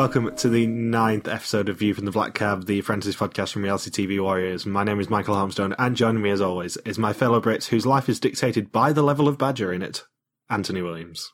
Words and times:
Welcome 0.00 0.34
to 0.34 0.48
the 0.48 0.66
ninth 0.66 1.28
episode 1.28 1.68
of 1.68 1.76
View 1.76 1.92
from 1.92 2.06
the 2.06 2.10
Black 2.10 2.32
Cab, 2.32 2.64
the 2.64 2.78
Apprentice 2.78 3.14
podcast 3.14 3.52
from 3.52 3.64
Reality 3.64 3.90
TV 3.90 4.18
Warriors. 4.18 4.64
My 4.64 4.82
name 4.82 4.98
is 4.98 5.10
Michael 5.10 5.34
Harmstone, 5.34 5.74
and 5.78 5.94
joining 5.94 6.22
me 6.22 6.30
as 6.30 6.40
always 6.40 6.78
is 6.86 6.98
my 6.98 7.12
fellow 7.12 7.38
Brits 7.38 7.66
whose 7.66 7.84
life 7.84 8.08
is 8.08 8.18
dictated 8.18 8.72
by 8.72 8.94
the 8.94 9.02
level 9.02 9.28
of 9.28 9.36
badger 9.36 9.74
in 9.74 9.82
it, 9.82 10.04
Anthony 10.48 10.80
Williams. 10.80 11.30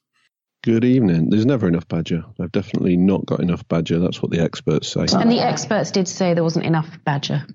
Good 0.64 0.84
evening. 0.84 1.30
There's 1.30 1.46
never 1.46 1.68
enough 1.68 1.86
badger. 1.86 2.24
I've 2.40 2.50
definitely 2.50 2.96
not 2.96 3.24
got 3.24 3.38
enough 3.38 3.66
badger. 3.68 4.00
That's 4.00 4.20
what 4.20 4.32
the 4.32 4.40
experts 4.40 4.88
say. 4.88 5.06
And 5.12 5.30
the 5.30 5.38
experts 5.38 5.92
did 5.92 6.08
say 6.08 6.34
there 6.34 6.42
wasn't 6.42 6.66
enough 6.66 6.88
badger. 7.04 7.46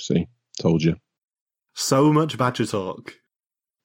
See, 0.00 0.28
told 0.60 0.84
you. 0.84 0.94
So 1.74 2.12
much 2.12 2.38
badger 2.38 2.66
talk. 2.66 3.14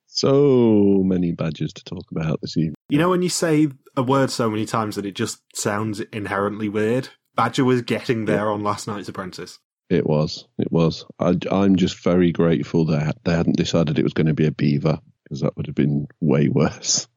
So 0.06 1.02
many 1.04 1.32
badgers 1.32 1.74
to 1.74 1.84
talk 1.84 2.06
about 2.12 2.42
this 2.42 2.56
evening. 2.58 2.76
You 2.90 3.00
know 3.00 3.10
when 3.10 3.24
you 3.24 3.30
say 3.30 3.70
a 3.98 4.04
word 4.04 4.32
so 4.32 4.50
many 4.50 4.66
times 4.66 4.96
that 4.96 5.06
it 5.06 5.16
just 5.16 5.42
sounds 5.56 6.00
inherently 6.00 6.70
weird? 6.70 7.10
Badger 7.36 7.66
was 7.66 7.82
getting 7.82 8.26
there 8.26 8.50
on 8.52 8.64
last 8.64 8.88
night's 8.88 9.10
Apprentice. 9.10 9.60
It 9.90 10.08
was. 10.08 10.48
It 10.58 10.72
was. 10.72 11.06
I, 11.20 11.38
I'm 11.52 11.76
just 11.76 12.04
very 12.04 12.32
grateful 12.32 12.86
that 12.86 13.18
they 13.24 13.34
hadn't 13.34 13.58
decided 13.58 14.00
it 14.00 14.04
was 14.04 14.14
going 14.14 14.28
to 14.28 14.34
be 14.34 14.48
a 14.48 14.52
beaver 14.52 15.00
because 15.24 15.42
that 15.42 15.56
would 15.58 15.68
have 15.68 15.76
been 15.76 16.08
way 16.22 16.48
worse. 16.50 17.08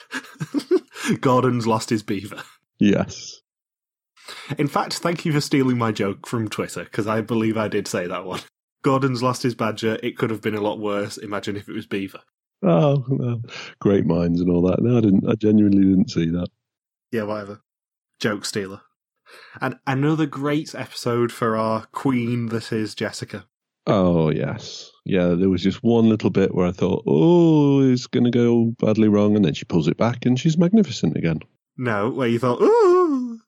Gordon's 1.20 1.66
lost 1.66 1.90
his 1.90 2.02
beaver. 2.02 2.42
yes. 2.78 3.40
In 4.58 4.68
fact, 4.68 4.94
thank 4.94 5.24
you 5.24 5.32
for 5.32 5.40
stealing 5.40 5.78
my 5.78 5.90
joke 5.92 6.26
from 6.26 6.48
Twitter 6.48 6.84
because 6.84 7.06
I 7.06 7.20
believe 7.20 7.56
I 7.56 7.68
did 7.68 7.88
say 7.88 8.06
that 8.06 8.24
one. 8.24 8.40
Gordon's 8.82 9.22
lost 9.22 9.42
his 9.42 9.54
badger. 9.54 9.98
It 10.02 10.16
could 10.16 10.30
have 10.30 10.42
been 10.42 10.54
a 10.54 10.60
lot 10.60 10.78
worse. 10.78 11.16
Imagine 11.16 11.56
if 11.56 11.68
it 11.68 11.74
was 11.74 11.86
beaver. 11.86 12.20
Oh, 12.62 13.04
well, 13.08 13.42
great 13.80 14.04
minds 14.04 14.40
and 14.40 14.50
all 14.50 14.62
that. 14.62 14.82
No, 14.82 14.98
I 14.98 15.00
didn't. 15.00 15.28
I 15.28 15.34
genuinely 15.34 15.84
didn't 15.84 16.10
see 16.10 16.30
that. 16.30 16.48
Yeah, 17.12 17.22
whatever. 17.22 17.60
Joke 18.20 18.44
stealer. 18.44 18.80
And 19.60 19.76
another 19.86 20.26
great 20.26 20.74
episode 20.74 21.30
for 21.30 21.56
our 21.56 21.86
queen 21.92 22.46
that 22.46 22.72
is 22.72 22.94
Jessica. 22.94 23.46
Oh 23.86 24.30
yes, 24.30 24.90
yeah. 25.04 25.28
There 25.28 25.48
was 25.48 25.62
just 25.62 25.82
one 25.82 26.08
little 26.08 26.30
bit 26.30 26.54
where 26.54 26.66
I 26.66 26.72
thought, 26.72 27.04
oh, 27.06 27.80
it's 27.82 28.06
going 28.06 28.24
to 28.24 28.30
go 28.30 28.74
badly 28.78 29.08
wrong, 29.08 29.36
and 29.36 29.44
then 29.44 29.54
she 29.54 29.64
pulls 29.64 29.88
it 29.88 29.96
back, 29.96 30.26
and 30.26 30.38
she's 30.38 30.58
magnificent 30.58 31.16
again. 31.16 31.40
No, 31.76 32.10
where 32.10 32.28
you 32.28 32.38
thought, 32.38 32.60
ooh. 32.60 33.38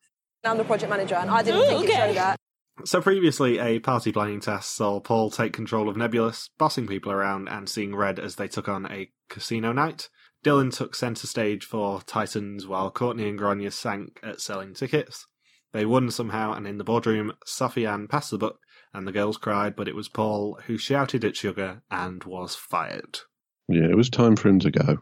I'm 0.45 0.57
the 0.57 0.65
project 0.65 0.89
manager, 0.89 1.17
and 1.17 1.31
I 1.31 1.43
didn't 1.43 1.67
think 1.67 1.91
it 1.91 1.95
showed 1.95 2.17
that. 2.17 2.37
So 2.85 3.01
previously, 3.01 3.59
a 3.59 3.79
party 3.79 4.13
planning 4.13 4.41
test 4.41 4.75
saw 4.75 5.01
Paul 5.01 5.31
take 5.31 5.53
control 5.53 5.89
of 5.89 5.97
Nebulous, 5.97 6.51
bossing 6.59 6.87
people 6.87 7.13
around 7.13 7.49
and 7.49 7.69
seeing 7.69 7.95
red 7.95 8.19
as 8.19 8.37
they 8.37 8.49
took 8.49 8.69
on 8.69 8.91
a 8.91 9.11
casino 9.29 9.73
night. 9.73 10.09
Dylan 10.45 10.75
took 10.75 10.95
centre 10.95 11.27
stage 11.27 11.65
for 11.65 12.01
Titans 12.03 12.67
while 12.67 12.91
Courtney 12.91 13.29
and 13.29 13.39
Grainne 13.39 13.71
sank 13.73 14.19
at 14.23 14.41
selling 14.41 14.75
tickets. 14.75 15.27
They 15.73 15.85
won 15.85 16.11
somehow, 16.11 16.53
and 16.53 16.67
in 16.67 16.79
the 16.79 16.85
boardroom, 16.85 17.33
Sofiane 17.47 18.09
passed 18.09 18.31
the 18.31 18.39
buck, 18.39 18.57
and 18.93 19.07
the 19.07 19.13
girls 19.13 19.37
cried, 19.37 19.77
but 19.77 19.87
it 19.87 19.95
was 19.95 20.09
Paul 20.09 20.59
who 20.67 20.77
shouted 20.79 21.25
at 21.25 21.37
Sugar 21.37 21.83
and 21.91 22.25
was 22.25 22.57
fired. 22.57 23.21
Yeah, 23.69 23.85
it 23.85 23.97
was 23.97 24.11
time 24.11 24.35
for 24.35 24.49
him 24.49 24.59
to 24.61 24.71
go. 24.71 24.99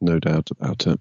No 0.00 0.18
doubt 0.18 0.50
about 0.50 0.86
it. 0.86 1.00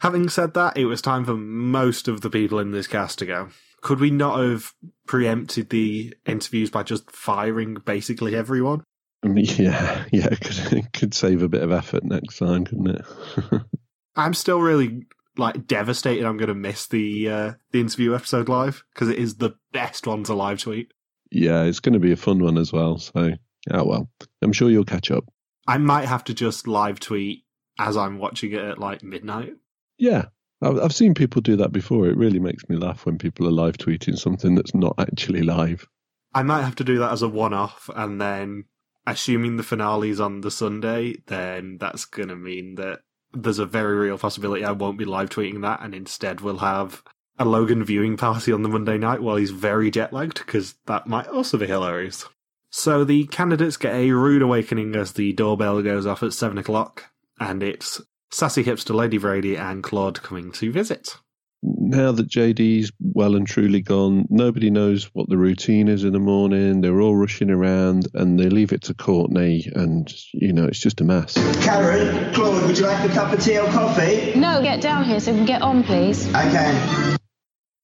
Having 0.00 0.28
said 0.28 0.54
that, 0.54 0.76
it 0.76 0.84
was 0.84 1.02
time 1.02 1.24
for 1.24 1.34
most 1.34 2.08
of 2.08 2.20
the 2.20 2.30
people 2.30 2.58
in 2.58 2.70
this 2.70 2.86
cast 2.86 3.18
to 3.20 3.26
go. 3.26 3.48
Could 3.84 4.00
we 4.00 4.10
not 4.10 4.40
have 4.40 4.72
preempted 5.06 5.68
the 5.68 6.14
interviews 6.24 6.70
by 6.70 6.82
just 6.82 7.10
firing 7.10 7.74
basically 7.84 8.34
everyone? 8.34 8.82
Yeah, 9.24 10.04
yeah, 10.12 10.28
it 10.30 10.40
could, 10.40 10.72
it 10.74 10.92
could 10.92 11.14
save 11.14 11.42
a 11.42 11.48
bit 11.48 11.62
of 11.62 11.72
effort 11.72 12.04
next 12.04 12.38
time, 12.38 12.66
couldn't 12.66 12.88
it? 12.88 13.04
I'm 14.16 14.34
still 14.34 14.60
really 14.60 15.06
like 15.38 15.66
devastated. 15.66 16.26
I'm 16.26 16.36
going 16.36 16.48
to 16.48 16.54
miss 16.54 16.88
the 16.88 17.28
uh, 17.30 17.52
the 17.72 17.80
interview 17.80 18.14
episode 18.14 18.50
live 18.50 18.84
because 18.92 19.08
it 19.08 19.18
is 19.18 19.36
the 19.36 19.54
best 19.72 20.06
one 20.06 20.24
to 20.24 20.34
live 20.34 20.58
tweet. 20.60 20.92
yeah, 21.30 21.62
it's 21.62 21.80
going 21.80 21.94
to 21.94 21.98
be 21.98 22.12
a 22.12 22.16
fun 22.16 22.38
one 22.38 22.58
as 22.58 22.70
well. 22.70 22.98
So, 22.98 23.32
oh 23.70 23.84
well, 23.84 24.10
I'm 24.42 24.52
sure 24.52 24.70
you'll 24.70 24.84
catch 24.84 25.10
up. 25.10 25.24
I 25.66 25.78
might 25.78 26.06
have 26.06 26.24
to 26.24 26.34
just 26.34 26.68
live 26.68 27.00
tweet 27.00 27.44
as 27.78 27.96
I'm 27.96 28.18
watching 28.18 28.52
it 28.52 28.60
at 28.60 28.78
like 28.78 29.02
midnight. 29.02 29.54
Yeah, 29.96 30.26
I've, 30.62 30.94
seen 30.94 31.14
people 31.14 31.42
do 31.42 31.56
that 31.56 31.72
before. 31.72 32.06
It 32.06 32.16
really 32.16 32.38
makes 32.38 32.68
me 32.68 32.76
laugh 32.76 33.04
when 33.04 33.18
people 33.18 33.46
are 33.46 33.52
live 33.52 33.76
tweeting 33.76 34.16
something 34.16 34.54
that's 34.54 34.74
not 34.74 34.94
actually 34.98 35.42
live. 35.42 35.86
I 36.34 36.42
might 36.42 36.62
have 36.62 36.76
to 36.76 36.84
do 36.84 36.98
that 36.98 37.12
as 37.12 37.22
a 37.22 37.28
one 37.28 37.52
off, 37.52 37.90
and 37.94 38.20
then 38.20 38.64
assuming 39.06 39.56
the 39.56 39.62
finale's 39.62 40.20
on 40.20 40.40
the 40.40 40.50
Sunday, 40.50 41.16
then 41.26 41.76
that's 41.78 42.04
going 42.06 42.28
to 42.28 42.36
mean 42.36 42.76
that 42.76 43.00
there's 43.32 43.58
a 43.58 43.66
very 43.66 43.96
real 43.96 44.18
possibility 44.18 44.64
I 44.64 44.72
won't 44.72 44.98
be 44.98 45.04
live 45.04 45.28
tweeting 45.28 45.62
that, 45.62 45.80
and 45.82 45.94
instead 45.94 46.40
we'll 46.40 46.58
have 46.58 47.02
a 47.38 47.44
Logan 47.44 47.84
viewing 47.84 48.16
party 48.16 48.52
on 48.52 48.62
the 48.62 48.68
Monday 48.68 48.96
night 48.96 49.20
while 49.20 49.36
he's 49.36 49.50
very 49.50 49.90
jet 49.90 50.12
lagged, 50.12 50.38
because 50.38 50.74
that 50.86 51.06
might 51.06 51.28
also 51.28 51.58
be 51.58 51.66
hilarious. 51.66 52.26
So 52.70 53.04
the 53.04 53.26
candidates 53.26 53.76
get 53.76 53.94
a 53.94 54.10
rude 54.10 54.42
awakening 54.42 54.96
as 54.96 55.12
the 55.12 55.32
doorbell 55.32 55.82
goes 55.82 56.06
off 56.06 56.22
at 56.22 56.32
seven 56.32 56.58
o'clock, 56.58 57.04
and 57.38 57.62
it's 57.62 58.00
sassy 58.34 58.64
hipster 58.64 58.94
Lady 58.94 59.16
Brady 59.16 59.56
and 59.56 59.82
Claude 59.82 60.20
coming 60.20 60.50
to 60.52 60.72
visit. 60.72 61.16
Now 61.62 62.10
that 62.12 62.28
JD's 62.28 62.92
well 63.00 63.36
and 63.36 63.46
truly 63.46 63.80
gone, 63.80 64.26
nobody 64.28 64.70
knows 64.70 65.04
what 65.14 65.28
the 65.28 65.38
routine 65.38 65.86
is 65.88 66.02
in 66.02 66.12
the 66.12 66.18
morning. 66.18 66.80
They're 66.80 67.00
all 67.00 67.16
rushing 67.16 67.48
around 67.48 68.08
and 68.12 68.38
they 68.38 68.50
leave 68.50 68.72
it 68.72 68.82
to 68.82 68.94
Courtney, 68.94 69.70
and 69.74 70.12
you 70.34 70.52
know, 70.52 70.64
it's 70.64 70.80
just 70.80 71.00
a 71.00 71.04
mess. 71.04 71.34
Karren, 71.64 72.34
Claude, 72.34 72.66
would 72.66 72.76
you 72.76 72.86
like 72.86 73.08
a 73.08 73.14
cup 73.14 73.32
of 73.32 73.42
tea 73.42 73.58
or 73.58 73.70
coffee? 73.70 74.38
No, 74.38 74.60
get 74.60 74.82
down 74.82 75.04
here 75.04 75.20
so 75.20 75.30
we 75.30 75.38
can 75.38 75.46
get 75.46 75.62
on, 75.62 75.84
please. 75.84 76.28
Okay. 76.28 77.16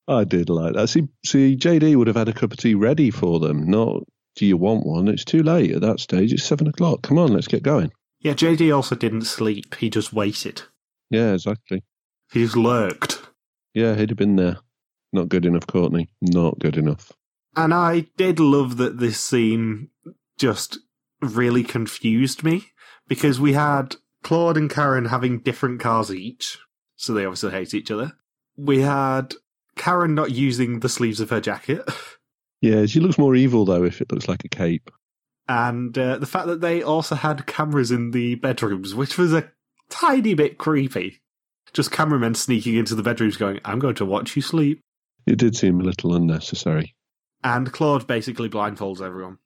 I 0.09 0.25
did 0.25 0.51
like 0.51 0.75
that. 0.75 0.89
See, 0.89 1.09
see, 1.25 1.57
JD 1.57 1.95
would 1.97 2.09
have 2.09 2.17
had 2.17 2.29
a 2.29 2.35
cup 2.35 2.53
of 2.53 2.59
tea 2.59 2.75
ready 2.75 3.11
for 3.11 3.39
them. 3.39 3.71
Not, 3.71 4.03
do 4.35 4.45
you 4.45 4.57
want 4.57 4.85
one? 4.85 5.07
It's 5.07 5.25
too 5.25 5.45
late 5.45 5.71
at 5.71 5.83
that 5.83 6.01
stage. 6.01 6.33
It's 6.33 6.45
seven 6.45 6.67
o'clock. 6.67 7.03
Come 7.03 7.19
on, 7.19 7.33
let's 7.33 7.49
get 7.49 7.63
going. 7.63 7.93
Yeah, 8.21 8.35
JD 8.35 8.75
also 8.75 8.95
didn't 8.95 9.23
sleep, 9.23 9.77
he 9.77 9.91
just 9.91 10.13
waited. 10.13 10.63
Yeah, 11.11 11.33
exactly. 11.33 11.83
He 12.33 12.45
just 12.45 12.57
lurked. 12.57 13.21
Yeah, 13.75 13.95
he'd 13.95 14.11
have 14.11 14.19
been 14.19 14.37
there. 14.37 14.59
Not 15.13 15.29
good 15.29 15.47
enough, 15.47 15.67
Courtney. 15.67 16.09
Not 16.21 16.59
good 16.59 16.77
enough. 16.77 17.13
And 17.57 17.75
I 17.75 18.07
did 18.17 18.39
love 18.39 18.77
that 18.77 18.99
this 18.99 19.19
scene 19.19 19.89
just 20.39 20.79
really 21.21 21.65
confused 21.65 22.45
me 22.45 22.67
because 23.09 23.41
we 23.41 23.55
had 23.55 23.97
Claude 24.23 24.57
and 24.57 24.71
Karren 24.71 25.09
having 25.09 25.41
different 25.41 25.81
cars 25.81 26.13
each, 26.13 26.59
so 26.97 27.13
they 27.13 27.25
obviously 27.25 27.51
hate 27.51 27.75
each 27.75 27.91
other. 27.91 28.13
We 28.57 28.83
had 28.83 29.35
Karren 29.77 30.15
not 30.15 30.31
using 30.31 30.81
the 30.81 30.89
sleeves 30.89 31.21
of 31.21 31.31
her 31.31 31.41
jacket, 31.41 31.83
Yeah, 32.61 32.87
she 32.87 33.01
looks 33.01 33.19
more 33.19 33.35
evil 33.35 33.65
though 33.65 33.85
if 33.85 34.01
it 34.01 34.13
looks 34.13 34.29
like 34.29 34.45
a 34.45 34.49
cape. 34.49 34.91
And 35.51 35.99
uh, 35.99 36.17
the 36.17 36.27
fact 36.27 36.47
that 36.47 36.61
they 36.61 36.81
also 36.81 37.17
had 37.17 37.45
cameras 37.45 37.91
in 37.91 38.13
the 38.13 38.37
bedrooms, 38.37 38.95
which 38.95 39.19
was 39.19 39.35
a 39.35 39.51
tiny 39.89 40.33
bit 40.33 40.59
creepy. 40.59 41.21
Just 41.73 41.91
cameramen 41.91 42.37
sneaking 42.37 42.77
into 42.77 42.95
the 42.95 43.03
bedrooms 43.03 43.37
going, 43.37 43.59
I'm 43.65 43.81
going 43.81 43.97
to 43.97 44.05
watch 44.05 44.37
you 44.37 44.43
sleep. 44.43 44.81
It 45.27 45.39
did 45.39 45.57
seem 45.57 45.81
a 45.81 45.83
little 45.83 46.15
unnecessary. 46.15 46.95
And 47.43 47.73
Claude 47.73 48.07
basically 48.07 48.49
blindfolds 48.49 49.05
everyone. 49.05 49.39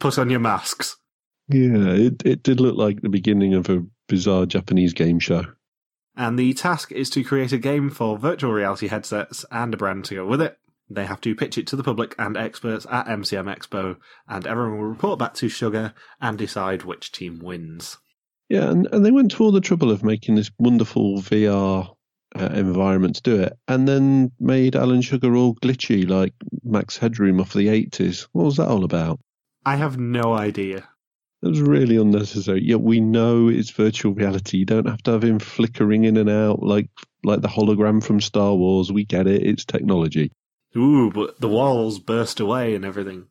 Put 0.00 0.18
on 0.18 0.30
your 0.30 0.40
masks. 0.40 0.96
Yeah, 1.48 1.90
it 1.90 2.24
it 2.24 2.42
did 2.42 2.58
look 2.58 2.76
like 2.76 3.02
the 3.02 3.08
beginning 3.08 3.54
of 3.54 3.70
a 3.70 3.84
bizarre 4.08 4.46
Japanese 4.46 4.94
game 4.94 5.20
show. 5.20 5.44
And 6.16 6.36
the 6.36 6.54
task 6.54 6.90
is 6.90 7.08
to 7.10 7.22
create 7.22 7.52
a 7.52 7.58
game 7.58 7.90
for 7.90 8.18
virtual 8.18 8.52
reality 8.52 8.88
headsets 8.88 9.44
and 9.52 9.72
a 9.74 9.76
brand 9.76 10.06
to 10.06 10.16
go 10.16 10.26
with 10.26 10.42
it. 10.42 10.58
They 10.88 11.06
have 11.06 11.20
to 11.22 11.34
pitch 11.34 11.58
it 11.58 11.66
to 11.68 11.76
the 11.76 11.82
public 11.82 12.14
and 12.18 12.36
experts 12.36 12.86
at 12.90 13.06
MCM 13.06 13.52
Expo, 13.54 13.96
and 14.28 14.46
everyone 14.46 14.78
will 14.78 14.86
report 14.86 15.18
back 15.18 15.34
to 15.34 15.48
Sugar 15.48 15.94
and 16.20 16.38
decide 16.38 16.84
which 16.84 17.10
team 17.10 17.40
wins. 17.40 17.98
Yeah, 18.48 18.70
and, 18.70 18.86
and 18.92 19.04
they 19.04 19.10
went 19.10 19.32
to 19.32 19.42
all 19.42 19.50
the 19.50 19.60
trouble 19.60 19.90
of 19.90 20.04
making 20.04 20.36
this 20.36 20.50
wonderful 20.58 21.18
VR 21.18 21.92
uh, 22.38 22.44
environment 22.52 23.16
to 23.16 23.22
do 23.22 23.42
it, 23.42 23.58
and 23.66 23.88
then 23.88 24.30
made 24.38 24.76
Alan 24.76 25.02
Sugar 25.02 25.34
all 25.34 25.56
glitchy 25.56 26.08
like 26.08 26.34
Max 26.62 26.96
Headroom 26.96 27.40
off 27.40 27.52
the 27.52 27.66
80s. 27.66 28.28
What 28.32 28.44
was 28.44 28.56
that 28.56 28.68
all 28.68 28.84
about? 28.84 29.18
I 29.64 29.76
have 29.76 29.98
no 29.98 30.34
idea. 30.34 30.88
It 31.42 31.48
was 31.48 31.60
really 31.60 31.96
unnecessary. 31.96 32.62
Yeah, 32.62 32.76
we 32.76 33.00
know 33.00 33.48
it's 33.48 33.70
virtual 33.70 34.14
reality. 34.14 34.58
You 34.58 34.64
don't 34.64 34.88
have 34.88 35.02
to 35.02 35.12
have 35.12 35.24
him 35.24 35.38
flickering 35.38 36.04
in 36.04 36.16
and 36.16 36.30
out 36.30 36.62
like 36.62 36.88
like 37.24 37.40
the 37.40 37.48
hologram 37.48 38.02
from 38.02 38.20
Star 38.20 38.54
Wars. 38.54 38.92
We 38.92 39.04
get 39.04 39.26
it. 39.26 39.42
It's 39.42 39.64
technology. 39.64 40.32
Ooh, 40.76 41.10
but 41.10 41.40
the 41.40 41.48
walls 41.48 41.98
burst 41.98 42.40
away 42.40 42.74
and 42.74 42.84
everything. 42.84 43.26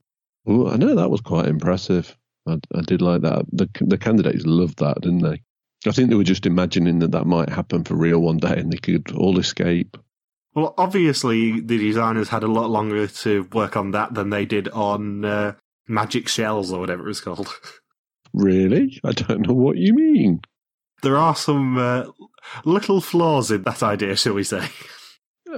Ooh, 0.50 0.68
I 0.68 0.78
know 0.78 0.96
that 0.96 1.12
was 1.12 1.22
quite 1.22 1.48
impressive. 1.48 2.18
I, 2.48 2.60
I 2.74 2.82
did 2.82 3.02
like 3.02 3.22
that. 3.22 3.46
The 3.52 3.70
the 3.82 3.98
candidates 3.98 4.46
loved 4.46 4.80
that, 4.80 5.02
didn't 5.02 5.24
they? 5.24 5.42
I 5.88 5.92
think 5.92 6.10
they 6.10 6.16
were 6.16 6.24
just 6.24 6.46
imagining 6.46 7.00
that 7.00 7.12
that 7.12 7.26
might 7.26 7.50
happen 7.50 7.84
for 7.84 7.96
real 7.96 8.20
one 8.20 8.38
day, 8.38 8.56
and 8.58 8.72
they 8.72 8.78
could 8.78 9.12
all 9.12 9.38
escape. 9.40 9.98
Well, 10.56 10.74
obviously, 10.78 11.60
the 11.60 11.78
designers 11.78 12.30
had 12.30 12.44
a 12.44 12.48
lot 12.48 12.70
longer 12.70 13.08
to 13.08 13.44
work 13.54 13.76
on 13.76 13.92
that 13.92 14.14
than 14.14 14.30
they 14.30 14.46
did 14.46 14.70
on 14.70 15.26
uh, 15.26 15.54
Magic 15.88 16.28
Shells 16.30 16.72
or 16.72 16.80
whatever 16.80 17.04
it 17.04 17.08
was 17.08 17.22
called. 17.22 17.50
Really? 18.34 19.00
I 19.06 19.14
don't 19.14 19.48
know 19.48 19.54
what 19.54 19.78
you 19.78 19.94
mean. 19.94 20.42
there 21.02 21.16
are 21.16 21.36
some 21.38 21.78
uh, 21.78 22.04
little 22.66 23.00
flaws 23.00 23.50
in 23.50 23.64
that 23.64 23.82
idea, 23.82 24.18
shall 24.18 24.34
we 24.34 24.44
say. 24.44 24.68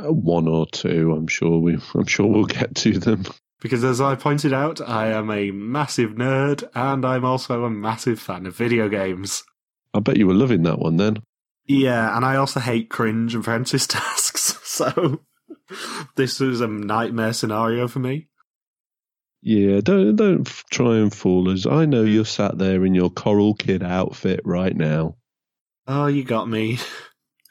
One 0.03 0.47
or 0.47 0.65
two, 0.67 1.13
I'm 1.13 1.27
sure 1.27 1.59
we. 1.59 1.77
I'm 1.95 2.05
sure 2.05 2.27
we'll 2.27 2.45
get 2.45 2.75
to 2.75 2.99
them. 2.99 3.25
Because 3.59 3.83
as 3.83 3.99
I 3.99 4.15
pointed 4.15 4.53
out, 4.53 4.81
I 4.87 5.07
am 5.07 5.31
a 5.31 5.51
massive 5.51 6.11
nerd 6.11 6.69
and 6.75 7.03
I'm 7.03 7.25
also 7.25 7.65
a 7.65 7.69
massive 7.69 8.19
fan 8.19 8.45
of 8.45 8.55
video 8.55 8.87
games. 8.87 9.43
I 9.93 9.99
bet 9.99 10.17
you 10.17 10.27
were 10.27 10.33
loving 10.33 10.63
that 10.63 10.79
one 10.79 10.97
then. 10.97 11.17
Yeah, 11.65 12.15
and 12.15 12.23
I 12.23 12.35
also 12.35 12.59
hate 12.59 12.89
cringe 12.89 13.35
apprentice 13.35 13.87
tasks, 13.87 14.59
so 14.63 15.21
this 16.15 16.39
was 16.39 16.61
a 16.61 16.67
nightmare 16.67 17.33
scenario 17.33 17.87
for 17.87 17.99
me. 17.99 18.27
Yeah, 19.41 19.81
don't 19.81 20.15
don't 20.15 20.45
try 20.71 20.97
and 20.97 21.13
fool 21.13 21.49
us. 21.49 21.65
I 21.65 21.85
know 21.85 22.03
you're 22.03 22.25
sat 22.25 22.57
there 22.57 22.85
in 22.85 22.95
your 22.95 23.09
Coral 23.09 23.53
Kid 23.53 23.83
outfit 23.83 24.41
right 24.45 24.75
now. 24.75 25.15
Oh, 25.85 26.07
you 26.07 26.23
got 26.23 26.49
me. 26.49 26.79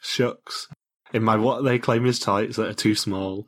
Shucks. 0.01 0.67
In 1.13 1.23
my 1.23 1.35
what 1.37 1.63
they 1.63 1.79
claim 1.79 2.05
is 2.05 2.19
tights 2.19 2.57
that 2.57 2.67
are 2.67 2.73
too 2.73 2.95
small, 2.95 3.47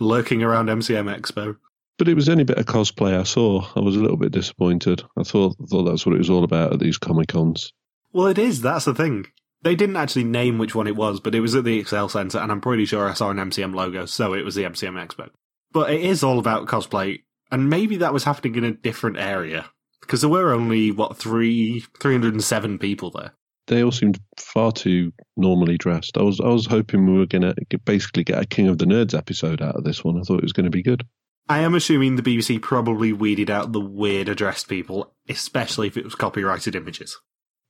lurking 0.00 0.42
around 0.42 0.68
MCM 0.68 1.14
Expo. 1.14 1.56
But 1.98 2.08
it 2.08 2.14
was 2.14 2.28
any 2.28 2.44
bit 2.44 2.58
of 2.58 2.66
cosplay 2.66 3.18
I 3.18 3.22
saw. 3.22 3.66
I 3.76 3.80
was 3.80 3.96
a 3.96 4.00
little 4.00 4.16
bit 4.16 4.32
disappointed. 4.32 5.02
I 5.16 5.22
thought 5.22 5.56
thought 5.68 5.84
that's 5.84 6.04
what 6.04 6.14
it 6.14 6.18
was 6.18 6.30
all 6.30 6.44
about 6.44 6.72
at 6.72 6.80
these 6.80 6.98
comic 6.98 7.28
cons. 7.28 7.72
Well, 8.12 8.26
it 8.26 8.38
is. 8.38 8.62
That's 8.62 8.84
the 8.84 8.94
thing. 8.94 9.26
They 9.62 9.74
didn't 9.74 9.96
actually 9.96 10.24
name 10.24 10.58
which 10.58 10.74
one 10.74 10.86
it 10.86 10.96
was, 10.96 11.20
but 11.20 11.34
it 11.34 11.40
was 11.40 11.54
at 11.54 11.64
the 11.64 11.82
ExCeL 11.82 12.10
Centre, 12.10 12.38
and 12.38 12.52
I'm 12.52 12.60
pretty 12.60 12.84
sure 12.84 13.08
I 13.08 13.14
saw 13.14 13.30
an 13.30 13.38
MCM 13.38 13.74
logo, 13.74 14.04
so 14.04 14.34
it 14.34 14.44
was 14.44 14.54
the 14.54 14.64
MCM 14.64 15.02
Expo. 15.02 15.30
But 15.72 15.90
it 15.90 16.02
is 16.02 16.22
all 16.22 16.38
about 16.38 16.66
cosplay, 16.66 17.22
and 17.50 17.70
maybe 17.70 17.96
that 17.96 18.12
was 18.12 18.24
happening 18.24 18.56
in 18.56 18.64
a 18.64 18.72
different 18.72 19.16
area 19.16 19.66
because 20.00 20.20
there 20.20 20.30
were 20.30 20.52
only 20.52 20.90
what 20.90 21.16
three, 21.16 21.84
three 21.98 22.14
hundred 22.14 22.34
and 22.34 22.44
seven 22.44 22.78
people 22.78 23.10
there. 23.10 23.32
They 23.66 23.82
all 23.82 23.92
seemed 23.92 24.20
far 24.38 24.72
too 24.72 25.12
normally 25.36 25.78
dressed. 25.78 26.18
I 26.18 26.22
was 26.22 26.40
I 26.40 26.48
was 26.48 26.66
hoping 26.66 27.06
we 27.06 27.18
were 27.18 27.26
going 27.26 27.42
to 27.42 27.78
basically 27.78 28.24
get 28.24 28.42
a 28.42 28.46
King 28.46 28.68
of 28.68 28.78
the 28.78 28.84
Nerds 28.84 29.16
episode 29.16 29.62
out 29.62 29.76
of 29.76 29.84
this 29.84 30.04
one. 30.04 30.18
I 30.18 30.22
thought 30.22 30.38
it 30.38 30.44
was 30.44 30.52
going 30.52 30.64
to 30.64 30.70
be 30.70 30.82
good. 30.82 31.04
I 31.48 31.60
am 31.60 31.74
assuming 31.74 32.16
the 32.16 32.22
BBC 32.22 32.60
probably 32.60 33.12
weeded 33.12 33.50
out 33.50 33.72
the 33.72 33.80
weird 33.80 34.34
dressed 34.36 34.68
people, 34.68 35.14
especially 35.28 35.86
if 35.86 35.96
it 35.96 36.04
was 36.04 36.14
copyrighted 36.14 36.74
images. 36.74 37.18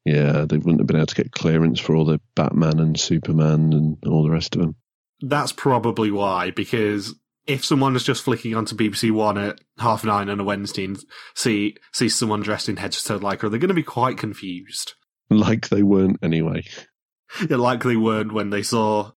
Yeah, 0.05 0.44
they 0.49 0.58
wouldn't 0.58 0.81
have 0.81 0.87
been 0.87 0.96
able 0.96 1.06
to 1.06 1.14
get 1.14 1.32
clearance 1.32 1.81
for 1.81 1.96
all 1.96 2.05
the 2.05 2.20
Batman 2.37 2.79
and 2.79 2.99
Superman 2.99 3.73
and 3.73 3.96
all 4.06 4.23
the 4.23 4.31
rest 4.31 4.55
of 4.55 4.61
them. 4.61 4.76
That's 5.20 5.52
probably 5.52 6.11
why, 6.11 6.50
because 6.50 7.14
if 7.46 7.64
someone 7.64 7.96
is 7.96 8.05
just 8.05 8.23
flicking 8.23 8.55
onto 8.55 8.76
BBC 8.76 9.11
One 9.11 9.38
at 9.38 9.61
half 9.79 10.05
nine 10.05 10.29
on 10.29 10.41
a 10.41 10.44
Wednesday 10.44 10.85
and 10.85 10.99
see 11.35 11.76
sees 11.93 12.14
someone 12.14 12.43
dressed 12.43 12.69
in 12.69 12.76
head 12.76 12.93
to 12.93 13.02
toe 13.02 13.19
lycra, 13.19 13.50
they're 13.50 13.58
going 13.58 13.69
to 13.69 13.75
be 13.75 13.82
quite 13.82 14.19
confused. 14.19 14.94
Like 15.30 15.68
they 15.70 15.82
weren't 15.82 16.18
anyway. 16.22 16.64
Yeah, 17.48 17.56
like 17.56 17.82
they 17.82 17.96
weren't 17.96 18.32
when 18.32 18.50
they 18.50 18.62
saw 18.62 19.12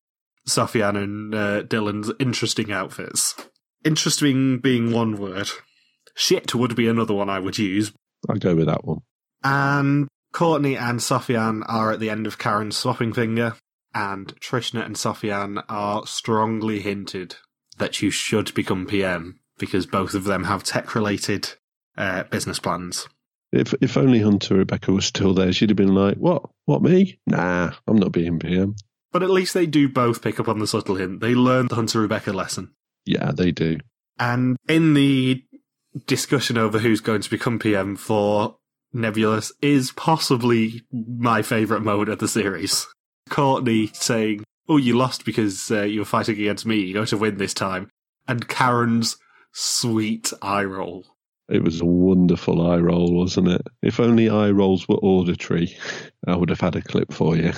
Sofiane 0.47 0.97
and 0.97 1.35
uh, 1.35 1.63
Dylan's 1.63 2.11
interesting 2.19 2.71
outfits. 2.71 3.35
Interesting 3.83 4.59
being 4.59 4.91
one 4.91 5.17
word. 5.17 5.49
Shit 6.15 6.55
would 6.55 6.75
be 6.75 6.87
another 6.87 7.13
one 7.13 7.29
I 7.29 7.39
would 7.39 7.57
use. 7.57 7.91
I'll 8.27 8.37
go 8.37 8.55
with 8.55 8.67
that 8.67 8.85
one. 8.85 8.99
And 9.43 10.07
Courtney 10.33 10.75
and 10.75 10.99
Sofiane 10.99 11.63
are 11.67 11.91
at 11.91 11.99
the 11.99 12.09
end 12.09 12.25
of 12.25 12.39
Karren's 12.39 12.77
swapping 12.77 13.13
finger, 13.13 13.55
and 13.93 14.33
Trishna 14.39 14.85
and 14.85 14.95
Sofiane 14.95 15.63
are 15.69 16.07
strongly 16.07 16.79
hinted 16.79 17.35
that 17.77 18.01
you 18.01 18.09
should 18.09 18.53
become 18.53 18.87
PM 18.87 19.39
because 19.59 19.85
both 19.85 20.13
of 20.13 20.23
them 20.23 20.45
have 20.45 20.63
tech 20.63 20.95
related 20.95 21.53
uh, 21.97 22.23
business 22.23 22.59
plans. 22.59 23.07
If 23.57 23.73
if 23.81 23.97
only 23.97 24.21
Hunter 24.21 24.55
Rebecca 24.55 24.91
was 24.91 25.05
still 25.05 25.33
there, 25.33 25.51
she'd 25.51 25.69
have 25.69 25.77
been 25.77 25.95
like, 25.95 26.17
"What? 26.17 26.49
What 26.65 26.81
me? 26.81 27.19
Nah, 27.25 27.73
I'm 27.87 27.97
not 27.97 28.11
being 28.11 28.39
PM." 28.39 28.75
But 29.11 29.23
at 29.23 29.29
least 29.29 29.53
they 29.53 29.65
do 29.65 29.89
both 29.89 30.21
pick 30.21 30.39
up 30.39 30.47
on 30.47 30.59
the 30.59 30.67
subtle 30.67 30.95
hint. 30.95 31.21
They 31.21 31.33
learn 31.33 31.67
the 31.67 31.75
Hunter 31.75 32.01
Rebecca 32.01 32.33
lesson. 32.33 32.71
Yeah, 33.05 33.31
they 33.31 33.51
do. 33.51 33.79
And 34.19 34.57
in 34.67 34.93
the 34.93 35.43
discussion 36.05 36.57
over 36.57 36.79
who's 36.79 37.01
going 37.01 37.21
to 37.21 37.29
become 37.29 37.59
PM 37.59 37.95
for 37.95 38.57
Nebulous 38.93 39.51
is 39.61 39.91
possibly 39.91 40.83
my 40.91 41.41
favourite 41.41 41.83
moment 41.83 42.09
of 42.09 42.19
the 42.19 42.27
series. 42.27 42.87
Courtney 43.29 43.87
saying, 43.93 44.43
Oh, 44.69 44.77
you 44.77 44.97
lost 44.97 45.25
because 45.25 45.71
uh, 45.71 45.83
you 45.83 45.99
were 45.99 46.05
fighting 46.05 46.35
against 46.35 46.65
me. 46.65 46.77
You're 46.77 46.95
going 46.95 47.07
to 47.07 47.17
win 47.17 47.37
this 47.37 47.53
time. 47.53 47.89
And 48.27 48.47
Karren's 48.47 49.17
sweet 49.53 50.33
eye 50.41 50.63
roll. 50.63 51.05
It 51.49 51.63
was 51.63 51.81
a 51.81 51.85
wonderful 51.85 52.65
eye 52.69 52.77
roll, 52.77 53.13
wasn't 53.13 53.47
it? 53.47 53.61
If 53.81 53.99
only 53.99 54.29
eye 54.29 54.49
rolls 54.49 54.87
were 54.87 54.95
auditory, 54.95 55.77
I 56.27 56.35
would 56.35 56.49
have 56.49 56.59
had 56.59 56.75
a 56.75 56.81
clip 56.81 57.13
for 57.13 57.37
you. 57.37 57.53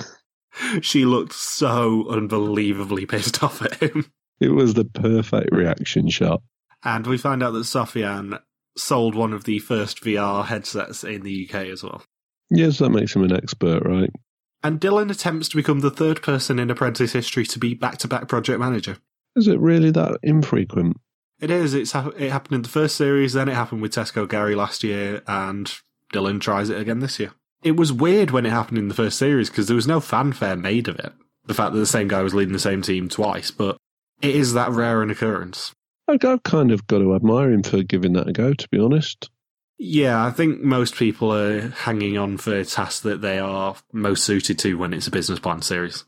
She 0.80 1.04
looked 1.04 1.32
so 1.32 2.08
unbelievably 2.08 3.06
pissed 3.06 3.42
off 3.42 3.62
at 3.62 3.74
him. 3.74 4.10
It 4.40 4.50
was 4.50 4.74
the 4.74 4.84
perfect 4.84 5.50
reaction 5.52 6.08
shot. 6.08 6.42
And 6.84 7.06
we 7.06 7.18
find 7.18 7.42
out 7.42 7.52
that 7.52 7.64
Sofiane 7.64 8.40
sold 8.76 9.14
one 9.14 9.32
of 9.32 9.44
the 9.44 9.58
first 9.58 10.02
VR 10.02 10.44
headsets 10.44 11.04
in 11.04 11.22
the 11.22 11.48
UK 11.48 11.66
as 11.66 11.82
well. 11.82 12.02
Yes, 12.50 12.78
that 12.78 12.90
makes 12.90 13.14
him 13.14 13.22
an 13.22 13.32
expert, 13.32 13.84
right? 13.84 14.10
And 14.62 14.80
Dylan 14.80 15.10
attempts 15.10 15.48
to 15.50 15.56
become 15.56 15.80
the 15.80 15.90
third 15.90 16.22
person 16.22 16.58
in 16.58 16.70
Apprentice 16.70 17.12
history 17.12 17.46
to 17.46 17.58
be 17.58 17.74
back 17.74 17.98
to 17.98 18.08
back 18.08 18.28
project 18.28 18.60
manager. 18.60 18.98
Is 19.36 19.46
it 19.46 19.58
really 19.60 19.90
that 19.92 20.18
infrequent? 20.22 20.96
It 21.40 21.50
is. 21.50 21.74
It's 21.74 21.94
it 21.94 22.30
happened 22.30 22.56
in 22.56 22.62
the 22.62 22.68
first 22.68 22.96
series, 22.96 23.32
then 23.32 23.48
it 23.48 23.54
happened 23.54 23.82
with 23.82 23.94
Tesco 23.94 24.28
Gary 24.28 24.54
last 24.54 24.84
year, 24.84 25.22
and 25.26 25.72
Dylan 26.12 26.40
tries 26.40 26.68
it 26.68 26.80
again 26.80 27.00
this 27.00 27.18
year. 27.18 27.32
It 27.62 27.76
was 27.76 27.92
weird 27.92 28.30
when 28.30 28.46
it 28.46 28.50
happened 28.50 28.78
in 28.78 28.88
the 28.88 28.94
first 28.94 29.18
series 29.18 29.50
because 29.50 29.66
there 29.66 29.76
was 29.76 29.86
no 29.86 30.00
fanfare 30.00 30.56
made 30.56 30.88
of 30.88 30.98
it. 30.98 31.12
The 31.46 31.54
fact 31.54 31.72
that 31.72 31.78
the 31.78 31.86
same 31.86 32.08
guy 32.08 32.22
was 32.22 32.34
leading 32.34 32.52
the 32.52 32.58
same 32.58 32.82
team 32.82 33.08
twice, 33.08 33.50
but 33.50 33.76
it 34.22 34.34
is 34.34 34.52
that 34.54 34.70
rare 34.70 35.02
an 35.02 35.10
occurrence. 35.10 35.72
I've 36.08 36.42
kind 36.42 36.72
of 36.72 36.86
got 36.86 36.98
to 36.98 37.14
admire 37.14 37.52
him 37.52 37.62
for 37.62 37.82
giving 37.82 38.14
that 38.14 38.28
a 38.28 38.32
go, 38.32 38.52
to 38.52 38.68
be 38.68 38.78
honest. 38.78 39.30
Yeah, 39.78 40.24
I 40.24 40.30
think 40.30 40.60
most 40.60 40.96
people 40.96 41.32
are 41.32 41.68
hanging 41.68 42.18
on 42.18 42.36
for 42.36 42.64
tasks 42.64 43.00
that 43.00 43.22
they 43.22 43.38
are 43.38 43.76
most 43.92 44.24
suited 44.24 44.58
to 44.60 44.76
when 44.76 44.92
it's 44.92 45.06
a 45.06 45.10
business 45.10 45.38
plan 45.38 45.62
series. 45.62 46.04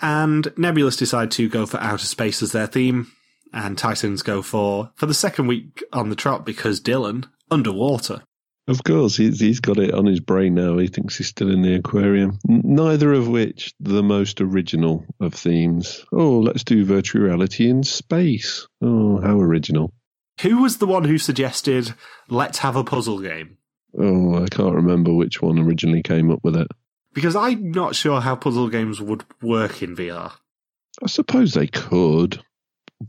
And 0.00 0.52
Nebulous 0.56 0.96
decide 0.96 1.30
to 1.32 1.48
go 1.48 1.66
for 1.66 1.78
outer 1.78 2.06
space 2.06 2.42
as 2.42 2.50
their 2.52 2.66
theme, 2.66 3.12
and 3.52 3.76
Titans 3.76 4.22
go 4.22 4.42
for 4.42 4.90
for 4.94 5.06
the 5.06 5.14
second 5.14 5.46
week 5.46 5.82
on 5.92 6.08
the 6.08 6.16
trot 6.16 6.44
because 6.44 6.80
Dylan 6.80 7.28
underwater. 7.50 8.22
Of 8.68 8.84
course, 8.84 9.16
he's, 9.16 9.40
he's 9.40 9.58
got 9.58 9.78
it 9.78 9.92
on 9.92 10.06
his 10.06 10.20
brain 10.20 10.54
now. 10.54 10.78
He 10.78 10.86
thinks 10.86 11.18
he's 11.18 11.26
still 11.26 11.50
in 11.50 11.62
the 11.62 11.74
aquarium. 11.74 12.38
Neither 12.46 13.12
of 13.12 13.26
which 13.26 13.74
the 13.80 14.04
most 14.04 14.40
original 14.40 15.04
of 15.20 15.34
themes. 15.34 16.04
Oh, 16.12 16.38
let's 16.38 16.62
do 16.62 16.84
virtual 16.84 17.22
reality 17.22 17.68
in 17.68 17.82
space. 17.82 18.68
Oh, 18.80 19.20
how 19.20 19.40
original. 19.40 19.92
Who 20.42 20.62
was 20.62 20.78
the 20.78 20.86
one 20.86 21.04
who 21.04 21.18
suggested 21.18 21.94
let's 22.28 22.58
have 22.58 22.76
a 22.76 22.84
puzzle 22.84 23.20
game? 23.20 23.58
Oh, 23.98 24.42
I 24.42 24.46
can't 24.48 24.74
remember 24.76 25.12
which 25.12 25.42
one 25.42 25.58
originally 25.58 26.02
came 26.02 26.30
up 26.30 26.40
with 26.44 26.56
it. 26.56 26.68
Because 27.12 27.36
I'm 27.36 27.72
not 27.72 27.94
sure 27.94 28.20
how 28.20 28.36
puzzle 28.36 28.68
games 28.68 29.00
would 29.00 29.24
work 29.42 29.82
in 29.82 29.96
VR. 29.96 30.32
I 31.02 31.06
suppose 31.06 31.52
they 31.52 31.66
could, 31.66 32.42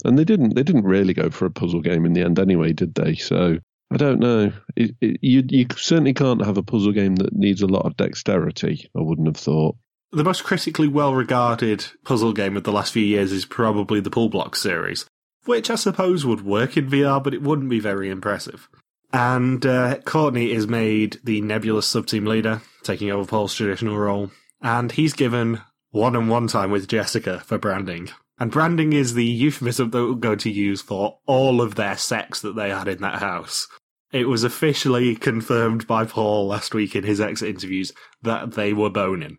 and 0.03 0.17
they 0.17 0.23
didn't. 0.23 0.55
They 0.55 0.63
didn't 0.63 0.85
really 0.85 1.13
go 1.13 1.29
for 1.29 1.45
a 1.45 1.51
puzzle 1.51 1.81
game 1.81 2.05
in 2.05 2.13
the 2.13 2.21
end, 2.21 2.39
anyway, 2.39 2.73
did 2.73 2.95
they? 2.95 3.15
So 3.15 3.57
I 3.91 3.97
don't 3.97 4.19
know. 4.19 4.51
It, 4.75 4.95
it, 5.01 5.19
you 5.21 5.43
you 5.47 5.67
certainly 5.75 6.13
can't 6.13 6.43
have 6.43 6.57
a 6.57 6.63
puzzle 6.63 6.91
game 6.91 7.15
that 7.17 7.33
needs 7.33 7.61
a 7.61 7.67
lot 7.67 7.85
of 7.85 7.95
dexterity. 7.95 8.89
I 8.97 9.01
wouldn't 9.01 9.27
have 9.27 9.37
thought. 9.37 9.75
The 10.11 10.23
most 10.23 10.43
critically 10.43 10.87
well 10.87 11.13
regarded 11.13 11.85
puzzle 12.03 12.33
game 12.33 12.57
of 12.57 12.63
the 12.63 12.71
last 12.71 12.93
few 12.93 13.03
years 13.03 13.31
is 13.31 13.45
probably 13.45 13.99
the 13.99 14.11
Pullblox 14.11 14.57
series, 14.57 15.05
which 15.45 15.69
I 15.69 15.75
suppose 15.75 16.25
would 16.25 16.45
work 16.45 16.77
in 16.77 16.89
VR, 16.89 17.23
but 17.23 17.33
it 17.33 17.41
wouldn't 17.41 17.69
be 17.69 17.79
very 17.79 18.09
impressive. 18.09 18.67
And 19.11 19.63
uh, 19.63 19.99
Courtney 20.05 20.51
is 20.51 20.67
made 20.67 21.19
the 21.23 21.41
Nebulous 21.41 21.85
sub-team 21.85 22.25
leader, 22.25 22.61
taking 22.81 23.11
over 23.11 23.27
Paul's 23.27 23.53
traditional 23.53 23.97
role, 23.97 24.31
and 24.61 24.91
he's 24.91 25.13
given 25.13 25.61
one-on-one 25.91 26.47
time 26.47 26.71
with 26.71 26.87
Jessica 26.87 27.41
for 27.41 27.59
branding. 27.59 28.09
And 28.39 28.51
branding 28.51 28.93
is 28.93 29.13
the 29.13 29.25
euphemism 29.25 29.91
that 29.91 30.03
we're 30.03 30.15
going 30.15 30.39
to 30.39 30.49
use 30.49 30.81
for 30.81 31.19
all 31.27 31.61
of 31.61 31.75
their 31.75 31.97
sex 31.97 32.41
that 32.41 32.55
they 32.55 32.69
had 32.69 32.87
in 32.87 33.01
that 33.01 33.19
house. 33.19 33.67
It 34.11 34.27
was 34.27 34.43
officially 34.43 35.15
confirmed 35.15 35.87
by 35.87 36.05
Paul 36.05 36.47
last 36.47 36.73
week 36.73 36.95
in 36.95 37.03
his 37.03 37.21
exit 37.21 37.49
interviews 37.49 37.91
that 38.21 38.53
they 38.53 38.73
were 38.73 38.89
boning. 38.89 39.37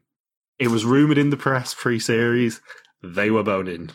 It 0.58 0.68
was 0.68 0.84
rumoured 0.84 1.18
in 1.18 1.30
the 1.30 1.36
press 1.36 1.74
pre-series 1.74 2.60
they 3.02 3.30
were 3.30 3.42
boning. 3.42 3.90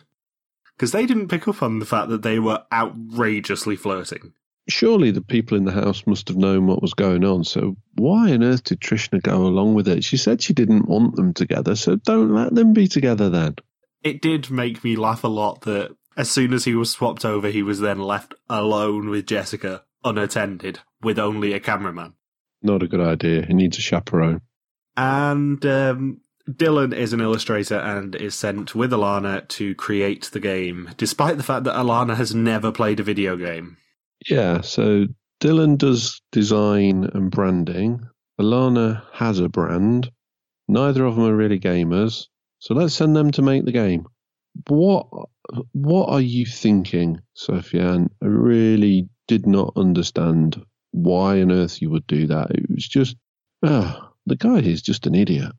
Because 0.76 0.92
they 0.92 1.06
didn't 1.06 1.28
pick 1.28 1.48
up 1.48 1.62
on 1.62 1.80
the 1.80 1.86
fact 1.86 2.10
that 2.10 2.22
they 2.22 2.40
were 2.40 2.64
outrageously 2.72 3.76
flirting. 3.76 4.34
Surely 4.70 5.12
the 5.12 5.22
people 5.22 5.58
in 5.58 5.66
the 5.66 5.72
house 5.72 6.06
must 6.06 6.28
have 6.28 6.38
known 6.38 6.68
what 6.68 6.82
was 6.82 6.94
going 6.94 7.26
on. 7.26 7.44
So 7.44 7.76
why 7.96 8.32
on 8.32 8.44
earth 8.44 8.64
did 8.64 8.80
Trishna 8.80 9.22
go 9.22 9.48
along 9.48 9.74
with 9.74 9.88
it? 9.88 10.04
She 10.04 10.16
said 10.16 10.42
she 10.42 10.54
didn't 10.54 10.88
want 10.88 11.16
them 11.16 11.34
together, 11.34 11.76
so 11.76 11.96
don't 11.96 12.34
let 12.34 12.54
them 12.54 12.72
be 12.74 12.88
together 12.88 13.30
then. 13.30 13.56
It 14.04 14.22
did 14.22 14.50
make 14.50 14.84
me 14.84 14.96
laugh 14.96 15.24
a 15.24 15.28
lot 15.28 15.62
that 15.62 15.96
as 16.16 16.30
soon 16.30 16.54
as 16.54 16.66
he 16.66 16.76
was 16.76 16.90
swapped 16.90 17.26
over, 17.26 17.50
he 17.50 17.64
was 17.64 17.80
then 17.80 18.00
left 18.00 18.34
alone 18.50 19.10
with 19.10 19.26
Jessica, 19.26 19.84
unattended, 20.04 20.80
with 21.02 21.20
only 21.20 21.54
a 21.54 21.60
cameraman. 21.60 22.14
Not 22.62 22.84
a 22.84 22.88
good 22.88 23.02
idea. 23.02 23.46
He 23.46 23.54
needs 23.54 23.78
a 23.78 23.82
chaperone. 23.82 24.42
And 24.98 25.66
um, 25.66 26.22
Dylan 26.50 26.94
is 26.94 27.14
an 27.14 27.22
illustrator 27.22 27.78
and 27.78 28.16
is 28.16 28.36
sent 28.36 28.76
with 28.76 28.92
Alana 28.92 29.48
to 29.50 29.76
create 29.76 30.30
the 30.32 30.40
game, 30.40 30.90
despite 30.98 31.38
the 31.38 31.44
fact 31.44 31.64
that 31.66 31.76
Alana 31.76 32.16
has 32.16 32.36
never 32.36 32.72
played 32.72 33.00
a 33.00 33.04
video 33.04 33.38
game. 33.38 33.78
Yeah, 34.28 34.62
so 34.62 35.06
Dylan 35.40 35.78
does 35.78 36.22
design 36.32 37.10
and 37.14 37.32
branding. 37.32 38.02
Alana 38.40 39.04
has 39.14 39.40
a 39.40 39.48
brand. 39.48 40.12
Neither 40.68 41.06
of 41.06 41.16
them 41.16 41.26
are 41.26 41.36
really 41.36 41.60
gamers. 41.60 42.28
So 42.60 42.74
let's 42.74 42.94
send 42.94 43.16
them 43.16 43.32
to 43.32 43.42
make 43.42 43.66
the 43.66 43.72
game. 43.72 44.06
What 44.68 45.08
what 45.72 46.10
are 46.10 46.22
you 46.22 46.46
thinking, 46.46 47.22
Sofiane? 47.36 48.10
I 48.22 48.26
really 48.26 49.10
did 49.28 49.48
not 49.48 49.74
understand 49.76 50.64
why 50.92 51.42
on 51.42 51.52
earth 51.52 51.82
you 51.82 51.90
would 51.92 52.08
do 52.08 52.28
that. 52.28 52.52
It 52.52 52.70
was 52.70 52.88
just, 52.88 53.16
ah, 53.64 54.12
the 54.26 54.36
guy 54.36 54.60
is 54.60 54.82
just 54.82 55.08
an 55.08 55.16
idiot. 55.16 55.52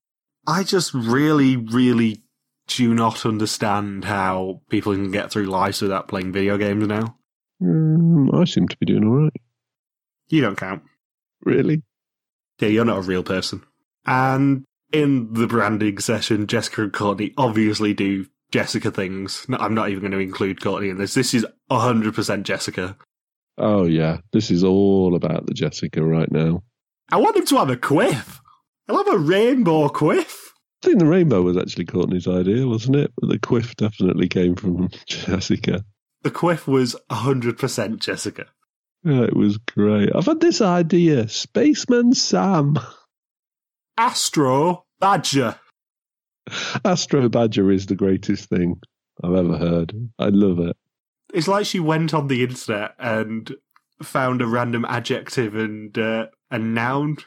I 0.47 0.65
just 0.65 0.93
really, 0.93 1.57
really 1.57 2.23
do 2.67 2.95
not 2.95 3.25
understand 3.25 4.05
how 4.05 4.63
people 4.71 4.93
can 4.93 5.11
get 5.11 5.31
through 5.31 5.47
life 5.47 5.81
without 5.83 6.09
playing 6.09 6.33
video 6.33 6.57
games 6.57 6.87
now. 6.87 7.17
Mm, 7.63 8.35
I 8.35 8.45
seem 8.45 8.69
to 8.69 8.77
be 8.77 8.87
doing 8.87 9.05
all 9.05 9.25
right. 9.25 9.43
You 10.29 10.41
don't 10.41 10.57
count. 10.57 10.83
Really? 11.43 11.83
Yeah, 12.61 12.69
you're 12.69 12.85
not 12.85 12.99
a 12.99 13.03
real 13.03 13.23
person. 13.23 13.63
And 14.07 14.65
in 14.93 15.33
the 15.33 15.47
branding 15.47 15.99
session, 15.99 16.47
Jessica 16.47 16.83
and 16.83 16.93
Courtney 16.93 17.33
obviously 17.37 17.95
do 17.95 18.27
Jessica 18.51 18.91
things. 18.91 19.47
No, 19.49 19.57
I'm 19.59 19.75
not 19.75 19.89
even 19.91 20.01
going 20.01 20.13
to 20.13 20.19
include 20.19 20.61
Courtney 20.61 20.89
in 20.89 20.99
this. 20.99 21.15
This 21.15 21.35
is 21.35 21.47
100% 21.71 22.43
Jessica. 22.43 22.97
Oh, 23.59 23.85
yeah. 23.85 24.19
This 24.33 24.51
is 24.51 24.65
all 24.65 25.15
about 25.15 25.47
the 25.47 25.55
Jessica 25.55 26.03
right 26.03 26.31
now. 26.31 26.63
I 27.13 27.17
want 27.17 27.37
him 27.37 27.47
to 27.47 27.57
have 27.59 27.71
a 27.71 27.77
quiff. 27.77 28.41
I'll 28.89 28.97
have 28.97 29.15
a 29.15 29.19
rainbow 29.19 29.89
quiff. 29.89 30.53
I 30.83 30.87
think 30.87 30.99
the 30.99 31.07
rainbow 31.07 31.43
was 31.43 31.57
actually 31.57 31.85
Courtney's 31.85 32.27
idea, 32.27 32.67
wasn't 32.67 32.97
it? 32.97 33.13
But 33.21 33.29
the 33.29 33.39
quiff 33.39 33.77
definitely 33.77 34.29
came 34.29 34.57
from 34.57 34.89
Jessica. 35.07 35.85
The 36.23 36.31
quiff 36.31 36.67
was 36.67 36.97
100% 37.11 37.99
Jessica. 37.99 38.47
Yeah, 39.05 39.23
it 39.23 39.37
was 39.37 39.59
great. 39.59 40.11
I've 40.15 40.27
had 40.27 40.41
this 40.41 40.61
idea 40.61 41.29
Spaceman 41.29 42.15
Sam. 42.15 42.79
Astro 44.01 44.87
Badger. 44.99 45.57
Astro 46.87 47.29
Badger 47.29 47.71
is 47.71 47.85
the 47.85 47.95
greatest 47.95 48.49
thing 48.49 48.81
I've 49.23 49.35
ever 49.35 49.59
heard. 49.59 49.93
I 50.19 50.31
love 50.31 50.59
it. 50.59 50.75
It's 51.35 51.47
like 51.47 51.67
she 51.67 51.81
went 51.81 52.15
on 52.15 52.29
the 52.29 52.43
internet 52.43 52.95
and 52.99 53.55
found 54.03 54.41
a 54.41 54.47
random 54.47 54.87
adjective 54.87 55.55
and 55.55 55.99
uh, 55.99 56.29
a 56.51 56.59
noun 56.59 57.19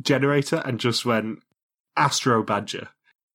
generator 0.00 0.62
and 0.64 0.80
just 0.80 1.04
went 1.04 1.40
Astro 1.98 2.42
Badger. 2.42 2.88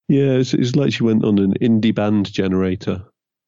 Yeah, 0.08 0.32
it's, 0.32 0.56
it's 0.56 0.75
like 0.75 0.92
she 0.92 1.04
went 1.04 1.24
on 1.24 1.38
an 1.38 1.54
indie 1.62 1.94
band 1.94 2.34
generator. 2.34 3.04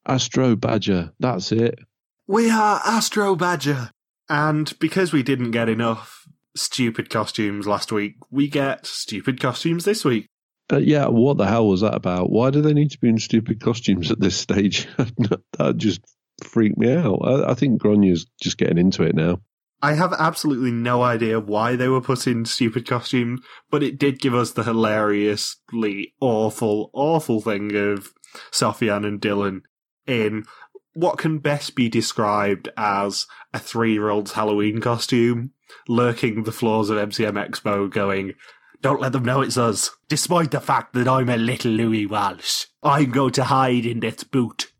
Astro 0.06 0.54
Badger, 0.54 1.12
that's 1.18 1.50
it. 1.50 1.80
We 2.28 2.52
are 2.52 2.80
Astro 2.84 3.34
Badger. 3.34 3.90
And 4.28 4.78
because 4.78 5.12
we 5.12 5.24
didn't 5.24 5.50
get 5.50 5.68
enough 5.68 6.19
stupid 6.56 7.10
costumes 7.10 7.66
last 7.66 7.92
week, 7.92 8.16
we 8.30 8.48
get 8.48 8.86
stupid 8.86 9.40
costumes 9.40 9.84
this 9.84 10.04
week. 10.04 10.26
Uh, 10.72 10.78
yeah, 10.78 11.06
what 11.06 11.36
the 11.36 11.46
hell 11.46 11.68
was 11.68 11.80
that 11.80 11.94
about? 11.94 12.30
Why 12.30 12.50
do 12.50 12.62
they 12.62 12.72
need 12.72 12.90
to 12.92 12.98
be 12.98 13.08
in 13.08 13.18
stupid 13.18 13.60
costumes 13.60 14.10
at 14.10 14.20
this 14.20 14.36
stage? 14.36 14.86
that 14.96 15.74
just 15.76 16.00
freaked 16.44 16.78
me 16.78 16.92
out. 16.92 17.20
I, 17.24 17.50
I 17.50 17.54
think 17.54 17.80
Grainne's 17.80 18.26
just 18.40 18.58
getting 18.58 18.78
into 18.78 19.02
it 19.02 19.14
now. 19.14 19.40
I 19.82 19.94
have 19.94 20.12
absolutely 20.12 20.72
no 20.72 21.02
idea 21.02 21.40
why 21.40 21.74
they 21.74 21.88
were 21.88 22.02
put 22.02 22.26
in 22.26 22.44
stupid 22.44 22.86
costumes, 22.86 23.40
but 23.70 23.82
it 23.82 23.98
did 23.98 24.20
give 24.20 24.34
us 24.34 24.52
the 24.52 24.62
hilariously 24.62 26.14
awful, 26.20 26.90
awful 26.92 27.40
thing 27.40 27.74
of 27.74 28.12
Sofiane 28.52 29.06
and 29.06 29.20
Dylan 29.20 29.62
in 30.06 30.44
what 30.92 31.18
can 31.18 31.38
best 31.38 31.74
be 31.74 31.88
described 31.88 32.68
as 32.76 33.26
a 33.54 33.58
three 33.58 33.92
year 33.92 34.10
old's 34.10 34.32
Halloween 34.32 34.80
costume, 34.80 35.52
lurking 35.88 36.44
the 36.44 36.52
floors 36.52 36.90
of 36.90 36.98
MCM 36.98 37.32
Expo 37.32 37.90
going, 37.90 38.34
Don't 38.80 39.00
let 39.00 39.12
them 39.12 39.24
know 39.24 39.40
it's 39.40 39.58
us, 39.58 39.90
despite 40.08 40.50
the 40.50 40.60
fact 40.60 40.92
that 40.94 41.08
I'm 41.08 41.28
a 41.28 41.36
little 41.36 41.70
Louis 41.70 42.06
Walsh. 42.06 42.66
I'm 42.82 43.10
going 43.10 43.32
to 43.32 43.44
hide 43.44 43.86
in 43.86 44.00
this 44.00 44.24
boot. 44.24 44.72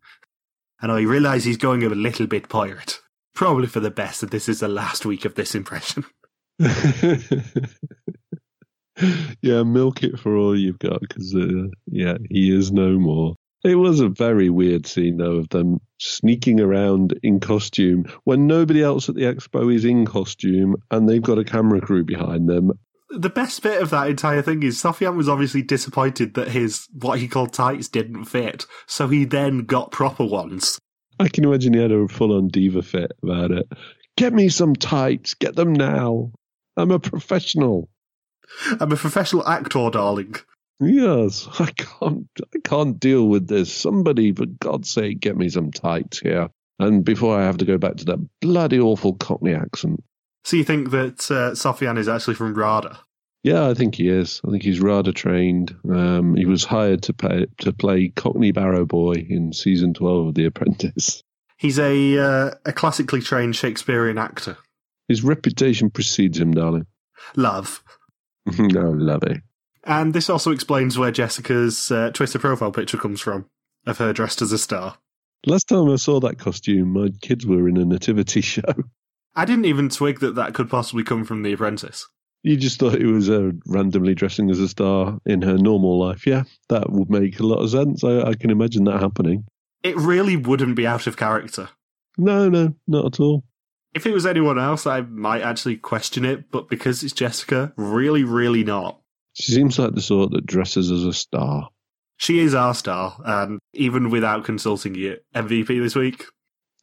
And 0.81 0.91
I 0.91 1.03
realise 1.03 1.45
he's 1.45 1.59
going 1.59 1.83
a 1.83 1.89
little 1.91 2.27
bit 2.27 2.49
pirate. 2.49 3.01
Probably 3.35 3.67
for 3.67 3.81
the 3.81 3.91
best 3.91 4.21
that 4.23 4.31
this 4.31 4.49
is 4.49 4.61
the 4.61 4.69
last 4.69 5.05
week 5.05 5.25
of 5.25 5.35
this 5.35 5.55
impression. 5.55 6.05
yeah, 9.41 9.63
milk 9.63 10.03
it 10.03 10.19
for 10.19 10.37
all 10.37 10.59
you've 10.59 10.79
got 10.79 11.01
because, 11.01 11.35
uh, 11.35 11.69
yeah, 11.87 12.17
he 12.29 12.55
is 12.55 12.73
no 12.73 12.99
more. 12.99 13.35
It 13.62 13.75
was 13.75 14.00
a 14.00 14.09
very 14.09 14.49
weird 14.49 14.87
scene, 14.87 15.19
though, 15.19 15.37
of 15.37 15.50
them 15.50 15.81
sneaking 15.99 16.61
around 16.61 17.19
in 17.23 17.40
costume 17.40 18.05
when 18.25 18.47
nobody 18.47 18.83
else 18.83 19.09
at 19.09 19.14
the 19.14 19.23
expo 19.23 19.75
is 19.75 19.85
in 19.85 20.07
costume 20.07 20.76
and 20.90 21.07
they've 21.09 21.21
got 21.21 21.38
a 21.38 21.45
camera 21.45 21.81
crew 21.81 22.05
behind 22.05 22.49
them. 22.49 22.73
The 23.11 23.29
best 23.29 23.62
bit 23.62 23.83
of 23.83 23.90
that 23.90 24.09
entire 24.09 24.40
thing 24.40 24.62
is 24.62 24.81
Sofiane 24.81 25.17
was 25.17 25.29
obviously 25.29 25.62
disappointed 25.62 26.35
that 26.35 26.49
his, 26.49 26.87
what 26.93 27.19
he 27.19 27.29
called 27.29 27.52
tights, 27.52 27.88
didn't 27.88 28.26
fit, 28.26 28.67
so 28.87 29.09
he 29.09 29.25
then 29.25 29.64
got 29.64 29.90
proper 29.90 30.25
ones. 30.25 30.79
I 31.19 31.29
can 31.29 31.45
imagine 31.45 31.75
he 31.75 31.81
had 31.81 31.93
a 31.93 32.09
full 32.09 32.35
on 32.35 32.49
diva 32.49 32.83
fit 32.83 33.12
about 33.23 33.50
it. 33.50 33.71
Get 34.17 34.33
me 34.33 34.49
some 34.49 34.75
tights, 34.75 35.35
get 35.35 35.55
them 35.55 35.73
now. 35.73 36.33
I'm 36.76 36.93
a 36.93 36.99
professional. 36.99 37.90
I'm 38.81 38.93
a 38.93 38.97
professional 38.97 39.47
actor, 39.47 39.90
darling. 39.90 40.37
Yes, 40.81 41.47
I 41.59 41.71
can't. 41.73 42.27
I 42.43 42.59
can't 42.65 42.99
deal 42.99 43.29
with 43.29 43.49
this. 43.49 43.73
Somebody, 43.73 44.33
for 44.33 44.47
God's 44.47 44.91
sake, 44.91 45.21
get 45.21 45.37
me 45.37 45.51
some 45.51 45.71
tights 45.71 46.21
here, 46.21 46.49
and 46.79 47.05
before 47.05 47.39
I 47.39 47.45
have 47.45 47.59
to 47.59 47.67
go 47.67 47.77
back 47.77 47.97
to 47.97 48.05
that 48.07 48.41
bloody 48.41 48.81
awful 48.81 49.15
Cockney 49.15 49.55
accent. 49.55 50.03
So 50.45 50.57
you 50.57 50.65
think 50.65 50.91
that 50.91 51.31
uh, 51.31 51.99
is 51.99 52.09
actually 52.09 52.35
from 52.35 52.55
RADA? 52.55 52.99
Yeah, 53.43 53.69
I 53.69 53.75
think 53.75 53.95
he 53.95 54.09
is. 54.09 54.41
I 54.47 54.51
think 54.51 54.63
he's 54.63 54.81
RADA 54.81 55.13
trained. 55.13 55.75
Um, 55.91 56.35
he 56.35 56.47
was 56.47 56.65
hired 56.65 57.03
to 57.05 57.13
play 57.13 57.47
to 57.59 57.73
play 57.73 58.09
Cockney 58.09 58.53
Barrow 58.53 58.87
Boy 58.87 59.27
in 59.29 59.53
season 59.53 59.93
twelve 59.93 60.29
of 60.29 60.35
The 60.35 60.47
Apprentice. 60.47 61.23
He's 61.59 61.79
a 61.79 62.19
uh, 62.19 62.51
a 62.65 62.73
classically 62.73 63.21
trained 63.21 63.55
Shakespearean 63.55 64.17
actor. 64.17 64.57
His 65.09 65.23
reputation 65.23 65.91
precedes 65.91 66.39
him, 66.39 66.53
darling. 66.53 66.87
Love. 67.37 67.83
no, 68.59 68.91
love 68.91 69.25
it. 69.25 69.43
And 69.85 70.13
this 70.13 70.29
also 70.29 70.51
explains 70.51 70.99
where 70.99 71.11
Jessica's 71.11 71.91
uh, 71.91 72.11
Twitter 72.13 72.39
profile 72.39 72.73
picture 72.73 72.99
comes 72.99 73.21
from, 73.21 73.47
of 73.87 73.99
her 73.99 74.13
dressed 74.13 74.43
as 74.43 74.53
a 74.53 74.59
star. 74.59 74.99
Last 75.47 75.69
time 75.69 75.89
I 75.89 75.97
saw 75.97 76.21
that 76.21 76.39
costume, 76.39 76.93
my 76.93 77.09
kids 77.23 77.47
were 77.47 77.69
in 77.69 77.79
a 77.79 77.85
nativity 77.85 78.41
show. 78.43 78.63
I 79.35 79.45
didn't 79.45 79.65
even 79.65 79.89
twig 79.89 80.21
that 80.21 80.35
that 80.35 80.55
could 80.55 80.69
possibly 80.69 81.05
come 81.05 81.25
from 81.25 81.43
The 81.43 81.53
Apprentice. 81.53 82.07
You 82.43 82.57
just 82.57 82.81
thought 82.81 82.95
it 82.95 83.07
was 83.07 83.29
uh, 83.29 83.53
randomly 83.67 84.15
dressing 84.15 84.51
as 84.51 84.59
a 84.61 84.69
star 84.69 85.19
in 85.27 85.43
her 85.43 85.59
normal 85.59 85.99
life. 85.99 86.27
Yeah, 86.27 86.45
that 86.69 86.91
would 86.91 87.11
make 87.11 87.39
a 87.39 87.47
lot 87.47 87.63
of 87.63 87.71
sense. 87.71 88.03
I, 88.03 88.23
I 88.23 88.35
can 88.35 88.51
imagine 88.51 88.85
that 88.85 89.01
happening. 89.01 89.45
It 89.83 89.97
really 89.97 90.37
wouldn't 90.37 90.77
be 90.77 90.87
out 90.87 91.07
of 91.07 91.17
character. 91.17 91.69
No, 92.17 92.49
no, 92.49 92.75
not 92.87 93.07
at 93.07 93.21
all. 93.21 93.45
If 93.95 94.07
it 94.07 94.13
was 94.13 94.25
anyone 94.25 94.59
else, 94.59 94.87
I 94.87 95.01
might 95.03 95.43
actually 95.43 95.77
question 95.77 96.25
it, 96.25 96.51
but 96.51 96.69
because 96.69 97.03
it's 97.03 97.13
Jessica, 97.13 97.73
really, 97.77 98.25
really 98.25 98.65
not. 98.65 99.00
She 99.35 99.53
seems 99.53 99.79
like 99.79 99.95
the 99.95 100.01
sort 100.01 100.33
that 100.33 100.47
dresses 100.47 100.91
as 100.91 101.05
a 101.05 101.13
star. 101.13 101.69
She 102.17 102.41
is 102.41 102.55
our 102.55 102.75
star, 102.75 103.17
and 103.25 103.61
even 103.73 104.11
without 104.11 104.45
consulting 104.45 104.95
you, 104.95 105.17
MVP 105.35 105.67
this 105.83 105.95
week. 105.95 106.25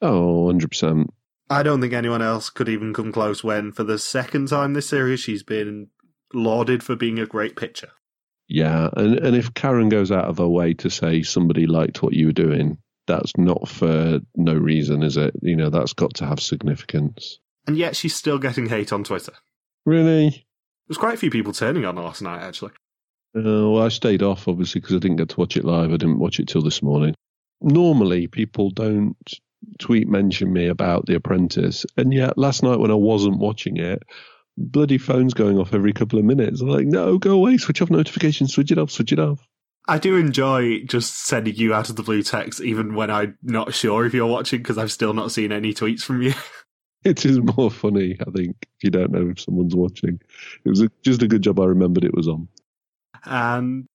Oh, 0.01 0.49
100%. 0.51 1.07
I 1.49 1.63
don't 1.63 1.79
think 1.79 1.93
anyone 1.93 2.21
else 2.21 2.49
could 2.49 2.67
even 2.67 2.93
come 2.93 3.11
close 3.11 3.43
when, 3.43 3.71
for 3.71 3.83
the 3.83 3.99
second 3.99 4.47
time 4.47 4.73
this 4.73 4.89
series, 4.89 5.19
she's 5.19 5.43
been 5.43 5.89
lauded 6.33 6.83
for 6.83 6.95
being 6.95 7.19
a 7.19 7.25
great 7.25 7.55
pitcher. 7.55 7.89
Yeah, 8.47 8.89
and, 8.95 9.19
and 9.19 9.35
if 9.35 9.53
Karren 9.53 9.89
goes 9.89 10.11
out 10.11 10.25
of 10.25 10.37
her 10.39 10.47
way 10.47 10.73
to 10.75 10.89
say 10.89 11.21
somebody 11.21 11.67
liked 11.67 12.01
what 12.01 12.13
you 12.13 12.27
were 12.27 12.33
doing, 12.33 12.77
that's 13.05 13.31
not 13.37 13.67
for 13.67 14.19
no 14.35 14.53
reason, 14.53 15.03
is 15.03 15.17
it? 15.17 15.33
You 15.41 15.55
know, 15.55 15.69
that's 15.69 15.93
got 15.93 16.15
to 16.15 16.25
have 16.25 16.39
significance. 16.39 17.39
And 17.65 17.77
yet 17.77 17.95
she's 17.95 18.15
still 18.15 18.39
getting 18.39 18.69
hate 18.69 18.93
on 18.93 19.03
Twitter. 19.03 19.33
Really? 19.85 20.46
There's 20.87 20.97
quite 20.97 21.13
a 21.13 21.17
few 21.17 21.31
people 21.31 21.53
turning 21.53 21.85
on 21.85 21.95
last 21.95 22.21
night, 22.21 22.41
actually. 22.41 22.71
Uh, 23.35 23.69
well, 23.69 23.83
I 23.83 23.89
stayed 23.89 24.23
off, 24.23 24.47
obviously, 24.47 24.81
because 24.81 24.95
I 24.95 24.99
didn't 24.99 25.17
get 25.17 25.29
to 25.29 25.39
watch 25.39 25.57
it 25.57 25.65
live. 25.65 25.91
I 25.91 25.97
didn't 25.97 26.19
watch 26.19 26.39
it 26.39 26.47
till 26.47 26.61
this 26.61 26.81
morning. 26.81 27.13
Normally, 27.61 28.27
people 28.27 28.69
don't 28.71 29.15
tweet 29.79 30.07
mention 30.07 30.51
me 30.53 30.67
about 30.67 31.05
The 31.05 31.15
Apprentice. 31.15 31.85
And 31.97 32.13
yet, 32.13 32.37
last 32.37 32.63
night 32.63 32.79
when 32.79 32.91
I 32.91 32.95
wasn't 32.95 33.39
watching 33.39 33.77
it, 33.77 34.01
bloody 34.57 34.97
phone's 34.97 35.33
going 35.33 35.57
off 35.57 35.73
every 35.73 35.93
couple 35.93 36.19
of 36.19 36.25
minutes. 36.25 36.61
I'm 36.61 36.69
like, 36.69 36.85
no, 36.85 37.17
go 37.17 37.31
away, 37.31 37.57
switch 37.57 37.81
off 37.81 37.89
notifications, 37.89 38.53
switch 38.53 38.71
it 38.71 38.77
off, 38.77 38.91
switch 38.91 39.11
it 39.11 39.19
off. 39.19 39.45
I 39.89 39.99
do 39.99 40.17
enjoy 40.17 40.83
just 40.83 41.25
sending 41.25 41.55
you 41.55 41.73
out 41.73 41.89
of 41.89 41.95
the 41.95 42.03
blue 42.03 42.21
text, 42.21 42.59
even 42.61 42.93
when 42.93 43.09
I'm 43.09 43.37
not 43.41 43.73
sure 43.73 44.05
if 44.05 44.13
you're 44.13 44.27
watching, 44.27 44.59
because 44.59 44.77
I've 44.77 44.91
still 44.91 45.13
not 45.13 45.31
seen 45.31 45.51
any 45.51 45.73
tweets 45.73 46.01
from 46.01 46.21
you. 46.21 46.33
It 47.07 47.25
is 47.25 47.39
more 47.39 47.71
funny, 47.71 48.17
I 48.19 48.29
think, 48.31 48.55
if 48.61 48.83
you 48.83 48.89
don't 48.89 49.11
know 49.11 49.29
if 49.29 49.39
someone's 49.39 49.75
watching. 49.75 50.19
It 50.65 50.69
was 50.69 50.81
a, 50.81 50.89
just 51.03 51.21
a 51.21 51.27
good 51.27 51.41
job 51.41 51.59
I 51.59 51.65
remembered 51.65 52.03
it 52.03 52.13
was 52.13 52.27
on. 52.27 52.49
And 53.23 53.85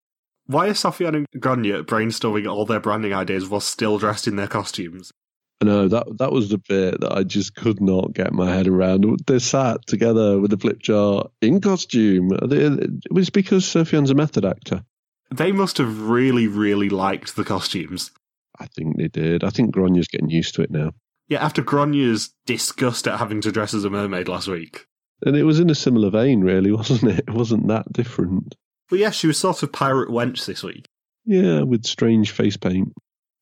Why 0.46 0.68
are 0.68 0.72
Sofiane 0.72 1.14
and 1.14 1.26
Grainne 1.36 1.82
brainstorming 1.84 2.50
all 2.50 2.66
their 2.66 2.80
branding 2.80 3.12
ideas 3.12 3.48
while 3.48 3.60
still 3.60 3.98
dressed 3.98 4.26
in 4.26 4.36
their 4.36 4.48
costumes? 4.48 5.12
I 5.60 5.64
know 5.64 5.88
that 5.88 6.18
that 6.18 6.32
was 6.32 6.48
the 6.48 6.58
bit 6.58 7.00
that 7.00 7.12
I 7.12 7.22
just 7.22 7.54
could 7.54 7.80
not 7.80 8.14
get 8.14 8.32
my 8.32 8.52
head 8.52 8.66
around. 8.66 9.20
They 9.26 9.38
sat 9.38 9.86
together 9.86 10.40
with 10.40 10.50
the 10.50 10.58
flip 10.58 10.80
chart 10.80 11.30
in 11.40 11.60
costume. 11.60 12.30
It 12.32 13.12
was 13.12 13.30
because 13.30 13.64
Sofiane's 13.64 14.10
a 14.10 14.14
method 14.14 14.44
actor. 14.44 14.84
They 15.30 15.52
must 15.52 15.78
have 15.78 16.08
really, 16.08 16.48
really 16.48 16.88
liked 16.88 17.36
the 17.36 17.44
costumes. 17.44 18.10
I 18.58 18.66
think 18.66 18.96
they 18.96 19.08
did. 19.08 19.44
I 19.44 19.50
think 19.50 19.74
Grainne's 19.74 20.08
getting 20.08 20.30
used 20.30 20.54
to 20.56 20.62
it 20.62 20.70
now. 20.70 20.92
Yeah, 21.32 21.42
after 21.42 21.62
Grainne's 21.62 22.34
disgust 22.44 23.08
at 23.08 23.18
having 23.18 23.40
to 23.40 23.50
dress 23.50 23.72
as 23.72 23.86
a 23.86 23.90
mermaid 23.90 24.28
last 24.28 24.48
week. 24.48 24.84
And 25.24 25.34
it 25.34 25.44
was 25.44 25.60
in 25.60 25.70
a 25.70 25.74
similar 25.74 26.10
vein, 26.10 26.42
really, 26.42 26.70
wasn't 26.72 27.10
it? 27.10 27.24
It 27.26 27.30
wasn't 27.30 27.68
that 27.68 27.90
different. 27.90 28.54
But 28.90 28.98
yeah, 28.98 29.08
she 29.08 29.28
was 29.28 29.38
sort 29.38 29.62
of 29.62 29.72
pirate 29.72 30.10
wench 30.10 30.44
this 30.44 30.62
week. 30.62 30.84
Yeah, 31.24 31.62
with 31.62 31.86
strange 31.86 32.32
face 32.32 32.58
paint. 32.58 32.92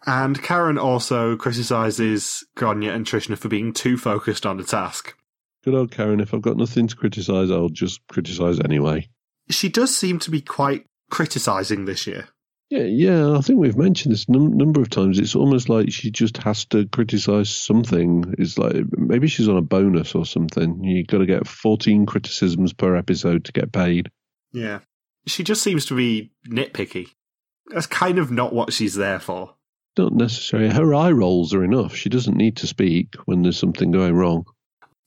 And 0.06 0.40
Karren 0.40 0.80
also 0.80 1.34
criticises 1.34 2.46
Grainne 2.56 2.94
and 2.94 3.04
Trishna 3.04 3.36
for 3.36 3.48
being 3.48 3.72
too 3.72 3.96
focused 3.96 4.46
on 4.46 4.56
the 4.56 4.62
task. 4.62 5.16
Good 5.64 5.74
old 5.74 5.90
Karren, 5.90 6.22
if 6.22 6.32
I've 6.32 6.42
got 6.42 6.56
nothing 6.56 6.86
to 6.86 6.94
criticise, 6.94 7.50
I'll 7.50 7.70
just 7.70 8.06
criticise 8.06 8.60
anyway. 8.60 9.08
She 9.48 9.68
does 9.68 9.96
seem 9.96 10.20
to 10.20 10.30
be 10.30 10.40
quite 10.40 10.86
criticising 11.10 11.86
this 11.86 12.06
year. 12.06 12.28
Yeah, 12.70 12.84
yeah, 12.84 13.36
I 13.36 13.40
think 13.40 13.58
we've 13.58 13.76
mentioned 13.76 14.14
this 14.14 14.26
a 14.28 14.32
num- 14.32 14.56
number 14.56 14.80
of 14.80 14.88
times. 14.90 15.18
It's 15.18 15.34
almost 15.34 15.68
like 15.68 15.90
she 15.90 16.12
just 16.12 16.36
has 16.38 16.64
to 16.66 16.86
criticise 16.86 17.50
something. 17.50 18.32
It's 18.38 18.58
like 18.58 18.84
maybe 18.96 19.26
she's 19.26 19.48
on 19.48 19.56
a 19.56 19.62
bonus 19.62 20.14
or 20.14 20.24
something. 20.24 20.84
You've 20.84 21.08
got 21.08 21.18
to 21.18 21.26
get 21.26 21.48
14 21.48 22.06
criticisms 22.06 22.72
per 22.72 22.94
episode 22.94 23.44
to 23.46 23.52
get 23.52 23.72
paid. 23.72 24.12
Yeah. 24.52 24.78
She 25.26 25.42
just 25.42 25.62
seems 25.62 25.84
to 25.86 25.96
be 25.96 26.30
nitpicky. 26.48 27.08
That's 27.66 27.86
kind 27.86 28.20
of 28.20 28.30
not 28.30 28.52
what 28.52 28.72
she's 28.72 28.94
there 28.94 29.18
for. 29.18 29.56
Not 29.98 30.12
necessarily. 30.12 30.70
Her 30.70 30.94
eye 30.94 31.10
rolls 31.10 31.52
are 31.54 31.64
enough. 31.64 31.96
She 31.96 32.08
doesn't 32.08 32.36
need 32.36 32.58
to 32.58 32.68
speak 32.68 33.16
when 33.24 33.42
there's 33.42 33.58
something 33.58 33.90
going 33.90 34.14
wrong. 34.14 34.44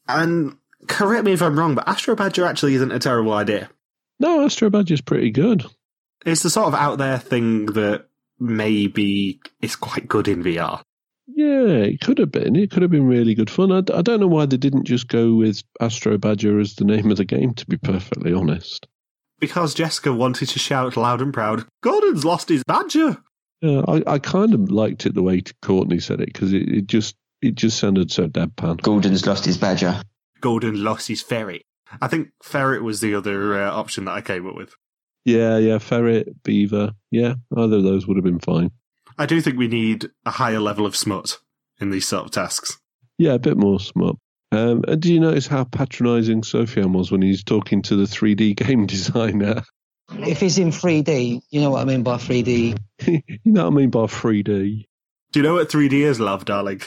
And 0.10 0.58
correct 0.89 1.24
me 1.24 1.32
if 1.32 1.41
I'm 1.41 1.58
wrong, 1.58 1.75
but 1.75 1.88
Astro 1.88 2.15
Badger 2.15 2.46
actually 2.46 2.75
isn't 2.75 2.91
a 2.91 3.00
terrible 3.00 3.32
idea. 3.32 3.70
No, 4.20 4.43
Astro 4.43 4.70
Badger's 4.70 5.00
pretty 5.01 5.32
good. 5.32 5.65
It's 6.25 6.43
the 6.43 6.49
sort 6.49 6.67
of 6.67 6.75
out 6.75 6.97
there 6.97 7.19
thing 7.19 7.67
that 7.67 8.07
maybe 8.39 9.39
is 9.61 9.75
quite 9.75 10.07
good 10.07 10.27
in 10.27 10.43
VR. 10.43 10.81
Yeah, 11.27 11.67
it 11.67 12.01
could 12.01 12.17
have 12.17 12.31
been. 12.31 12.55
It 12.55 12.71
could 12.71 12.81
have 12.81 12.91
been 12.91 13.07
really 13.07 13.33
good 13.33 13.49
fun. 13.49 13.71
I, 13.71 13.77
I 13.77 14.01
don't 14.01 14.19
know 14.19 14.27
why 14.27 14.45
they 14.45 14.57
didn't 14.57 14.85
just 14.85 15.07
go 15.07 15.35
with 15.35 15.63
Astro 15.79 16.17
Badger 16.17 16.59
as 16.59 16.75
the 16.75 16.85
name 16.85 17.11
of 17.11 17.17
the 17.17 17.25
game, 17.25 17.53
to 17.55 17.65
be 17.65 17.77
perfectly 17.77 18.33
honest. 18.33 18.87
Because 19.39 19.73
Jessica 19.73 20.13
wanted 20.13 20.49
to 20.49 20.59
shout 20.59 20.97
loud 20.97 21.21
and 21.21 21.33
proud, 21.33 21.65
Gordon's 21.81 22.25
lost 22.25 22.49
his 22.49 22.63
badger! 22.65 23.17
Yeah, 23.61 23.81
I, 23.87 24.03
I 24.05 24.19
kind 24.19 24.53
of 24.53 24.69
liked 24.69 25.05
it 25.05 25.15
the 25.15 25.23
way 25.23 25.41
Courtney 25.61 25.99
said 25.99 26.19
it 26.19 26.27
because 26.27 26.51
it, 26.53 26.67
it 26.69 26.87
just 26.87 27.15
it 27.41 27.55
just 27.55 27.79
sounded 27.79 28.11
so 28.11 28.27
deadpan. 28.27 28.81
Gordon's 28.81 29.25
lost 29.25 29.45
his 29.45 29.57
badger. 29.57 30.01
Gordon 30.41 30.83
lost 30.83 31.07
his 31.07 31.21
ferret. 31.21 31.63
I 32.01 32.07
think 32.07 32.29
ferret 32.41 32.83
was 32.83 32.99
the 32.99 33.15
other 33.15 33.61
uh, 33.61 33.71
option 33.71 34.05
that 34.05 34.11
I 34.11 34.21
came 34.21 34.47
up 34.47 34.55
with. 34.55 34.75
Yeah, 35.25 35.57
yeah, 35.57 35.77
ferret, 35.77 36.43
beaver. 36.43 36.93
Yeah, 37.11 37.35
either 37.55 37.77
of 37.77 37.83
those 37.83 38.07
would 38.07 38.17
have 38.17 38.25
been 38.25 38.39
fine. 38.39 38.71
I 39.17 39.25
do 39.25 39.41
think 39.41 39.57
we 39.57 39.67
need 39.67 40.09
a 40.25 40.31
higher 40.31 40.59
level 40.59 40.85
of 40.85 40.95
smut 40.95 41.39
in 41.79 41.91
these 41.91 42.07
sort 42.07 42.25
of 42.25 42.31
tasks. 42.31 42.77
Yeah, 43.17 43.33
a 43.33 43.39
bit 43.39 43.57
more 43.57 43.79
smut. 43.79 44.15
Um, 44.51 44.83
and 44.87 45.01
do 45.01 45.11
you 45.11 45.19
notice 45.19 45.47
how 45.47 45.63
patronising 45.63 46.41
Sofiane 46.41 46.93
was 46.93 47.11
when 47.11 47.21
he's 47.21 47.43
talking 47.43 47.81
to 47.83 47.95
the 47.95 48.05
3D 48.05 48.55
game 48.67 48.86
designer? 48.86 49.63
If 50.12 50.39
he's 50.41 50.57
in 50.57 50.69
3D, 50.69 51.41
you 51.49 51.62
know 51.62 51.71
what 51.71 51.81
I 51.81 51.86
mean 51.86 52.03
by 52.03 52.17
3D. 52.17 52.77
you 53.07 53.21
know 53.45 53.63
what 53.63 53.73
I 53.73 53.75
mean 53.75 53.89
by 53.89 54.01
3D. 54.01 54.86
Do 55.31 55.39
you 55.39 55.43
know 55.43 55.55
what 55.55 55.69
3D 55.69 55.93
is, 55.93 56.19
love, 56.19 56.45
darling? 56.45 56.81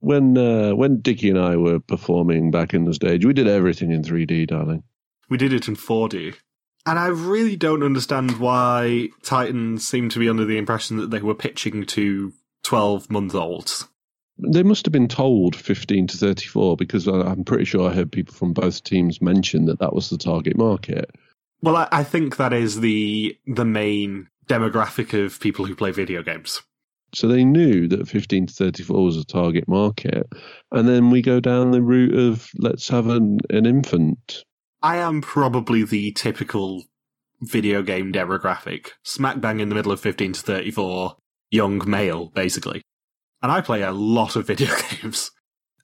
When 0.00 0.38
uh, 0.38 0.76
when 0.76 1.00
Dickie 1.00 1.30
and 1.30 1.38
I 1.38 1.56
were 1.56 1.80
performing 1.80 2.52
back 2.52 2.72
in 2.72 2.84
the 2.84 2.94
stage, 2.94 3.24
we 3.24 3.32
did 3.32 3.48
everything 3.48 3.90
in 3.90 4.02
3D, 4.02 4.46
darling. 4.46 4.84
We 5.28 5.38
did 5.38 5.52
it 5.52 5.66
in 5.66 5.74
4D. 5.74 6.36
And 6.86 6.98
I 6.98 7.08
really 7.08 7.56
don't 7.56 7.82
understand 7.82 8.38
why 8.38 9.08
Titans 9.22 9.86
seem 9.86 10.08
to 10.10 10.18
be 10.18 10.28
under 10.28 10.44
the 10.44 10.58
impression 10.58 10.96
that 10.98 11.10
they 11.10 11.20
were 11.20 11.34
pitching 11.34 11.84
to 11.86 12.32
12 12.64 13.10
month 13.10 13.34
olds. 13.34 13.88
They 14.38 14.62
must 14.62 14.86
have 14.86 14.92
been 14.92 15.08
told 15.08 15.56
15 15.56 16.06
to 16.08 16.16
34 16.16 16.76
because 16.76 17.08
I'm 17.08 17.44
pretty 17.44 17.64
sure 17.64 17.88
I 17.88 17.94
heard 17.94 18.12
people 18.12 18.34
from 18.34 18.52
both 18.52 18.84
teams 18.84 19.20
mention 19.20 19.66
that 19.66 19.80
that 19.80 19.92
was 19.92 20.10
the 20.10 20.18
target 20.18 20.56
market. 20.56 21.10
Well, 21.60 21.76
I, 21.76 21.88
I 21.90 22.04
think 22.04 22.36
that 22.36 22.52
is 22.52 22.80
the 22.80 23.36
the 23.46 23.64
main 23.64 24.28
demographic 24.46 25.12
of 25.12 25.40
people 25.40 25.64
who 25.64 25.74
play 25.74 25.90
video 25.90 26.22
games. 26.22 26.62
So 27.14 27.26
they 27.26 27.44
knew 27.44 27.88
that 27.88 28.08
15 28.08 28.46
to 28.46 28.54
34 28.54 29.04
was 29.04 29.16
a 29.16 29.24
target 29.24 29.66
market. 29.66 30.26
And 30.72 30.86
then 30.86 31.10
we 31.10 31.22
go 31.22 31.40
down 31.40 31.70
the 31.70 31.82
route 31.82 32.14
of 32.14 32.48
let's 32.58 32.88
have 32.88 33.08
an, 33.08 33.38
an 33.50 33.66
infant. 33.66 34.44
I 34.82 34.98
am 34.98 35.20
probably 35.20 35.82
the 35.82 36.12
typical 36.12 36.84
video 37.40 37.82
game 37.82 38.12
demographic. 38.12 38.90
Smack 39.02 39.40
bang 39.40 39.60
in 39.60 39.68
the 39.68 39.74
middle 39.74 39.92
of 39.92 40.00
15 40.00 40.34
to 40.34 40.40
34, 40.40 41.16
young 41.50 41.82
male, 41.88 42.28
basically. 42.34 42.82
And 43.42 43.50
I 43.50 43.60
play 43.60 43.82
a 43.82 43.92
lot 43.92 44.36
of 44.36 44.46
video 44.48 44.74
games. 44.90 45.30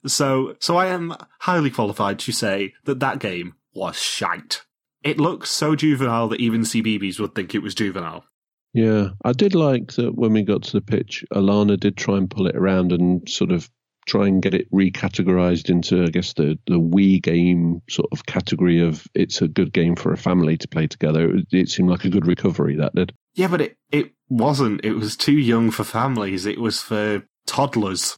So, 0.07 0.55
so 0.61 0.77
I 0.77 0.87
am 0.87 1.15
highly 1.41 1.71
qualified 1.71 2.19
to 2.21 2.33
say 2.33 2.75
that 2.85 3.01
that 3.01 3.19
game 3.19 3.55
was 3.75 3.97
shite. 3.97 4.63
It 5.03 5.19
looks 5.19 5.51
so 5.51 5.75
juvenile 5.75 6.29
that 6.29 6.41
even 6.41 6.63
CBeebies 6.63 7.19
would 7.21 7.35
think 7.35 7.55
it 7.55 7.63
was 7.63 7.75
juvenile. 7.75 8.25
Yeah, 8.73 9.11
I 9.25 9.33
did 9.33 9.55
like 9.55 9.93
that 9.93 10.17
when 10.17 10.33
we 10.33 10.43
got 10.43 10.63
to 10.65 10.73
the 10.73 10.81
pitch, 10.81 11.25
Alana 11.33 11.79
did 11.79 11.97
try 11.97 12.17
and 12.17 12.31
pull 12.31 12.47
it 12.47 12.57
around 12.57 12.93
and 12.93 13.29
sort 13.29 13.53
of 13.53 13.71
try 14.07 14.27
and 14.27 14.43
get 14.43 14.55
it 14.55 14.71
recategorized 14.71 15.71
into, 15.71 16.05
I 16.05 16.09
guess, 16.09 16.33
the, 16.35 16.59
the 16.67 16.79
Wii 16.79 17.23
game 17.23 17.83
sort 17.89 18.09
of 18.13 18.27
category 18.27 18.81
of 18.81 19.07
it's 19.15 19.43
a 19.43 19.49
good 19.49 19.73
game 19.73 19.97
for 19.97 20.13
a 20.13 20.19
family 20.19 20.57
to 20.59 20.69
play 20.69 20.87
together. 20.87 21.37
It, 21.37 21.47
it 21.53 21.69
seemed 21.69 21.91
like 21.91 22.05
a 22.05 22.11
good 22.11 22.27
recovery, 22.27 22.77
that 22.77 22.95
did. 22.95 23.15
Yeah, 23.35 23.49
but 23.49 23.61
it, 23.61 23.77
it 23.91 24.13
wasn't. 24.29 24.85
It 24.85 24.95
was 24.95 25.17
too 25.17 25.33
young 25.33 25.71
for 25.71 25.85
families. 25.85 26.47
It 26.47 26.61
was 26.61 26.81
for 26.81 27.25
toddlers. 27.47 28.17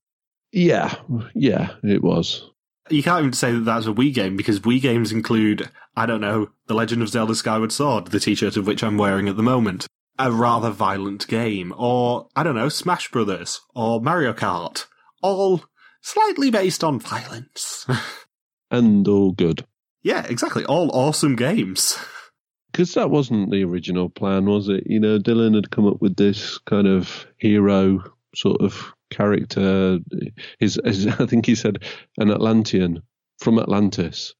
Yeah, 0.53 0.95
yeah, 1.35 1.75
it 1.83 2.03
was. 2.03 2.51
You 2.89 3.03
can't 3.03 3.21
even 3.21 3.33
say 3.33 3.53
that 3.53 3.65
that's 3.65 3.87
a 3.87 3.93
Wii 3.93 4.15
game 4.15 4.37
because 4.37 4.61
Wii 4.61 4.81
games 4.81 5.11
include, 5.11 5.69
I 5.97 6.07
don't 6.07 6.21
know, 6.21 6.51
The 6.69 6.75
Legend 6.75 7.03
of 7.03 7.09
Zelda 7.09 7.35
Skyward 7.35 7.73
Sword, 7.73 8.07
the 8.07 8.21
t-shirt 8.21 8.57
of 8.57 8.67
which 8.67 8.85
I'm 8.85 8.97
wearing 8.97 9.29
at 9.29 9.37
the 9.37 9.43
moment. 9.43 9.87
A 10.19 10.31
rather 10.31 10.71
violent 10.71 11.27
game. 11.27 11.75
Or, 11.77 12.29
I 12.37 12.43
don't 12.43 12.55
know, 12.55 12.69
Smash 12.69 13.11
Brothers. 13.11 13.61
Or 13.75 14.01
Mario 14.01 14.33
Kart. 14.33 14.87
All 15.21 15.65
slightly 16.07 16.51
based 16.51 16.85
on 16.85 17.01
violence. 17.01 17.87
and 18.71 19.07
all 19.09 19.33
good. 19.33 19.67
Yeah, 20.03 20.25
exactly. 20.27 20.65
All 20.65 20.91
awesome 20.93 21.37
games. 21.37 21.99
Because 22.73 22.93
that 22.93 23.09
wasn't 23.09 23.51
the 23.51 23.65
original 23.65 24.11
plan, 24.11 24.45
was 24.45 24.69
it? 24.69 24.83
You 24.85 25.01
know, 25.01 25.19
Dylan 25.19 25.55
had 25.55 25.71
come 25.71 25.87
up 25.87 26.03
with 26.03 26.17
this 26.17 26.59
kind 26.59 26.87
of 26.87 27.27
hero 27.39 28.05
sort 28.35 28.61
of 28.61 28.93
character. 29.09 29.99
His, 30.59 30.79
his, 30.85 31.07
I 31.19 31.25
think 31.25 31.47
he 31.47 31.55
said 31.55 31.79
an 32.19 32.31
Atlantean 32.31 33.01
from 33.39 33.59
Atlantis. 33.59 34.35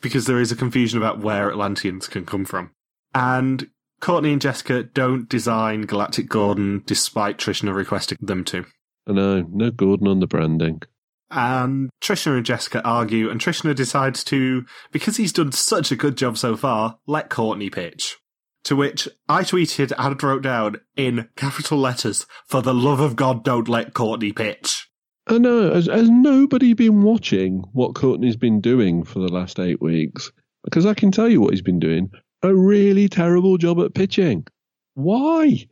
Because 0.00 0.26
there 0.26 0.38
is 0.38 0.52
a 0.52 0.56
confusion 0.56 0.98
about 0.98 1.18
where 1.18 1.50
Atlanteans 1.50 2.06
can 2.06 2.24
come 2.24 2.44
from. 2.44 2.70
And 3.12 3.68
Courtney 4.00 4.30
and 4.30 4.40
Jessica 4.40 4.84
don't 4.84 5.28
design 5.28 5.82
Galactic 5.82 6.28
Gordon 6.28 6.84
despite 6.86 7.38
Trishna 7.38 7.74
requesting 7.74 8.18
them 8.20 8.44
to. 8.44 8.66
I 9.08 9.12
know, 9.14 9.44
no 9.50 9.72
Gordon 9.72 10.06
on 10.06 10.20
the 10.20 10.28
branding. 10.28 10.82
And 11.30 11.90
Trishna 12.02 12.36
and 12.36 12.46
Jessica 12.46 12.82
argue, 12.82 13.30
and 13.30 13.40
Trishna 13.40 13.74
decides 13.74 14.24
to, 14.24 14.64
because 14.90 15.16
he's 15.16 15.32
done 15.32 15.52
such 15.52 15.92
a 15.92 15.96
good 15.96 16.16
job 16.16 16.36
so 16.36 16.56
far, 16.56 16.98
let 17.06 17.30
Courtney 17.30 17.70
pitch. 17.70 18.16
To 18.64 18.76
which 18.76 19.08
I 19.28 19.42
tweeted 19.42 19.92
and 19.96 20.22
wrote 20.22 20.42
down 20.42 20.76
in 20.96 21.28
capital 21.36 21.78
letters, 21.78 22.26
for 22.46 22.62
the 22.62 22.74
love 22.74 23.00
of 23.00 23.16
God, 23.16 23.44
don't 23.44 23.68
let 23.68 23.94
Courtney 23.94 24.32
pitch. 24.32 24.88
I 25.26 25.38
know. 25.38 25.72
Has, 25.72 25.86
has 25.86 26.10
nobody 26.10 26.74
been 26.74 27.02
watching 27.02 27.62
what 27.72 27.94
Courtney's 27.94 28.36
been 28.36 28.60
doing 28.60 29.04
for 29.04 29.20
the 29.20 29.32
last 29.32 29.60
eight 29.60 29.80
weeks? 29.80 30.30
Because 30.64 30.84
I 30.84 30.94
can 30.94 31.10
tell 31.10 31.28
you 31.28 31.40
what 31.40 31.52
he's 31.52 31.62
been 31.62 31.78
doing 31.78 32.10
a 32.42 32.54
really 32.54 33.08
terrible 33.08 33.58
job 33.58 33.78
at 33.80 33.94
pitching. 33.94 34.46
Why? 34.94 35.66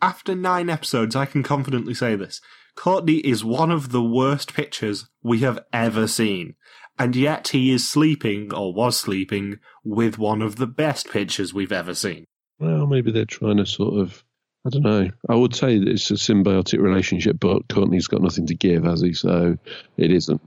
After 0.00 0.34
nine 0.34 0.68
episodes, 0.68 1.16
I 1.16 1.26
can 1.26 1.42
confidently 1.42 1.94
say 1.94 2.16
this. 2.16 2.40
Courtney 2.78 3.16
is 3.16 3.44
one 3.44 3.72
of 3.72 3.90
the 3.90 4.04
worst 4.04 4.54
pitchers 4.54 5.08
we 5.20 5.40
have 5.40 5.58
ever 5.72 6.06
seen. 6.06 6.54
And 6.96 7.16
yet 7.16 7.48
he 7.48 7.72
is 7.72 7.88
sleeping, 7.88 8.54
or 8.54 8.72
was 8.72 8.96
sleeping, 8.96 9.58
with 9.82 10.16
one 10.16 10.42
of 10.42 10.56
the 10.56 10.68
best 10.68 11.10
pitchers 11.10 11.52
we've 11.52 11.72
ever 11.72 11.92
seen. 11.92 12.24
Well, 12.60 12.86
maybe 12.86 13.10
they're 13.10 13.24
trying 13.24 13.56
to 13.56 13.66
sort 13.66 14.00
of, 14.00 14.22
I 14.64 14.70
don't 14.70 14.84
know. 14.84 15.10
I 15.28 15.34
would 15.34 15.56
say 15.56 15.80
that 15.80 15.88
it's 15.88 16.08
a 16.12 16.14
symbiotic 16.14 16.80
relationship, 16.80 17.40
but 17.40 17.68
Courtney's 17.68 18.06
got 18.06 18.22
nothing 18.22 18.46
to 18.46 18.54
give, 18.54 18.84
has 18.84 19.00
he? 19.00 19.12
So 19.12 19.58
it 19.96 20.12
isn't. 20.12 20.40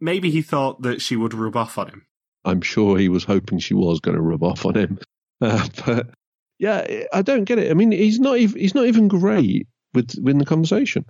Maybe 0.00 0.30
he 0.30 0.42
thought 0.42 0.82
that 0.82 1.00
she 1.00 1.16
would 1.16 1.32
rub 1.32 1.56
off 1.56 1.78
on 1.78 1.88
him. 1.88 2.06
I'm 2.44 2.60
sure 2.60 2.98
he 2.98 3.08
was 3.08 3.24
hoping 3.24 3.58
she 3.58 3.72
was 3.72 4.00
going 4.00 4.16
to 4.16 4.22
rub 4.22 4.42
off 4.42 4.66
on 4.66 4.74
him. 4.74 4.98
Uh, 5.42 5.66
but 5.86 6.10
Yeah, 6.58 6.86
I 7.14 7.22
don't 7.22 7.44
get 7.44 7.58
it. 7.58 7.70
I 7.70 7.74
mean, 7.74 7.92
he's 7.92 8.20
not 8.20 8.36
even 8.36 8.60
he's 8.60 8.74
not 8.74 8.84
even 8.84 9.08
great 9.08 9.66
with 9.94 10.14
with 10.20 10.38
the 10.38 10.44
conversation. 10.44 11.06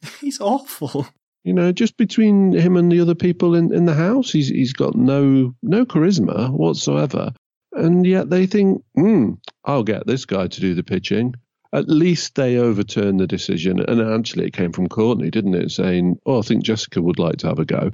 He's 0.20 0.40
awful. 0.40 1.06
You 1.44 1.52
know, 1.54 1.72
just 1.72 1.96
between 1.96 2.52
him 2.52 2.76
and 2.76 2.90
the 2.90 3.00
other 3.00 3.14
people 3.14 3.54
in, 3.54 3.72
in 3.72 3.86
the 3.86 3.94
house, 3.94 4.30
he's 4.30 4.48
he's 4.48 4.72
got 4.72 4.94
no 4.94 5.54
no 5.62 5.86
charisma 5.86 6.50
whatsoever. 6.50 7.32
And 7.72 8.04
yet 8.04 8.28
they 8.28 8.46
think, 8.46 8.82
hmm, 8.94 9.34
I'll 9.64 9.84
get 9.84 10.06
this 10.06 10.24
guy 10.24 10.48
to 10.48 10.60
do 10.60 10.74
the 10.74 10.82
pitching. 10.82 11.34
At 11.72 11.88
least 11.88 12.34
they 12.34 12.56
overturned 12.56 13.20
the 13.20 13.26
decision. 13.26 13.78
And 13.80 14.00
actually, 14.00 14.46
it 14.46 14.52
came 14.52 14.72
from 14.72 14.88
Courtney, 14.88 15.30
didn't 15.30 15.54
it? 15.54 15.70
Saying, 15.70 16.18
oh, 16.26 16.38
I 16.38 16.42
think 16.42 16.64
Jessica 16.64 17.00
would 17.00 17.18
like 17.18 17.36
to 17.38 17.48
have 17.48 17.58
a 17.58 17.64
go. 17.64 17.92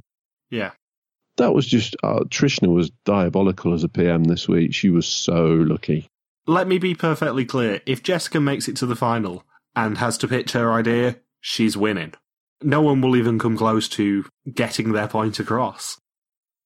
Yeah. 0.49 0.71
That 1.37 1.53
was 1.53 1.67
just, 1.67 1.97
uh, 2.01 2.21
Trishna 2.29 2.73
was 2.73 2.91
diabolical 3.03 3.73
as 3.73 3.83
a 3.83 3.89
PM 3.89 4.23
this 4.23 4.47
week. 4.47 4.73
She 4.73 4.89
was 4.89 5.05
so 5.05 5.45
lucky. 5.45 6.07
Let 6.47 6.67
me 6.67 6.77
be 6.77 6.95
perfectly 6.95 7.43
clear. 7.43 7.81
If 7.85 8.01
Jessica 8.01 8.39
makes 8.39 8.69
it 8.69 8.77
to 8.77 8.85
the 8.85 8.95
final 8.95 9.43
and 9.75 9.97
has 9.97 10.17
to 10.19 10.27
pitch 10.27 10.53
her 10.53 10.71
idea, 10.71 11.17
she's 11.45 11.77
winning. 11.77 12.11
No 12.63 12.81
one 12.81 13.01
will 13.01 13.15
even 13.15 13.37
come 13.37 13.55
close 13.55 13.87
to 13.89 14.25
getting 14.51 14.93
their 14.93 15.07
point 15.07 15.39
across. 15.39 15.99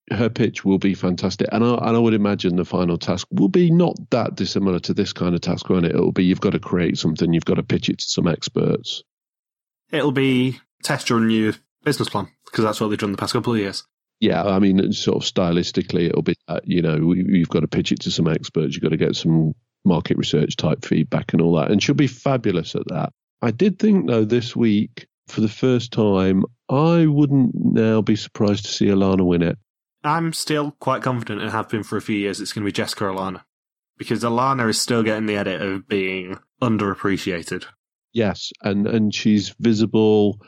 Her 0.10 0.30
pitch 0.30 0.64
will 0.64 0.78
be 0.78 0.94
fantastic. 0.94 1.50
And 1.52 1.66
I, 1.66 1.74
and 1.74 1.98
I 1.98 2.00
would 2.00 2.14
imagine 2.14 2.56
the 2.56 2.64
final 2.64 2.98
task 2.98 3.28
will 3.30 3.50
be 3.50 3.70
not 3.70 3.98
that 4.12 4.36
dissimilar 4.36 4.80
to 4.80 4.94
this 4.94 5.12
kind 5.12 5.36
of 5.36 5.42
task, 5.42 5.70
won't 5.70 5.86
it? 5.86 5.96
It'll 5.96 6.14
be 6.14 6.24
you've 6.24 6.40
got 6.40 6.54
to 6.54 6.60
create 6.60 6.98
something, 6.98 7.34
you've 7.34 7.44
got 7.44 7.56
to 7.56 7.64
pitch 7.64 7.90
it 7.90 8.00
to 8.00 8.06
some 8.08 8.26
experts. 8.26 9.04
It'll 9.92 10.14
be 10.14 10.62
test 10.82 11.10
your 11.10 11.20
new 11.20 11.54
business 11.84 12.08
plan 12.08 12.30
because 12.46 12.64
that's 12.64 12.80
what 12.80 12.88
they've 12.88 12.98
done 12.98 13.12
the 13.12 13.18
past 13.18 13.34
couple 13.34 13.54
of 13.54 13.60
years. 13.60 13.84
Yeah, 14.22 14.46
I 14.46 14.60
mean, 14.60 14.94
sort 14.94 15.22
of 15.22 15.30
stylistically, 15.30 16.06
it'll 16.06 16.22
be, 16.22 16.36
you 16.64 16.82
know, 16.82 17.14
you've 17.14 17.50
got 17.50 17.62
to 17.62 17.68
pitch 17.68 17.92
it 17.92 18.00
to 18.02 18.12
some 18.12 18.30
experts, 18.30 18.76
you've 18.76 18.84
got 18.84 18.90
to 18.90 18.98
get 18.98 19.18
some 19.18 19.54
market 19.84 20.18
research 20.18 20.56
type 20.56 20.86
feedback 20.86 21.34
and 21.34 21.42
all 21.42 21.58
that. 21.58 21.70
And 21.70 21.84
she'll 21.84 21.96
be 21.96 22.08
fabulous 22.08 22.76
at 22.76 22.88
that. 22.88 23.12
I 23.42 23.52
did 23.52 23.80
think, 23.80 24.08
though, 24.08 24.26
this 24.26 24.56
week, 24.56 25.08
for 25.28 25.42
the 25.42 25.50
first 25.50 25.92
time, 25.92 26.44
I 26.70 27.06
wouldn't 27.06 27.52
now 27.56 28.02
be 28.02 28.16
surprised 28.16 28.66
to 28.66 28.72
see 28.72 28.88
Alana 28.88 29.26
win 29.26 29.42
it. 29.42 29.58
I'm 30.04 30.34
still 30.34 30.72
quite 30.80 31.02
confident 31.02 31.42
and 31.42 31.52
have 31.52 31.70
been 31.70 31.84
for 31.84 31.98
a 31.98 32.02
few 32.02 32.16
years 32.16 32.40
it's 32.40 32.54
going 32.54 32.64
to 32.64 32.68
be 32.68 32.72
Jessica 32.72 33.06
Alana. 33.06 33.42
Because 33.98 34.24
Alana 34.24 34.70
is 34.70 34.82
still 34.82 35.04
getting 35.04 35.26
the 35.26 35.36
edit 35.36 35.62
of 35.62 35.88
being 35.88 36.40
underappreciated. 36.62 37.66
Yes, 38.14 38.52
and 38.62 38.88
and 38.88 39.14
she's 39.14 39.50
visible. 39.60 40.42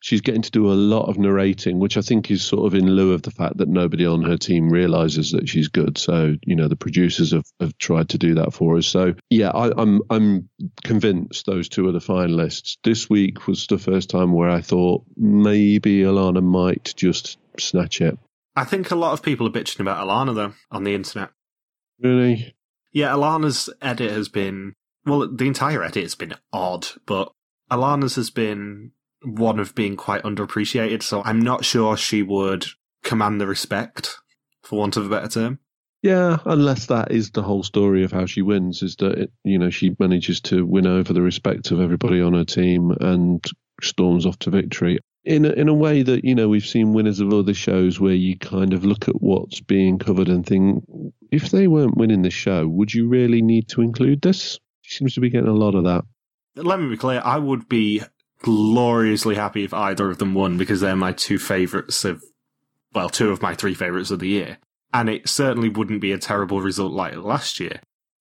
She's 0.00 0.20
getting 0.20 0.42
to 0.42 0.50
do 0.50 0.70
a 0.70 0.74
lot 0.74 1.08
of 1.08 1.18
narrating, 1.18 1.78
which 1.78 1.96
I 1.96 2.02
think 2.02 2.30
is 2.30 2.44
sort 2.44 2.66
of 2.66 2.78
in 2.78 2.88
lieu 2.88 3.12
of 3.12 3.22
the 3.22 3.30
fact 3.30 3.56
that 3.56 3.68
nobody 3.68 4.06
on 4.06 4.22
her 4.22 4.36
team 4.36 4.70
realizes 4.70 5.32
that 5.32 5.48
she's 5.48 5.68
good. 5.68 5.98
So 5.98 6.36
you 6.46 6.54
know 6.54 6.68
the 6.68 6.76
producers 6.76 7.32
have, 7.32 7.46
have 7.60 7.76
tried 7.78 8.10
to 8.10 8.18
do 8.18 8.34
that 8.34 8.52
for 8.52 8.76
us. 8.76 8.86
So 8.86 9.14
yeah, 9.30 9.50
I, 9.50 9.72
I'm 9.80 10.00
I'm 10.10 10.48
convinced 10.84 11.46
those 11.46 11.68
two 11.68 11.88
are 11.88 11.92
the 11.92 11.98
finalists. 11.98 12.76
This 12.84 13.10
week 13.10 13.46
was 13.46 13.66
the 13.66 13.78
first 13.78 14.10
time 14.10 14.32
where 14.32 14.50
I 14.50 14.60
thought 14.60 15.04
maybe 15.16 16.02
Alana 16.02 16.42
might 16.42 16.94
just 16.96 17.38
snatch 17.58 18.00
it. 18.00 18.18
I 18.54 18.64
think 18.64 18.90
a 18.90 18.96
lot 18.96 19.12
of 19.12 19.22
people 19.22 19.46
are 19.46 19.50
bitching 19.50 19.80
about 19.80 20.06
Alana 20.06 20.34
though 20.34 20.54
on 20.70 20.84
the 20.84 20.94
internet. 20.94 21.30
Really? 22.00 22.54
Yeah, 22.92 23.10
Alana's 23.10 23.68
edit 23.82 24.12
has 24.12 24.28
been 24.28 24.74
well, 25.04 25.28
the 25.28 25.46
entire 25.46 25.82
edit 25.82 26.02
has 26.02 26.14
been 26.14 26.34
odd, 26.52 26.88
but 27.06 27.32
Alana's 27.70 28.16
has 28.16 28.30
been 28.30 28.92
one 29.22 29.58
of 29.58 29.74
being 29.74 29.96
quite 29.96 30.22
underappreciated, 30.22 31.02
so 31.02 31.22
I'm 31.24 31.40
not 31.40 31.64
sure 31.64 31.96
she 31.96 32.22
would 32.22 32.66
command 33.02 33.40
the 33.40 33.46
respect, 33.46 34.16
for 34.62 34.78
want 34.78 34.96
of 34.96 35.06
a 35.06 35.08
better 35.08 35.28
term. 35.28 35.58
Yeah, 36.02 36.38
unless 36.44 36.86
that 36.86 37.10
is 37.10 37.32
the 37.32 37.42
whole 37.42 37.64
story 37.64 38.04
of 38.04 38.12
how 38.12 38.26
she 38.26 38.42
wins, 38.42 38.82
is 38.82 38.96
that 38.96 39.18
it, 39.18 39.32
you 39.44 39.58
know 39.58 39.70
she 39.70 39.96
manages 39.98 40.40
to 40.42 40.64
win 40.64 40.86
over 40.86 41.12
the 41.12 41.22
respect 41.22 41.70
of 41.70 41.80
everybody 41.80 42.20
on 42.20 42.34
her 42.34 42.44
team 42.44 42.92
and 43.00 43.44
storms 43.80 44.26
off 44.26 44.38
to 44.40 44.50
victory 44.50 44.98
in 45.24 45.44
a, 45.44 45.50
in 45.50 45.68
a 45.68 45.74
way 45.74 46.02
that 46.02 46.24
you 46.24 46.34
know 46.34 46.48
we've 46.48 46.66
seen 46.66 46.94
winners 46.94 47.20
of 47.20 47.32
other 47.32 47.54
shows 47.54 48.00
where 48.00 48.14
you 48.14 48.36
kind 48.38 48.72
of 48.72 48.84
look 48.84 49.08
at 49.08 49.20
what's 49.20 49.60
being 49.60 49.98
covered 49.98 50.28
and 50.28 50.46
think 50.46 50.84
if 51.30 51.50
they 51.50 51.68
weren't 51.68 51.96
winning 51.96 52.22
the 52.22 52.30
show, 52.30 52.66
would 52.66 52.92
you 52.92 53.08
really 53.08 53.42
need 53.42 53.68
to 53.68 53.82
include 53.82 54.22
this? 54.22 54.58
She 54.82 54.96
seems 54.96 55.14
to 55.14 55.20
be 55.20 55.28
getting 55.28 55.48
a 55.48 55.52
lot 55.52 55.74
of 55.74 55.84
that. 55.84 56.04
Let 56.56 56.80
me 56.80 56.88
be 56.88 56.96
clear, 56.96 57.20
I 57.22 57.36
would 57.36 57.68
be 57.68 58.02
gloriously 58.40 59.34
happy 59.34 59.64
if 59.64 59.74
either 59.74 60.10
of 60.10 60.18
them 60.18 60.34
won 60.34 60.56
because 60.56 60.80
they're 60.80 60.96
my 60.96 61.12
two 61.12 61.38
favourites 61.38 62.04
of, 62.04 62.22
well, 62.94 63.08
two 63.08 63.30
of 63.30 63.42
my 63.42 63.54
three 63.54 63.74
favourites 63.74 64.10
of 64.10 64.20
the 64.20 64.28
year. 64.28 64.58
And 64.92 65.08
it 65.08 65.28
certainly 65.28 65.68
wouldn't 65.68 66.00
be 66.00 66.12
a 66.12 66.18
terrible 66.18 66.60
result 66.60 66.92
like 66.92 67.16
last 67.16 67.60
year. 67.60 67.80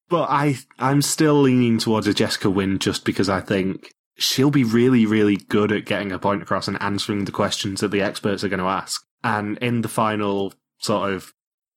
But 0.10 0.30
I, 0.30 0.58
I'm 0.80 1.02
still 1.02 1.42
leaning 1.42 1.78
towards 1.78 2.08
a 2.08 2.14
Jessica 2.14 2.50
win 2.50 2.80
just 2.80 3.06
because 3.06 3.30
I 3.30 3.42
think 3.42 3.94
she'll 4.18 4.52
be 4.52 4.64
really, 4.64 5.06
really 5.06 5.38
good 5.38 5.72
at 5.72 5.86
getting 5.86 6.12
a 6.12 6.20
point 6.20 6.42
across 6.42 6.68
and 6.68 6.82
answering 6.82 7.26
the 7.26 7.32
questions 7.32 7.82
that 7.82 7.90
the 7.90 8.02
experts 8.02 8.44
are 8.44 8.50
going 8.50 8.60
to 8.60 8.66
ask. 8.66 9.06
And 9.24 9.58
in 9.60 9.82
the 9.82 9.90
final 9.90 10.54
sort 10.80 11.14
of 11.14 11.34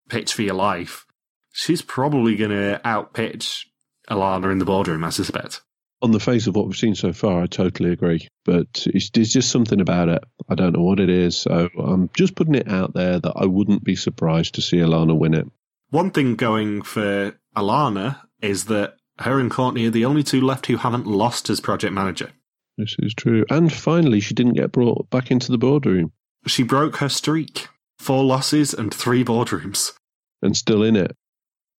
pitch 0.08 0.32
for 0.32 0.42
your 0.42 0.54
life, 0.54 1.06
she's 1.52 1.82
probably 1.82 2.36
going 2.36 2.50
to 2.50 2.80
outpitch 2.84 3.66
Alana 4.08 4.50
in 4.50 4.58
the 4.58 4.64
boardroom, 4.64 5.04
I 5.04 5.10
suspect. 5.10 5.62
On 6.02 6.12
the 6.12 6.20
face 6.20 6.46
of 6.46 6.56
what 6.56 6.66
we've 6.66 6.76
seen 6.76 6.94
so 6.94 7.12
far, 7.12 7.42
I 7.42 7.46
totally 7.46 7.92
agree. 7.92 8.26
But 8.44 8.86
it's, 8.86 9.10
there's 9.10 9.32
just 9.32 9.50
something 9.50 9.80
about 9.80 10.08
it. 10.08 10.24
I 10.48 10.54
don't 10.54 10.74
know 10.74 10.82
what 10.82 11.00
it 11.00 11.10
is. 11.10 11.36
So 11.36 11.68
I'm 11.78 12.08
just 12.14 12.34
putting 12.34 12.54
it 12.54 12.68
out 12.68 12.94
there 12.94 13.18
that 13.18 13.34
I 13.36 13.46
wouldn't 13.46 13.84
be 13.84 13.96
surprised 13.96 14.54
to 14.54 14.62
see 14.62 14.78
Alana 14.78 15.18
win 15.18 15.34
it. 15.34 15.46
One 15.90 16.10
thing 16.10 16.36
going 16.36 16.82
for 16.82 17.38
Alana 17.56 18.20
is 18.40 18.66
that 18.66 18.96
her 19.18 19.38
and 19.38 19.50
Courtney 19.50 19.86
are 19.86 19.90
the 19.90 20.06
only 20.06 20.22
two 20.22 20.40
left 20.40 20.66
who 20.66 20.78
haven't 20.78 21.06
lost 21.06 21.50
as 21.50 21.60
project 21.60 21.92
manager. 21.92 22.30
This 22.78 22.96
is 23.00 23.12
true. 23.12 23.44
And 23.50 23.70
finally, 23.70 24.20
she 24.20 24.32
didn't 24.32 24.54
get 24.54 24.72
brought 24.72 25.10
back 25.10 25.30
into 25.30 25.52
the 25.52 25.58
boardroom. 25.58 26.12
She 26.46 26.62
broke 26.62 26.96
her 26.96 27.10
streak. 27.10 27.68
Four 27.98 28.24
losses 28.24 28.72
and 28.72 28.94
three 28.94 29.22
boardrooms. 29.22 29.92
And 30.40 30.56
still 30.56 30.82
in 30.82 30.96
it. 30.96 31.14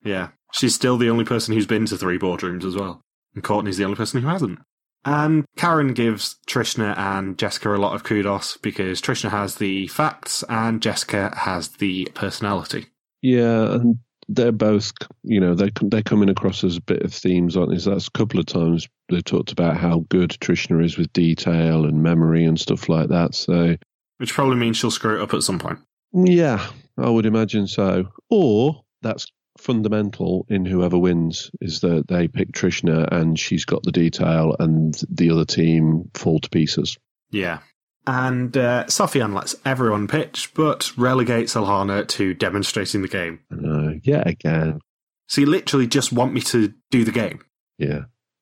Yeah. 0.03 0.29
She's 0.53 0.75
still 0.75 0.97
the 0.97 1.09
only 1.09 1.25
person 1.25 1.55
who's 1.55 1.65
been 1.65 1.87
to 1.87 1.97
three 1.97 2.19
boardrooms 2.19 2.63
as 2.63 2.75
well. 2.75 3.01
And 3.33 3.43
Courtney's 3.43 3.77
the 3.77 3.85
only 3.85 3.95
person 3.95 4.21
who 4.21 4.27
hasn't. 4.27 4.59
And 5.03 5.45
Karren 5.57 5.95
gives 5.95 6.35
Trishna 6.47 6.95
and 6.97 7.37
Jessica 7.37 7.75
a 7.75 7.77
lot 7.77 7.95
of 7.95 8.03
kudos 8.03 8.57
because 8.57 9.01
Trishna 9.01 9.31
has 9.31 9.55
the 9.55 9.87
facts 9.87 10.43
and 10.47 10.81
Jessica 10.81 11.33
has 11.35 11.69
the 11.69 12.07
personality. 12.13 12.87
Yeah, 13.21 13.73
and 13.73 13.97
they're 14.27 14.51
both, 14.51 14.91
you 15.23 15.39
know, 15.39 15.55
they 15.55 15.71
they're 15.81 16.03
coming 16.03 16.29
across 16.29 16.63
as 16.63 16.77
a 16.77 16.81
bit 16.81 17.01
of 17.01 17.13
themes, 17.13 17.57
aren't 17.57 17.71
they? 17.71 17.79
So 17.79 17.91
that's 17.91 18.07
a 18.07 18.11
couple 18.11 18.39
of 18.39 18.45
times 18.45 18.87
they 19.09 19.21
talked 19.21 19.51
about 19.51 19.77
how 19.77 20.05
good 20.09 20.31
Trishna 20.31 20.83
is 20.83 20.97
with 20.97 21.11
detail 21.13 21.85
and 21.85 22.03
memory 22.03 22.45
and 22.45 22.59
stuff 22.59 22.87
like 22.87 23.09
that. 23.09 23.33
So, 23.33 23.75
which 24.17 24.33
probably 24.33 24.55
means 24.57 24.77
she'll 24.77 24.91
screw 24.91 25.19
it 25.19 25.23
up 25.23 25.33
at 25.33 25.43
some 25.43 25.59
point. 25.59 25.79
Yeah, 26.13 26.65
I 26.97 27.09
would 27.09 27.25
imagine 27.25 27.67
so. 27.67 28.05
Or 28.29 28.83
that's 29.01 29.25
fundamental 29.61 30.45
in 30.49 30.65
whoever 30.65 30.97
wins 30.97 31.51
is 31.61 31.81
that 31.81 32.07
they 32.07 32.27
pick 32.27 32.51
Trishna 32.51 33.07
and 33.11 33.39
she's 33.39 33.65
got 33.65 33.83
the 33.83 33.91
detail 33.91 34.55
and 34.59 34.99
the 35.09 35.31
other 35.31 35.45
team 35.45 36.09
fall 36.13 36.39
to 36.39 36.49
pieces. 36.49 36.97
Yeah. 37.29 37.59
And 38.07 38.55
uh, 38.57 38.85
Sofiane 38.85 39.35
lets 39.35 39.55
everyone 39.63 40.07
pitch, 40.07 40.53
but 40.55 40.91
relegates 40.97 41.53
Alana 41.53 42.07
to 42.09 42.33
demonstrating 42.33 43.03
the 43.03 43.07
game. 43.07 43.39
Uh, 43.51 43.99
yeah, 44.03 44.23
again. 44.25 44.79
So 45.27 45.41
you 45.41 45.47
literally 45.47 45.87
just 45.87 46.11
want 46.11 46.33
me 46.33 46.41
to 46.41 46.73
do 46.89 47.05
the 47.05 47.11
game. 47.11 47.41
Yeah. 47.77 48.01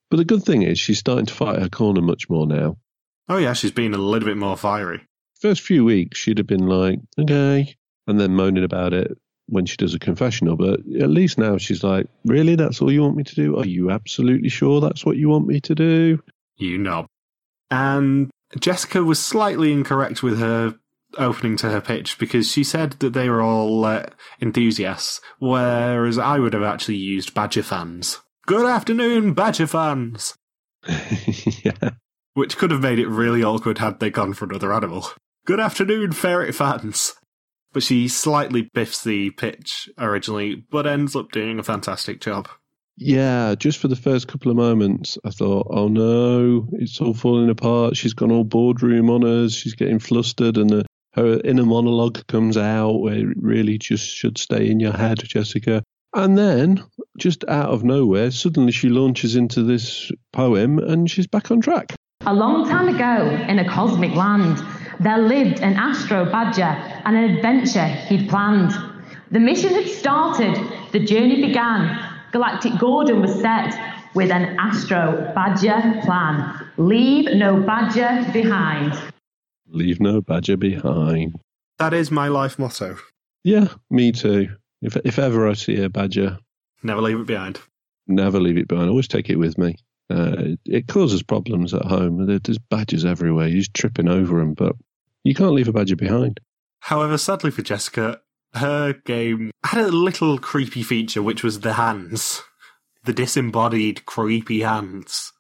But 0.10 0.18
the 0.18 0.26
good 0.26 0.44
thing 0.44 0.64
is 0.64 0.80
she's 0.80 1.00
starting 1.00 1.26
to 1.26 1.34
fight 1.34 1.60
her 1.60 1.70
corner 1.70 2.02
much 2.02 2.30
more 2.30 2.48
now. 2.48 2.78
Oh, 3.28 3.38
yeah, 3.38 3.54
she's 3.54 3.72
been 3.72 3.94
a 3.94 3.98
little 3.98 4.28
bit 4.28 4.38
more 4.38 4.58
fiery. 4.58 5.02
First 5.40 5.62
few 5.62 5.86
weeks, 5.86 6.18
she'd 6.18 6.40
have 6.40 6.48
been 6.48 6.66
like, 6.68 7.00
okay, 7.20 7.76
and 8.08 8.20
then 8.20 8.36
moaning 8.36 8.64
about 8.64 8.94
it 8.94 9.16
when 9.50 9.66
she 9.66 9.78
does 9.78 9.94
a 9.94 10.00
confessional. 10.00 10.56
But 10.56 10.80
at 11.00 11.10
least 11.10 11.38
now 11.38 11.58
she's 11.58 11.84
like, 11.84 12.08
really? 12.26 12.56
That's 12.56 12.82
all 12.82 12.92
you 12.92 13.02
want 13.02 13.16
me 13.18 13.24
to 13.24 13.36
do? 13.36 13.58
Are 13.58 13.66
you 13.66 13.92
absolutely 13.92 14.50
sure 14.50 14.82
that's 14.82 15.06
what 15.06 15.18
you 15.18 15.30
want 15.30 15.48
me 15.48 15.60
to 15.62 15.76
do? 15.76 16.22
You 16.58 16.78
knob. 16.78 17.06
And 17.72 18.30
Jessica 18.60 19.04
was 19.04 19.20
slightly 19.20 19.72
incorrect 19.72 20.24
with 20.24 20.40
her 20.40 20.76
opening 21.18 21.58
to 21.58 21.70
her 21.70 21.82
pitch 21.82 22.18
because 22.18 22.52
she 22.52 22.64
said 22.64 22.94
that 22.94 23.14
they 23.14 23.30
were 23.30 23.42
all 23.42 23.84
uh, 23.86 24.06
enthusiasts, 24.42 25.22
whereas 25.40 26.18
I 26.18 26.40
would 26.40 26.54
have 26.54 26.64
actually 26.64 26.98
used 26.98 27.34
Badger 27.34 27.64
fans. 27.64 28.20
Good 28.46 28.66
afternoon, 28.66 29.34
Badger 29.34 29.68
fans! 29.68 30.36
yeah. 31.64 31.92
Which 32.34 32.58
could 32.58 32.72
have 32.72 32.82
made 32.82 33.00
it 33.00 33.08
really 33.08 33.44
awkward 33.44 33.80
had 33.80 34.00
they 34.00 34.10
gone 34.10 34.34
for 34.34 34.46
another 34.46 34.74
animal. 34.74 35.08
Good 35.46 35.60
afternoon, 35.60 36.12
ferret 36.12 36.56
fans! 36.56 37.14
But 37.72 37.84
she 37.84 38.08
slightly 38.08 38.64
biffs 38.74 39.04
the 39.04 39.30
pitch 39.32 39.90
originally, 39.98 40.64
but 40.72 40.88
ends 40.88 41.16
up 41.16 41.32
doing 41.32 41.60
a 41.60 41.64
fantastic 41.64 42.20
job. 42.20 42.48
Yeah, 43.02 43.56
just 43.56 43.80
for 43.80 43.88
the 43.88 43.96
first 43.96 44.28
couple 44.28 44.52
of 44.52 44.58
moments, 44.58 45.18
I 45.24 45.30
thought, 45.30 45.68
oh 45.70 45.88
no, 45.88 46.68
it's 46.74 47.00
all 47.00 47.14
falling 47.14 47.50
apart. 47.50 47.96
She's 47.96 48.14
gone 48.14 48.32
all 48.32 48.44
boardroom 48.44 49.10
on 49.10 49.24
us. 49.24 49.54
She's 49.54 49.76
getting 49.76 50.00
flustered, 50.00 50.58
and 50.58 50.70
the, 50.70 50.86
her 51.14 51.40
inner 51.46 51.66
monologue 51.66 52.26
comes 52.28 52.58
out 52.58 53.00
where 53.00 53.16
it 53.16 53.38
really 53.38 53.78
just 53.78 54.10
should 54.10 54.38
stay 54.38 54.70
in 54.70 54.82
your 54.82 54.92
head, 54.92 55.20
Jessica. 55.24 55.82
And 56.14 56.38
then, 56.38 56.84
just 57.18 57.46
out 57.48 57.70
of 57.70 57.86
nowhere, 57.86 58.32
suddenly 58.32 58.72
she 58.72 58.90
launches 58.90 59.36
into 59.36 59.64
this 59.64 60.12
poem 60.34 60.80
and 60.80 61.10
she's 61.10 61.28
back 61.28 61.52
on 61.52 61.62
track. 61.62 61.94
A 62.26 62.34
long 62.34 62.68
time 62.68 62.94
ago, 62.94 63.28
in 63.48 63.60
a 63.60 63.70
cosmic 63.70 64.14
land, 64.14 64.62
there 65.00 65.18
lived 65.18 65.60
an 65.62 65.74
astro 65.74 66.26
badger 66.26 66.64
and 67.06 67.16
an 67.16 67.36
adventure 67.36 67.86
he'd 67.88 68.30
planned. 68.30 68.72
The 69.32 69.40
mission 69.40 69.74
had 69.74 69.88
started, 69.88 70.58
the 70.92 71.00
journey 71.00 71.42
began. 71.46 72.00
Galactic 72.32 72.78
Gordon 72.80 73.22
was 73.22 73.34
set 73.40 73.74
with 74.16 74.32
an 74.32 74.58
astro 74.60 75.32
badger 75.36 76.02
plan. 76.04 76.68
Leave 76.78 77.26
no 77.36 77.62
badger 77.62 78.30
behind. 78.32 78.94
Leave 79.68 80.00
no 80.00 80.22
badger 80.22 80.58
behind. 80.58 81.36
That 81.78 81.94
is 81.94 82.12
my 82.12 82.28
life 82.28 82.58
motto. 82.60 82.98
Yeah, 83.44 83.68
me 83.90 84.12
too. 84.12 84.50
If 84.82 84.98
if 85.06 85.20
ever 85.20 85.48
I 85.48 85.54
see 85.54 85.82
a 85.82 85.90
badger, 85.90 86.38
Never 86.84 87.02
leave 87.02 87.20
it 87.20 87.28
behind. 87.28 87.60
never 88.08 88.40
leave 88.40 88.58
it 88.58 88.68
behind. 88.68 88.90
Always 88.90 89.08
take 89.08 89.30
it 89.30 89.36
with 89.36 89.58
me. 89.58 89.76
Uh, 90.12 90.34
it, 90.40 90.60
it 90.66 90.88
causes 90.88 91.22
problems 91.22 91.74
at 91.74 91.86
home. 91.86 92.26
There's 92.26 92.58
badgers 92.58 93.06
everywhere. 93.06 93.48
You're 93.48 93.60
just 93.60 93.74
tripping 93.76 94.08
over 94.08 94.40
them, 94.40 94.54
but 94.56 94.76
you 95.24 95.36
can't 95.36 95.54
leave 95.54 95.68
a 95.68 95.74
badger 95.74 95.96
behind. 95.96 96.40
However, 96.82 97.18
sadly 97.18 97.52
for 97.52 97.62
Jessica, 97.62 98.22
her 98.54 98.94
game 99.06 99.52
had 99.64 99.86
a 99.86 99.92
little 99.92 100.38
creepy 100.38 100.84
feature, 100.84 101.22
which 101.22 101.44
was 101.44 101.60
the 101.60 101.74
hands. 101.74 102.42
The 103.04 103.14
disembodied, 103.14 104.06
creepy 104.06 104.62
hands. 104.62 105.32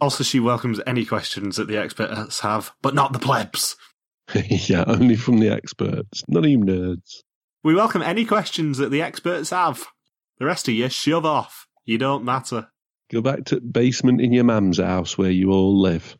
Also, 0.00 0.24
she 0.24 0.40
welcomes 0.40 0.80
any 0.86 1.04
questions 1.04 1.56
that 1.56 1.68
the 1.68 1.76
experts 1.76 2.40
have, 2.40 2.72
but 2.82 2.94
not 2.94 3.12
the 3.12 3.18
plebs. 3.18 3.76
yeah, 4.34 4.84
only 4.86 5.16
from 5.16 5.38
the 5.38 5.48
experts, 5.48 6.22
not 6.28 6.46
even 6.46 6.66
nerds. 6.66 7.20
We 7.62 7.74
welcome 7.74 8.02
any 8.02 8.24
questions 8.24 8.78
that 8.78 8.90
the 8.90 9.02
experts 9.02 9.50
have. 9.50 9.86
The 10.38 10.46
rest 10.46 10.68
of 10.68 10.74
you, 10.74 10.88
shove 10.88 11.24
off. 11.24 11.66
You 11.84 11.98
don't 11.98 12.24
matter. 12.24 12.68
Go 13.10 13.20
back 13.20 13.44
to 13.46 13.56
the 13.56 13.60
basement 13.60 14.20
in 14.20 14.32
your 14.32 14.44
mum's 14.44 14.78
house 14.78 15.16
where 15.16 15.30
you 15.30 15.50
all 15.50 15.78
live. 15.78 16.16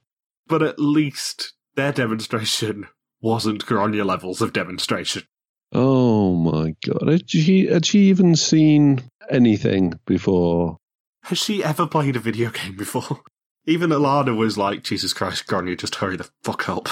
But 0.47 0.63
at 0.63 0.79
least 0.79 1.54
their 1.77 1.93
demonstration 1.93 2.87
wasn't 3.21 3.67
Grainne 3.67 4.05
levels 4.05 4.43
of 4.43 4.53
demonstration. 4.53 5.23
Oh 5.73 6.35
my 6.35 6.75
god! 6.87 7.09
Had 7.09 7.31
she 7.31 7.67
had 7.67 7.87
she 7.87 8.01
even 8.11 8.37
seen 8.37 9.03
anything 9.31 9.99
before? 10.07 10.79
Has 11.25 11.39
she 11.39 11.65
ever 11.65 11.87
played 11.87 12.17
a 12.17 12.21
video 12.21 12.51
game 12.51 12.77
before? 12.77 13.23
Even 13.67 13.91
Alana 13.91 14.37
was 14.37 14.59
like, 14.59 14.85
Jesus 14.85 15.15
Christ, 15.15 15.47
Grainne, 15.47 15.79
just 15.79 15.95
hurry 15.97 16.17
the 16.17 16.29
fuck 16.43 16.69
up. 16.69 16.89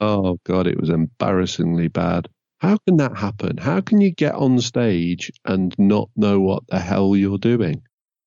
Oh 0.00 0.38
god, 0.44 0.66
it 0.66 0.80
was 0.80 0.90
embarrassingly 0.90 1.86
bad. 1.86 2.28
How 2.60 2.76
can 2.86 2.96
that 2.96 3.16
happen? 3.16 3.56
How 3.56 3.80
can 3.80 4.00
you 4.00 4.10
get 4.10 4.34
on 4.34 4.60
stage 4.60 5.30
and 5.44 5.74
not 5.78 6.10
know 6.16 6.40
what 6.40 6.64
the 6.68 6.80
hell 6.80 7.14
you're 7.16 7.38
doing? 7.38 7.82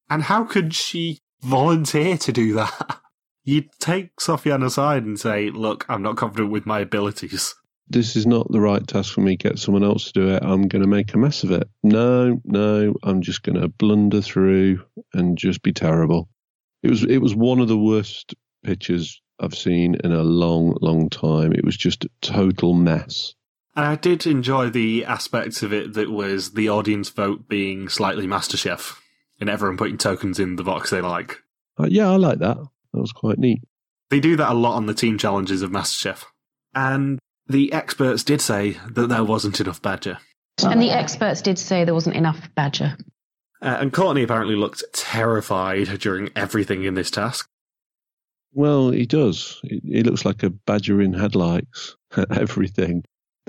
And 0.09 0.23
how 0.23 0.45
could 0.45 0.73
she 0.73 1.19
volunteer 1.41 2.17
to 2.17 2.31
do 2.31 2.53
that? 2.53 2.99
You'd 3.45 3.69
take 3.79 4.15
Sofiane 4.17 4.65
aside 4.65 5.03
and 5.03 5.19
say, 5.19 5.51
Look, 5.51 5.85
I'm 5.87 6.01
not 6.01 6.17
confident 6.17 6.51
with 6.51 6.65
my 6.65 6.79
abilities. 6.79 7.55
This 7.87 8.15
is 8.15 8.25
not 8.25 8.51
the 8.51 8.59
right 8.59 8.85
task 8.85 9.13
for 9.13 9.21
me. 9.21 9.35
Get 9.35 9.59
someone 9.59 9.83
else 9.83 10.11
to 10.11 10.13
do 10.13 10.29
it. 10.29 10.43
I'm 10.43 10.67
going 10.67 10.81
to 10.81 10.87
make 10.87 11.13
a 11.13 11.19
mess 11.19 11.43
of 11.43 11.51
it. 11.51 11.69
No, 11.83 12.41
no, 12.43 12.95
I'm 13.03 13.21
just 13.21 13.43
going 13.43 13.61
to 13.61 13.67
blunder 13.67 14.21
through 14.21 14.83
and 15.13 15.37
just 15.37 15.61
be 15.61 15.71
terrible. 15.71 16.27
It 16.81 16.89
was 16.89 17.03
it 17.03 17.19
was 17.19 17.35
one 17.35 17.59
of 17.59 17.67
the 17.67 17.77
worst 17.77 18.33
pictures 18.63 19.21
I've 19.39 19.55
seen 19.55 19.95
in 20.03 20.11
a 20.11 20.23
long, 20.23 20.75
long 20.81 21.09
time. 21.09 21.53
It 21.53 21.63
was 21.63 21.77
just 21.77 22.05
a 22.05 22.09
total 22.21 22.73
mess. 22.73 23.35
And 23.75 23.85
I 23.85 23.95
did 23.95 24.25
enjoy 24.25 24.69
the 24.69 25.05
aspects 25.05 25.61
of 25.61 25.71
it 25.71 25.93
that 25.93 26.09
was 26.09 26.53
the 26.53 26.69
audience 26.69 27.09
vote 27.09 27.47
being 27.47 27.89
slightly 27.89 28.25
MasterChef 28.25 28.97
and 29.39 29.49
everyone 29.49 29.77
putting 29.77 29.97
tokens 29.97 30.39
in 30.39 30.55
the 30.55 30.63
box 30.63 30.89
they 30.89 31.01
like. 31.01 31.41
Uh, 31.77 31.87
yeah, 31.87 32.09
I 32.09 32.15
like 32.15 32.39
that. 32.39 32.57
That 32.95 33.01
was 33.01 33.11
quite 33.11 33.37
neat. 33.37 33.61
They 34.09 34.21
do 34.21 34.37
that 34.37 34.51
a 34.51 34.53
lot 34.53 34.75
on 34.75 34.85
the 34.85 34.93
team 34.93 35.17
challenges 35.17 35.61
of 35.61 35.69
MasterChef. 35.69 36.23
And 36.73 37.19
the 37.47 37.73
experts 37.73 38.23
did 38.23 38.39
say 38.39 38.77
that 38.89 39.09
there 39.09 39.23
wasn't 39.23 39.59
enough 39.59 39.81
badger. 39.81 40.17
And 40.63 40.81
the 40.81 40.91
experts 40.91 41.41
did 41.41 41.59
say 41.59 41.83
there 41.83 41.93
wasn't 41.93 42.15
enough 42.15 42.39
badger. 42.55 42.95
Uh, 43.61 43.77
and 43.79 43.91
Courtney 43.91 44.23
apparently 44.23 44.55
looked 44.55 44.83
terrified 44.93 45.99
during 45.99 46.29
everything 46.37 46.85
in 46.85 46.93
this 46.93 47.11
task. 47.11 47.49
Well, 48.53 48.91
he 48.91 49.05
does. 49.05 49.59
He, 49.63 49.81
he 49.83 50.03
looks 50.03 50.23
like 50.23 50.43
a 50.43 50.49
badger 50.49 51.01
in 51.01 51.13
headlights. 51.13 51.97
At 52.15 52.37
everything. 52.37 53.03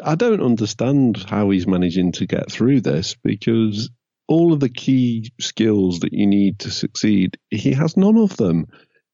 I 0.04 0.16
don't 0.16 0.42
understand 0.42 1.24
how 1.28 1.50
he's 1.50 1.68
managing 1.68 2.11
to 2.12 2.26
get 2.26 2.50
through 2.50 2.80
this 2.80 3.14
because 3.22 3.90
all 4.26 4.52
of 4.52 4.59
the 4.59 4.68
key 4.68 5.30
skills 5.40 6.00
that 6.00 6.12
you 6.12 6.26
need 6.26 6.59
to 6.61 6.70
succeed, 6.70 7.38
he 7.50 7.72
has 7.72 7.96
none 7.96 8.16
of 8.16 8.37
them. 8.37 8.66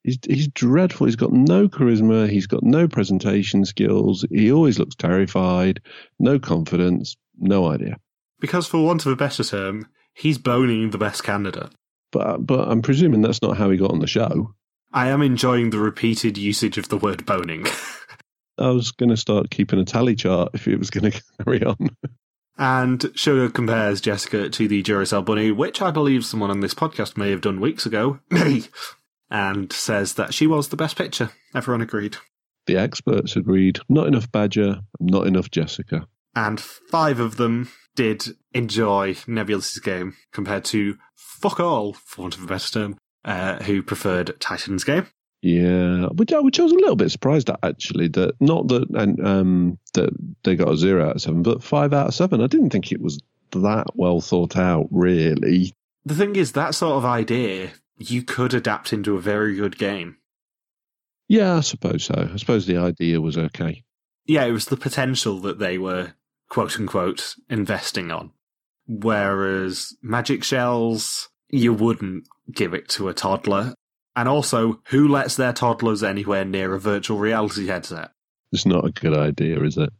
He's, 0.04 0.18
he's 0.26 0.48
dreadful. 0.48 1.06
He's 1.06 1.16
got 1.16 1.32
no 1.32 1.68
charisma. 1.68 2.28
He's 2.28 2.46
got 2.46 2.62
no 2.62 2.88
presentation 2.88 3.64
skills. 3.64 4.24
He 4.30 4.50
always 4.50 4.78
looks 4.78 4.96
terrified, 4.96 5.80
no 6.18 6.38
confidence, 6.38 7.16
no 7.38 7.68
idea. 7.70 7.96
Because, 8.40 8.66
for 8.66 8.84
want 8.84 9.06
of 9.06 9.12
a 9.12 9.16
better 9.16 9.44
term, 9.44 9.86
he's 10.14 10.38
boning 10.38 10.90
the 10.90 10.98
best 10.98 11.22
candidate. 11.22 11.70
But 12.10 12.44
but 12.44 12.68
I'm 12.68 12.82
presuming 12.82 13.22
that's 13.22 13.42
not 13.42 13.56
how 13.56 13.70
he 13.70 13.78
got 13.78 13.92
on 13.92 14.00
the 14.00 14.06
show. 14.06 14.54
I 14.92 15.08
am 15.08 15.22
enjoying 15.22 15.70
the 15.70 15.78
repeated 15.78 16.36
usage 16.36 16.76
of 16.76 16.88
the 16.88 16.98
word 16.98 17.24
boning. 17.24 17.66
I 18.58 18.68
was 18.68 18.90
going 18.92 19.08
to 19.08 19.16
start 19.16 19.50
keeping 19.50 19.78
a 19.78 19.84
tally 19.84 20.14
chart 20.14 20.50
if 20.52 20.68
it 20.68 20.78
was 20.78 20.90
going 20.90 21.10
to 21.12 21.22
carry 21.42 21.64
on. 21.64 21.96
and 22.58 23.10
Sugar 23.14 23.48
compares 23.48 24.00
Jessica 24.00 24.50
to 24.50 24.68
the 24.68 24.82
Duracell 24.82 25.24
bunny, 25.24 25.50
which 25.50 25.80
I 25.80 25.90
believe 25.90 26.26
someone 26.26 26.50
on 26.50 26.60
this 26.60 26.74
podcast 26.74 27.16
may 27.16 27.30
have 27.30 27.40
done 27.40 27.60
weeks 27.60 27.86
ago, 27.86 28.20
me, 28.30 28.64
and 29.32 29.72
says 29.72 30.14
that 30.14 30.34
she 30.34 30.46
was 30.46 30.68
the 30.68 30.76
best 30.76 30.96
picture. 30.96 31.30
Everyone 31.54 31.80
agreed. 31.80 32.18
The 32.66 32.76
experts 32.76 33.34
agreed. 33.34 33.80
Not 33.88 34.06
enough 34.06 34.30
Badger, 34.30 34.82
not 35.00 35.26
enough 35.26 35.50
Jessica. 35.50 36.06
And 36.36 36.60
five 36.60 37.18
of 37.18 37.36
them 37.36 37.70
did 37.96 38.24
enjoy 38.52 39.16
Nebulous's 39.26 39.80
game 39.80 40.16
compared 40.32 40.64
to 40.66 40.96
fuck 41.16 41.58
all, 41.58 41.94
for 41.94 42.22
want 42.22 42.36
of 42.36 42.44
a 42.44 42.46
better 42.46 42.70
term, 42.70 42.98
uh, 43.24 43.62
who 43.62 43.82
preferred 43.82 44.38
Titan's 44.38 44.84
game. 44.84 45.06
Yeah, 45.40 46.06
which 46.08 46.32
I, 46.32 46.38
which 46.38 46.60
I 46.60 46.64
was 46.64 46.72
a 46.72 46.76
little 46.76 46.94
bit 46.94 47.10
surprised 47.10 47.50
at 47.50 47.58
actually. 47.62 48.08
That 48.08 48.34
not 48.38 48.68
that 48.68 48.88
and 48.90 49.26
um 49.26 49.78
that 49.94 50.10
they 50.44 50.54
got 50.54 50.72
a 50.72 50.76
zero 50.76 51.08
out 51.08 51.16
of 51.16 51.22
seven, 51.22 51.42
but 51.42 51.64
five 51.64 51.92
out 51.92 52.08
of 52.08 52.14
seven. 52.14 52.40
I 52.40 52.46
didn't 52.46 52.70
think 52.70 52.92
it 52.92 53.00
was 53.00 53.20
that 53.50 53.86
well 53.94 54.20
thought 54.20 54.56
out, 54.56 54.86
really. 54.92 55.74
The 56.04 56.14
thing 56.14 56.36
is, 56.36 56.52
that 56.52 56.74
sort 56.76 56.96
of 56.96 57.04
idea 57.04 57.70
you 57.98 58.22
could 58.22 58.54
adapt 58.54 58.92
into 58.92 59.16
a 59.16 59.20
very 59.20 59.56
good 59.56 59.78
game. 59.78 60.16
Yeah, 61.28 61.56
I 61.56 61.60
suppose 61.60 62.04
so. 62.04 62.30
I 62.32 62.36
suppose 62.36 62.66
the 62.66 62.76
idea 62.76 63.20
was 63.20 63.38
okay. 63.38 63.84
Yeah, 64.26 64.44
it 64.44 64.52
was 64.52 64.66
the 64.66 64.76
potential 64.76 65.38
that 65.40 65.58
they 65.58 65.78
were 65.78 66.14
quote 66.48 66.78
unquote 66.78 67.34
investing 67.48 68.10
on. 68.10 68.32
Whereas 68.86 69.94
magic 70.02 70.44
shells, 70.44 71.30
you 71.48 71.72
wouldn't 71.72 72.28
give 72.52 72.74
it 72.74 72.88
to 72.90 73.08
a 73.08 73.14
toddler. 73.14 73.74
And 74.14 74.28
also, 74.28 74.82
who 74.88 75.08
lets 75.08 75.36
their 75.36 75.54
toddlers 75.54 76.02
anywhere 76.02 76.44
near 76.44 76.74
a 76.74 76.80
virtual 76.80 77.18
reality 77.18 77.66
headset? 77.68 78.10
It's 78.52 78.66
not 78.66 78.84
a 78.84 78.90
good 78.90 79.16
idea, 79.16 79.62
is 79.62 79.78
it? 79.78 79.90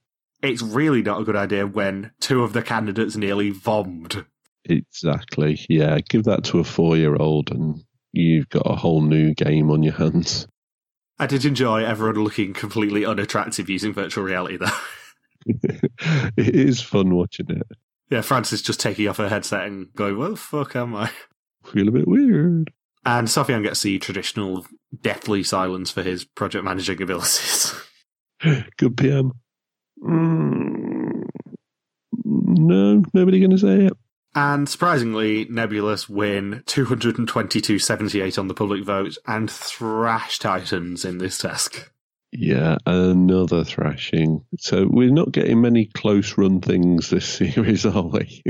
It's 0.43 0.61
really 0.61 1.03
not 1.03 1.21
a 1.21 1.25
good 1.25 1.37
idea 1.37 1.67
when 1.67 2.11
two 2.21 2.43
of 2.43 2.53
the 2.53 2.63
candidates 2.63 3.17
nearly 3.17 3.51
vomed. 3.51 4.27
Exactly. 4.65 5.65
Yeah, 5.69 5.99
give 6.09 6.25
that 6.25 6.45
to 6.45 6.61
a 6.61 6.65
four 6.65 6.97
year 6.97 7.17
old 7.17 7.51
and 7.51 7.83
you've 8.13 8.49
got 8.49 8.63
a 8.67 8.77
whole 8.77 9.03
new 9.03 9.35
game 9.35 9.71
on 9.71 9.83
your 9.83 9.95
hands. 9.95 10.47
I 11.19 11.27
did 11.27 11.45
enjoy 11.45 11.85
everyone 11.85 12.23
looking 12.23 12.53
completely 12.53 13.05
unattractive 13.05 13.69
using 13.69 13.93
virtual 13.93 14.25
reality, 14.25 14.57
though. 14.57 14.67
it 16.37 16.55
is 16.55 16.81
fun 16.81 17.15
watching 17.15 17.51
it. 17.51 17.67
Yeah, 18.11 18.21
Frances 18.21 18.63
just 18.63 18.81
taking 18.81 19.09
off 19.09 19.17
her 19.19 19.29
headset 19.29 19.67
and 19.67 19.93
going, 19.95 20.19
"What 20.19 20.31
the 20.31 20.37
fuck 20.37 20.77
am 20.77 20.95
I?" 20.95 21.11
Feel 21.65 21.89
a 21.89 21.93
bit 21.93 22.09
weird. 22.09 22.73
And 23.05 23.27
Sofiane 23.27 23.63
gets 23.63 23.83
the 23.83 23.99
traditional 23.99 24.67
deathly 25.01 25.43
silence 25.43 25.91
for 25.91 26.03
his 26.03 26.25
project 26.25 26.65
managing 26.65 27.03
abilities. 27.03 27.75
Good 28.77 28.97
PM. 28.97 29.33
Mm, 30.03 31.23
no, 32.25 33.03
nobody 33.15 33.41
going 33.41 33.51
to 33.51 33.59
say 33.59 33.87
it. 33.87 33.93
And 34.35 34.69
surprisingly, 34.69 35.47
Nebulous 35.51 36.09
win 36.09 36.63
222.78 36.67 38.39
on 38.39 38.49
the 38.49 38.55
public 38.55 38.85
vote 38.85 39.19
and 39.27 39.51
thrash 39.51 40.39
Titans 40.39 41.05
in 41.05 41.19
this 41.19 41.37
task. 41.39 41.93
Yeah, 42.33 42.79
another 42.87 43.63
thrashing. 43.63 44.45
So 44.59 44.89
we're 44.89 45.13
not 45.13 45.33
getting 45.33 45.61
many 45.61 45.87
close 45.87 46.39
run 46.39 46.61
things 46.63 47.11
this 47.11 47.27
series, 47.29 47.85
are 47.85 48.07
we? 48.07 48.43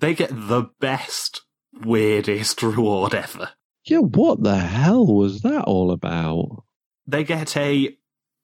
They 0.00 0.14
get 0.14 0.30
the 0.32 0.70
best, 0.80 1.42
weirdest 1.84 2.62
reward 2.62 3.14
ever. 3.14 3.50
Yeah, 3.84 3.98
what 3.98 4.42
the 4.42 4.56
hell 4.56 5.06
was 5.06 5.42
that 5.42 5.62
all 5.62 5.92
about? 5.92 6.64
They 7.06 7.22
get 7.22 7.56
a 7.56 7.96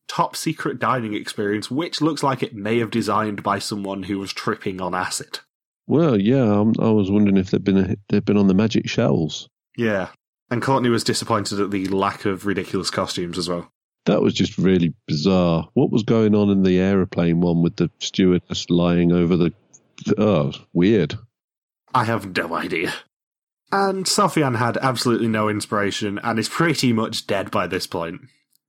top 0.08 0.36
secret 0.36 0.78
dining 0.78 1.14
experience, 1.14 1.68
which 1.70 2.00
looks 2.00 2.22
like 2.22 2.42
it 2.42 2.54
may 2.54 2.78
have 2.78 2.90
designed 2.90 3.42
by 3.42 3.58
someone 3.58 4.04
who 4.04 4.18
was 4.18 4.32
tripping 4.32 4.80
on 4.80 4.94
acid. 4.94 5.40
Well, 5.86 6.20
yeah, 6.20 6.60
I'm, 6.60 6.74
I 6.80 6.90
was 6.90 7.10
wondering 7.10 7.36
if 7.36 7.50
they'd 7.50 7.62
been 7.62 7.96
they'd 8.08 8.24
been 8.24 8.36
on 8.36 8.48
the 8.48 8.54
magic 8.54 8.88
shells. 8.88 9.48
Yeah. 9.76 10.08
And 10.50 10.62
Courtney 10.62 10.90
was 10.90 11.04
disappointed 11.04 11.60
at 11.60 11.70
the 11.70 11.86
lack 11.88 12.24
of 12.24 12.46
ridiculous 12.46 12.90
costumes 12.90 13.36
as 13.36 13.48
well. 13.48 13.70
That 14.04 14.22
was 14.22 14.34
just 14.34 14.56
really 14.56 14.94
bizarre. 15.08 15.68
What 15.74 15.90
was 15.90 16.04
going 16.04 16.34
on 16.34 16.50
in 16.50 16.62
the 16.62 16.78
aeroplane 16.78 17.40
one 17.40 17.62
with 17.62 17.76
the 17.76 17.90
stewardess 17.98 18.70
lying 18.70 19.12
over 19.12 19.36
the? 19.36 19.52
Oh, 20.16 20.52
weird. 20.72 21.18
I 21.92 22.04
have 22.04 22.36
no 22.36 22.54
idea. 22.54 22.92
And 23.72 24.04
Sofiane 24.04 24.58
had 24.58 24.76
absolutely 24.76 25.26
no 25.26 25.48
inspiration 25.48 26.20
and 26.22 26.38
is 26.38 26.48
pretty 26.48 26.92
much 26.92 27.26
dead 27.26 27.50
by 27.50 27.66
this 27.66 27.86
point. 27.86 28.20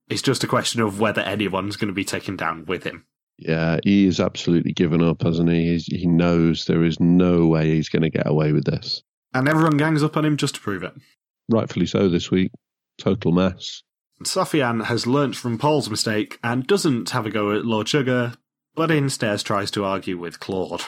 It's 0.08 0.22
just 0.22 0.42
a 0.42 0.48
question 0.48 0.80
of 0.80 0.98
whether 0.98 1.20
anyone's 1.20 1.76
going 1.76 1.88
to 1.88 1.94
be 1.94 2.04
taken 2.04 2.36
down 2.36 2.64
with 2.64 2.82
him. 2.82 3.04
Yeah, 3.38 3.78
he 3.84 4.06
is 4.06 4.18
absolutely 4.18 4.72
given 4.72 5.02
up, 5.02 5.22
hasn't 5.22 5.48
he? 5.48 5.68
He's, 5.68 5.86
he 5.86 6.06
knows 6.06 6.64
there 6.64 6.84
is 6.84 6.98
no 6.98 7.46
way 7.46 7.70
he's 7.70 7.88
going 7.88 8.02
to 8.02 8.10
get 8.10 8.26
away 8.26 8.52
with 8.52 8.64
this. 8.64 9.02
And 9.32 9.48
everyone 9.48 9.76
gangs 9.76 10.02
up 10.02 10.16
on 10.16 10.24
him 10.24 10.36
just 10.36 10.56
to 10.56 10.60
prove 10.60 10.82
it. 10.82 10.94
Rightfully 11.48 11.86
so 11.86 12.08
this 12.08 12.30
week. 12.30 12.50
Total 12.98 13.30
mess. 13.30 13.82
Sofiane 14.24 14.86
has 14.86 15.06
learnt 15.06 15.36
from 15.36 15.58
Paul's 15.58 15.88
mistake 15.88 16.38
and 16.42 16.66
doesn't 16.66 17.10
have 17.10 17.26
a 17.26 17.30
go 17.30 17.52
at 17.52 17.64
Lord 17.64 17.88
Sugar, 17.88 18.34
but 18.74 18.90
instead 18.90 19.38
tries 19.40 19.70
to 19.72 19.84
argue 19.84 20.18
with 20.18 20.40
Claude. 20.40 20.82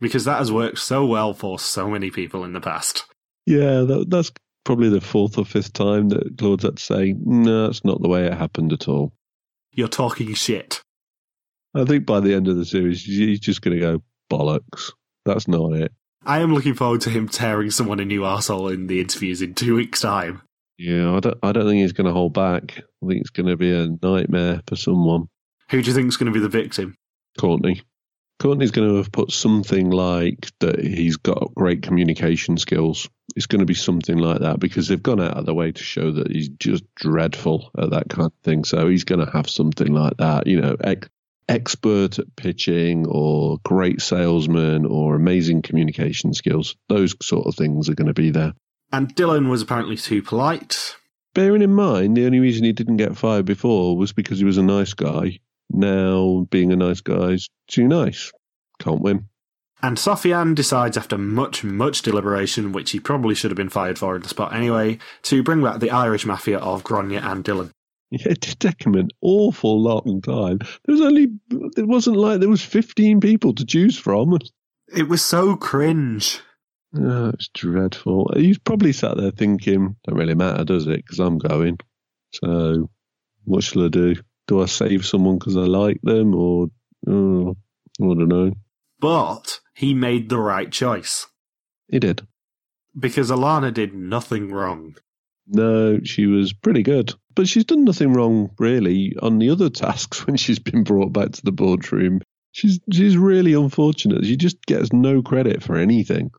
Because 0.00 0.24
that 0.24 0.38
has 0.38 0.50
worked 0.50 0.78
so 0.78 1.06
well 1.06 1.32
for 1.32 1.58
so 1.58 1.88
many 1.88 2.10
people 2.10 2.44
in 2.44 2.52
the 2.52 2.60
past. 2.60 3.04
Yeah, 3.46 3.82
that, 3.82 4.06
that's 4.08 4.32
probably 4.64 4.88
the 4.88 5.00
fourth 5.00 5.38
or 5.38 5.44
fifth 5.44 5.72
time 5.72 6.08
that 6.08 6.36
Claude's 6.36 6.64
had 6.64 6.78
to 6.78 6.82
say, 6.82 7.14
no, 7.16 7.66
that's 7.66 7.84
not 7.84 8.02
the 8.02 8.08
way 8.08 8.26
it 8.26 8.34
happened 8.34 8.72
at 8.72 8.88
all. 8.88 9.12
You're 9.70 9.86
talking 9.86 10.34
shit. 10.34 10.82
I 11.76 11.84
think 11.84 12.06
by 12.06 12.20
the 12.20 12.34
end 12.34 12.48
of 12.48 12.56
the 12.56 12.64
series, 12.64 13.04
he's 13.04 13.40
just 13.40 13.62
going 13.62 13.78
to 13.78 13.80
go, 13.80 14.02
bollocks. 14.30 14.92
That's 15.24 15.48
not 15.48 15.72
it. 15.72 15.92
I 16.24 16.40
am 16.40 16.52
looking 16.52 16.74
forward 16.74 17.02
to 17.02 17.10
him 17.10 17.28
tearing 17.28 17.70
someone 17.70 18.00
a 18.00 18.04
new 18.04 18.24
asshole 18.24 18.68
in 18.68 18.86
the 18.86 19.00
interviews 19.00 19.42
in 19.42 19.54
two 19.54 19.76
weeks' 19.76 20.00
time. 20.00 20.42
Yeah, 20.78 21.14
I 21.14 21.20
don't, 21.20 21.38
I 21.42 21.52
don't 21.52 21.66
think 21.66 21.82
he's 21.82 21.92
going 21.92 22.06
to 22.06 22.12
hold 22.12 22.34
back. 22.34 22.78
I 22.78 23.06
think 23.06 23.20
it's 23.20 23.30
going 23.30 23.46
to 23.46 23.56
be 23.56 23.72
a 23.72 23.88
nightmare 24.02 24.60
for 24.66 24.76
someone. 24.76 25.28
Who 25.70 25.82
do 25.82 25.88
you 25.88 25.94
think 25.94 26.08
is 26.08 26.16
going 26.16 26.32
to 26.32 26.38
be 26.38 26.42
the 26.42 26.48
victim? 26.48 26.96
Courtney. 27.38 27.82
Courtney's 28.38 28.70
going 28.70 28.88
to 28.88 28.96
have 28.96 29.12
put 29.12 29.32
something 29.32 29.90
like 29.90 30.50
that 30.60 30.80
he's 30.80 31.16
got 31.16 31.54
great 31.54 31.82
communication 31.82 32.58
skills. 32.58 33.08
It's 33.34 33.46
going 33.46 33.60
to 33.60 33.66
be 33.66 33.74
something 33.74 34.18
like 34.18 34.40
that 34.40 34.60
because 34.60 34.88
they've 34.88 35.02
gone 35.02 35.20
out 35.20 35.36
of 35.36 35.46
the 35.46 35.54
way 35.54 35.72
to 35.72 35.82
show 35.82 36.12
that 36.12 36.30
he's 36.30 36.48
just 36.50 36.84
dreadful 36.96 37.70
at 37.78 37.90
that 37.90 38.08
kind 38.10 38.26
of 38.26 38.32
thing. 38.44 38.64
So 38.64 38.88
he's 38.88 39.04
going 39.04 39.24
to 39.24 39.32
have 39.32 39.48
something 39.48 39.92
like 39.92 40.18
that, 40.18 40.46
you 40.46 40.60
know, 40.60 40.76
ex- 40.82 41.08
expert 41.48 42.18
at 42.18 42.34
pitching 42.36 43.06
or 43.06 43.58
great 43.64 44.00
salesman 44.00 44.84
or 44.84 45.14
amazing 45.14 45.62
communication 45.62 46.34
skills. 46.34 46.76
Those 46.88 47.14
sort 47.22 47.46
of 47.46 47.54
things 47.54 47.88
are 47.88 47.94
going 47.94 48.08
to 48.08 48.14
be 48.14 48.30
there. 48.30 48.52
And 48.92 49.14
Dylan 49.14 49.48
was 49.48 49.62
apparently 49.62 49.96
too 49.96 50.22
polite. 50.22 50.96
Bearing 51.34 51.62
in 51.62 51.74
mind, 51.74 52.16
the 52.16 52.26
only 52.26 52.40
reason 52.40 52.64
he 52.64 52.72
didn't 52.72 52.96
get 52.96 53.16
fired 53.16 53.44
before 53.44 53.96
was 53.96 54.12
because 54.12 54.38
he 54.38 54.44
was 54.44 54.58
a 54.58 54.62
nice 54.62 54.94
guy. 54.94 55.40
Now, 55.70 56.46
being 56.50 56.72
a 56.72 56.76
nice 56.76 57.00
guy 57.00 57.32
is 57.32 57.48
too 57.68 57.86
nice. 57.86 58.32
Can't 58.78 59.02
win. 59.02 59.26
And 59.82 59.98
Sofiane 59.98 60.54
decides, 60.54 60.96
after 60.96 61.18
much, 61.18 61.62
much 61.62 62.00
deliberation, 62.00 62.72
which 62.72 62.92
he 62.92 63.00
probably 63.00 63.34
should 63.34 63.50
have 63.50 63.56
been 63.56 63.68
fired 63.68 63.98
for 63.98 64.16
in 64.16 64.22
the 64.22 64.28
spot 64.28 64.54
anyway, 64.54 64.98
to 65.22 65.42
bring 65.42 65.62
back 65.62 65.80
the 65.80 65.90
Irish 65.90 66.24
mafia 66.24 66.58
of 66.58 66.82
Grainne 66.82 67.22
and 67.22 67.44
Dylan. 67.44 67.70
Yeah, 68.10 68.28
it 68.30 68.40
did 68.40 68.60
take 68.60 68.84
him 68.86 68.94
an 68.94 69.08
awful 69.20 69.82
long 69.82 70.20
time. 70.22 70.58
There 70.58 70.94
was 70.94 71.00
only, 71.00 71.26
it 71.76 71.86
wasn't 71.88 72.16
like 72.16 72.40
there 72.40 72.48
was 72.48 72.62
15 72.62 73.20
people 73.20 73.52
to 73.54 73.66
choose 73.66 73.98
from. 73.98 74.38
It 74.96 75.08
was 75.08 75.24
so 75.24 75.56
cringe. 75.56 76.38
Oh, 76.96 77.30
it's 77.30 77.48
dreadful. 77.48 78.30
He's 78.36 78.58
probably 78.58 78.92
sat 78.92 79.16
there 79.16 79.32
thinking, 79.32 79.96
don't 80.06 80.16
really 80.16 80.34
matter, 80.36 80.64
does 80.64 80.86
it? 80.86 81.04
Because 81.04 81.18
I'm 81.18 81.38
going. 81.38 81.78
So, 82.32 82.88
what 83.44 83.64
shall 83.64 83.84
I 83.86 83.88
do? 83.88 84.14
Do 84.46 84.62
I 84.62 84.66
save 84.66 85.04
someone 85.04 85.38
because 85.38 85.56
I 85.56 85.62
like 85.62 86.00
them, 86.02 86.34
or 86.34 86.68
oh, 87.08 87.56
I 88.00 88.04
don't 88.04 88.28
know. 88.28 88.52
But 89.00 89.58
he 89.74 89.92
made 89.94 90.28
the 90.28 90.38
right 90.38 90.70
choice 90.70 91.26
He 91.88 91.98
did. 91.98 92.26
because 92.98 93.30
Alana 93.30 93.74
did 93.74 93.92
nothing 93.94 94.52
wrong. 94.52 94.96
No, 95.46 96.00
she 96.02 96.26
was 96.26 96.52
pretty 96.52 96.82
good, 96.82 97.14
but 97.34 97.48
she's 97.48 97.64
done 97.64 97.84
nothing 97.84 98.12
wrong 98.12 98.50
really 98.58 99.14
on 99.22 99.38
the 99.38 99.50
other 99.50 99.70
tasks 99.70 100.26
when 100.26 100.36
she's 100.36 100.58
been 100.58 100.84
brought 100.84 101.12
back 101.12 101.32
to 101.32 101.44
the 101.44 101.52
boardroom. 101.52 102.20
She's 102.52 102.80
she's 102.90 103.16
really 103.16 103.52
unfortunate. 103.52 104.24
She 104.24 104.36
just 104.36 104.64
gets 104.66 104.92
no 104.92 105.22
credit 105.22 105.62
for 105.62 105.76
anything. 105.76 106.30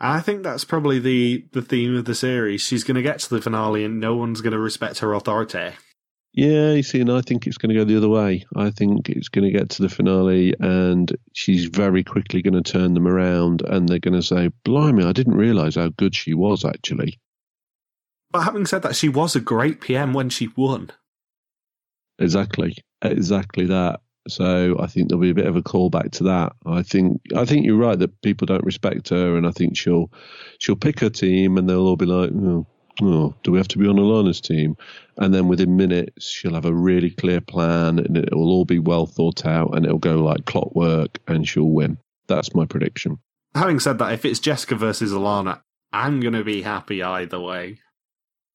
I 0.00 0.20
think 0.20 0.42
that's 0.42 0.64
probably 0.64 0.98
the, 0.98 1.44
the 1.52 1.60
theme 1.60 1.94
of 1.94 2.06
the 2.06 2.14
series. 2.14 2.62
She's 2.62 2.84
going 2.84 2.94
to 2.94 3.02
get 3.02 3.18
to 3.20 3.34
the 3.34 3.42
finale 3.42 3.84
and 3.84 4.00
no 4.00 4.16
one's 4.16 4.40
going 4.40 4.54
to 4.54 4.58
respect 4.58 5.00
her 5.00 5.12
authority. 5.12 5.72
Yeah, 6.32 6.72
you 6.72 6.82
see, 6.82 7.00
and 7.00 7.10
I 7.10 7.20
think 7.20 7.46
it's 7.46 7.58
going 7.58 7.74
to 7.74 7.74
go 7.74 7.84
the 7.84 7.96
other 7.96 8.08
way. 8.08 8.46
I 8.56 8.70
think 8.70 9.10
it's 9.10 9.28
going 9.28 9.44
to 9.44 9.58
get 9.58 9.70
to 9.70 9.82
the 9.82 9.88
finale, 9.88 10.54
and 10.60 11.12
she's 11.34 11.64
very 11.64 12.04
quickly 12.04 12.40
going 12.40 12.62
to 12.62 12.72
turn 12.72 12.94
them 12.94 13.08
around, 13.08 13.62
and 13.62 13.88
they're 13.88 13.98
going 13.98 14.14
to 14.14 14.22
say, 14.22 14.50
"Blimey, 14.64 15.04
I 15.04 15.12
didn't 15.12 15.34
realise 15.34 15.74
how 15.74 15.88
good 15.88 16.14
she 16.14 16.32
was 16.32 16.64
actually." 16.64 17.18
But 18.32 18.42
having 18.42 18.66
said 18.66 18.82
that, 18.82 18.96
she 18.96 19.08
was 19.08 19.34
a 19.34 19.40
great 19.40 19.80
PM 19.80 20.12
when 20.12 20.28
she 20.28 20.48
won. 20.56 20.90
Exactly, 22.18 22.76
exactly 23.02 23.66
that. 23.66 24.00
So 24.28 24.76
I 24.78 24.86
think 24.86 25.08
there'll 25.08 25.22
be 25.22 25.30
a 25.30 25.34
bit 25.34 25.46
of 25.46 25.56
a 25.56 25.62
callback 25.62 26.12
to 26.12 26.24
that. 26.24 26.52
I 26.66 26.82
think 26.82 27.20
I 27.34 27.44
think 27.44 27.64
you're 27.64 27.76
right 27.76 27.98
that 27.98 28.20
people 28.22 28.46
don't 28.46 28.64
respect 28.64 29.08
her, 29.08 29.36
and 29.36 29.46
I 29.46 29.50
think 29.50 29.76
she'll 29.76 30.12
she'll 30.58 30.76
pick 30.76 31.00
her 31.00 31.10
team, 31.10 31.56
and 31.56 31.68
they'll 31.68 31.86
all 31.86 31.96
be 31.96 32.06
like, 32.06 32.30
"Oh, 32.34 32.66
oh 33.02 33.34
do 33.42 33.50
we 33.50 33.58
have 33.58 33.68
to 33.68 33.78
be 33.78 33.88
on 33.88 33.96
Alana's 33.96 34.40
team?" 34.40 34.76
And 35.16 35.34
then 35.34 35.48
within 35.48 35.76
minutes, 35.76 36.28
she'll 36.28 36.54
have 36.54 36.66
a 36.66 36.74
really 36.74 37.10
clear 37.10 37.40
plan, 37.40 37.98
and 37.98 38.16
it 38.16 38.34
will 38.34 38.50
all 38.50 38.66
be 38.66 38.78
well 38.78 39.06
thought 39.06 39.46
out, 39.46 39.74
and 39.74 39.86
it'll 39.86 39.98
go 39.98 40.22
like 40.22 40.44
clockwork, 40.44 41.18
and 41.26 41.48
she'll 41.48 41.70
win. 41.70 41.96
That's 42.26 42.54
my 42.54 42.66
prediction. 42.66 43.18
Having 43.54 43.80
said 43.80 43.98
that, 43.98 44.12
if 44.12 44.24
it's 44.24 44.38
Jessica 44.38 44.76
versus 44.76 45.12
Alana, 45.12 45.62
I'm 45.92 46.20
going 46.20 46.34
to 46.34 46.44
be 46.44 46.62
happy 46.62 47.02
either 47.02 47.40
way. 47.40 47.80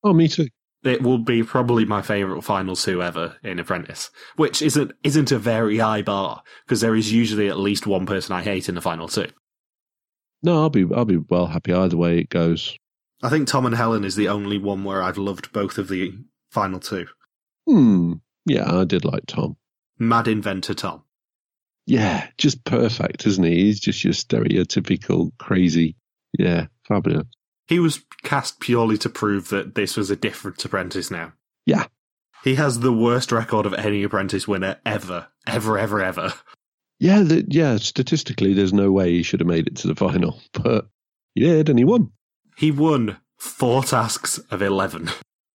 Oh, 0.05 0.13
me 0.13 0.27
too. 0.27 0.47
It 0.83 1.01
will 1.01 1.17
be 1.17 1.41
probably 1.41 1.83
my 1.83 2.03
favourite 2.03 2.43
final 2.43 2.75
two 2.75 3.01
ever 3.01 3.37
in 3.43 3.57
Apprentice, 3.57 4.11
which 4.35 4.61
isn't 4.61 4.91
isn't 5.03 5.31
a 5.31 5.39
very 5.39 5.79
high 5.79 6.03
bar 6.03 6.43
because 6.63 6.79
there 6.79 6.95
is 6.95 7.11
usually 7.11 7.49
at 7.49 7.57
least 7.57 7.87
one 7.87 8.05
person 8.05 8.35
I 8.35 8.43
hate 8.43 8.69
in 8.69 8.75
the 8.75 8.81
final 8.81 9.07
two. 9.07 9.27
No, 10.43 10.61
I'll 10.61 10.69
be 10.69 10.85
I'll 10.95 11.05
be 11.05 11.17
well 11.17 11.47
happy 11.47 11.73
either 11.73 11.97
way 11.97 12.19
it 12.19 12.29
goes. 12.29 12.77
I 13.23 13.29
think 13.29 13.47
Tom 13.47 13.65
and 13.65 13.73
Helen 13.73 14.03
is 14.03 14.15
the 14.15 14.29
only 14.29 14.59
one 14.59 14.83
where 14.83 15.01
I've 15.01 15.17
loved 15.17 15.51
both 15.51 15.79
of 15.79 15.87
the 15.87 16.13
final 16.51 16.79
two. 16.79 17.07
Hmm. 17.67 18.13
Yeah, 18.45 18.71
I 18.71 18.83
did 18.83 19.05
like 19.05 19.25
Tom. 19.25 19.57
Mad 19.97 20.27
inventor 20.27 20.75
Tom. 20.75 21.01
Yeah, 21.87 22.27
just 22.37 22.63
perfect, 22.63 23.25
isn't 23.25 23.43
he? 23.43 23.63
He's 23.63 23.79
just 23.79 24.03
your 24.03 24.13
stereotypical 24.13 25.31
crazy. 25.39 25.95
Yeah, 26.37 26.67
fabulous. 26.87 27.25
He 27.67 27.80
was 27.80 28.04
cast 28.23 28.60
purely 28.60 28.97
to 28.99 29.10
prove 29.10 29.49
that 29.49 29.75
this 29.75 29.97
was 29.97 30.10
a 30.10 30.15
different 30.15 30.63
apprentice 30.63 31.10
now. 31.10 31.34
Yeah. 31.65 31.86
He 32.43 32.56
has 32.56 32.80
the 32.80 32.93
worst 32.93 33.32
record 33.32 33.65
of 33.65 33.73
any 33.73 34.04
apprentice 34.04 34.47
winner 34.47 34.78
ever. 34.86 35.28
Ever, 35.47 35.78
ever, 35.78 36.04
ever. 36.04 36.34
Yeah, 36.99 37.23
the, 37.23 37.45
yeah. 37.47 37.78
Statistically, 37.78 38.54
there's 38.54 38.73
no 38.73 38.91
way 38.91 39.12
he 39.12 39.23
should 39.23 39.39
have 39.39 39.47
made 39.47 39.67
it 39.67 39.75
to 39.78 39.88
the 39.88 39.95
final, 39.95 40.39
but 40.54 40.88
he 41.34 41.41
did, 41.41 41.69
and 41.69 41.80
he 41.80 41.86
won. 41.86 42.12
He 42.56 42.71
won 42.71 43.17
four 43.38 43.84
tasks 43.84 44.38
of 44.51 44.62
11. 44.62 45.10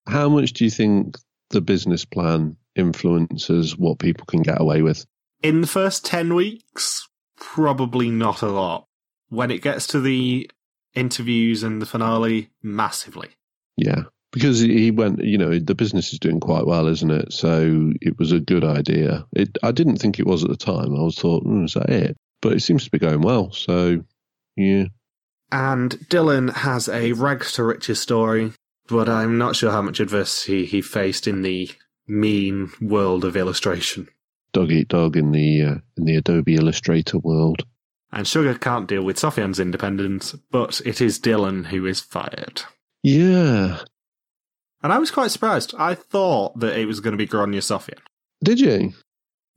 How 0.08 0.30
much 0.30 0.54
do 0.54 0.66
you 0.66 0.72
think 0.72 1.18
the 1.52 1.62
business 1.62 2.06
plan 2.06 2.58
influences 2.76 3.78
what 3.78 4.00
people 4.00 4.26
can 4.26 4.42
get 4.42 4.60
away 4.60 4.82
with? 4.82 5.06
In 5.42 5.62
the 5.62 5.68
first 5.68 6.06
10 6.06 6.34
weeks, 6.34 7.08
probably 7.38 8.10
not 8.10 8.42
a 8.42 8.48
lot. 8.48 8.86
When 9.30 9.52
it 9.52 9.62
gets 9.62 9.86
to 9.88 10.02
the 10.02 10.50
interviews 10.96 11.64
and 11.64 11.82
the 11.82 11.86
finale, 11.86 12.50
massively. 12.62 13.30
Yeah, 13.78 14.04
because 14.32 14.60
he 14.60 14.92
went. 14.92 15.24
You 15.24 15.38
know, 15.38 15.60
the 15.60 15.76
business 15.76 16.14
is 16.14 16.20
doing 16.20 16.40
quite 16.40 16.66
well, 16.66 16.88
isn't 16.88 17.12
it? 17.12 17.34
So 17.34 17.94
it 18.02 18.18
was 18.20 18.32
a 18.32 18.40
good 18.40 18.64
idea. 18.64 19.26
It. 19.34 19.58
I 19.64 19.72
didn't 19.72 19.98
think 19.98 20.20
it 20.20 20.28
was 20.28 20.44
at 20.44 20.50
the 20.50 20.58
time. 20.58 20.96
I 20.96 21.02
was 21.02 21.18
thought, 21.18 21.46
mm, 21.46 21.66
is 21.66 21.74
that 21.74 21.90
it? 21.90 22.18
But 22.42 22.54
it 22.54 22.62
seems 22.62 22.86
to 22.86 22.92
be 22.92 23.00
going 23.00 23.22
well. 23.22 23.52
So 23.52 24.04
yeah. 24.56 24.86
And 25.52 25.92
Dylan 26.10 26.54
has 26.54 26.88
a 26.90 27.14
rags 27.14 27.54
to 27.54 27.64
riches 27.64 28.00
story, 28.00 28.54
but 28.88 29.10
I'm 29.10 29.38
not 29.38 29.56
sure 29.56 29.72
how 29.72 29.82
much 29.82 30.00
adversity 30.00 30.66
he 30.66 30.82
faced 30.82 31.28
in 31.28 31.42
the 31.42 31.72
mean 32.08 32.72
world 32.82 33.24
of 33.24 33.36
illustration. 33.36 34.10
Dog 34.52 34.72
eat 34.72 34.90
dog 34.90 35.16
in 35.16 35.32
the 35.32 35.62
uh, 35.62 35.76
in 35.98 36.06
the 36.06 36.16
Adobe 36.16 36.56
Illustrator 36.56 37.20
world. 37.20 37.64
And 38.12 38.28
Sugar 38.28 38.56
can't 38.56 38.88
deal 38.88 39.04
with 39.04 39.18
Sofiane's 39.18 39.60
independence, 39.60 40.34
but 40.52 40.82
it 40.86 41.00
is 41.00 41.20
Dylan 41.20 41.68
who 41.68 41.86
is 41.86 42.00
fired. 42.00 42.64
Yeah. 43.04 43.80
And 44.82 44.94
I 44.94 44.98
was 44.98 45.12
quite 45.12 45.32
surprised. 45.32 45.76
I 45.78 45.94
thought 45.94 46.60
that 46.60 46.78
it 46.78 46.86
was 46.86 47.00
going 47.00 47.12
to 47.12 47.18
be 47.18 47.28
Grainne 47.28 47.56
Sofiane. 47.58 48.00
Did 48.44 48.60
you? 48.60 48.94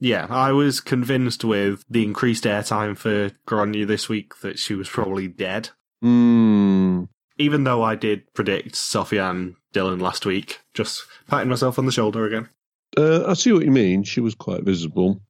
Yeah, 0.01 0.27
I 0.29 0.51
was 0.51 0.81
convinced 0.81 1.45
with 1.45 1.85
the 1.89 2.03
increased 2.03 2.45
airtime 2.45 2.97
for 2.97 3.31
Grainne 3.47 3.87
this 3.87 4.09
week 4.09 4.41
that 4.41 4.59
she 4.59 4.75
was 4.75 4.89
probably 4.89 5.29
dead. 5.29 5.71
Hmm. 6.03 7.05
Even 7.39 7.65
though 7.65 7.83
I 7.83 7.95
did 7.95 8.33
predict 8.35 8.75
Sofiane 8.75 9.55
Dylan 9.73 10.01
last 10.01 10.27
week, 10.27 10.61
just 10.75 11.05
patting 11.29 11.49
myself 11.49 11.79
on 11.79 11.87
the 11.87 11.93
shoulder 11.93 12.27
again. 12.27 12.49
Uh, 12.97 13.25
I 13.27 13.35
see 13.35 13.53
what 13.53 13.65
you 13.65 13.71
mean. 13.71 14.03
She 14.03 14.21
was 14.21 14.35
quite 14.35 14.65
visible, 14.65 15.21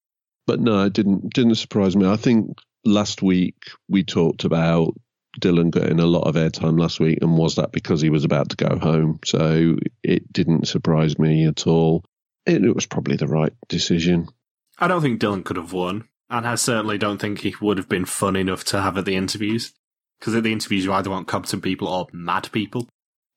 but 0.46 0.58
no, 0.58 0.84
it 0.84 0.94
didn't 0.94 1.32
didn't 1.32 1.54
surprise 1.56 1.94
me. 1.94 2.08
I 2.08 2.16
think 2.16 2.56
last 2.84 3.22
week 3.22 3.70
we 3.88 4.04
talked 4.04 4.44
about 4.44 4.94
Dylan 5.40 5.70
getting 5.70 6.00
a 6.00 6.06
lot 6.06 6.26
of 6.26 6.34
airtime 6.34 6.78
last 6.78 7.00
week, 7.00 7.18
and 7.22 7.36
was 7.36 7.56
that 7.56 7.72
because 7.72 8.00
he 8.00 8.10
was 8.10 8.24
about 8.24 8.50
to 8.50 8.56
go 8.56 8.78
home? 8.78 9.18
So 9.24 9.76
it 10.02 10.30
didn't 10.32 10.68
surprise 10.68 11.18
me 11.18 11.46
at 11.46 11.66
all. 11.66 12.04
It, 12.44 12.64
it 12.64 12.74
was 12.74 12.86
probably 12.86 13.16
the 13.16 13.28
right 13.28 13.52
decision. 13.68 14.28
I 14.78 14.88
don't 14.88 15.00
think 15.00 15.20
Dylan 15.20 15.44
could 15.44 15.56
have 15.56 15.72
won, 15.72 16.08
and 16.28 16.46
I 16.46 16.56
certainly 16.56 16.98
don't 16.98 17.18
think 17.18 17.40
he 17.40 17.54
would 17.60 17.78
have 17.78 17.88
been 17.88 18.04
fun 18.04 18.36
enough 18.36 18.64
to 18.64 18.80
have 18.82 18.98
at 18.98 19.04
the 19.04 19.16
interviews. 19.16 19.72
Because 20.18 20.34
at 20.36 20.44
the 20.44 20.52
interviews, 20.52 20.84
you 20.84 20.92
either 20.92 21.10
want 21.10 21.26
competent 21.26 21.64
people 21.64 21.88
or 21.88 22.06
mad 22.12 22.48
people. 22.52 22.88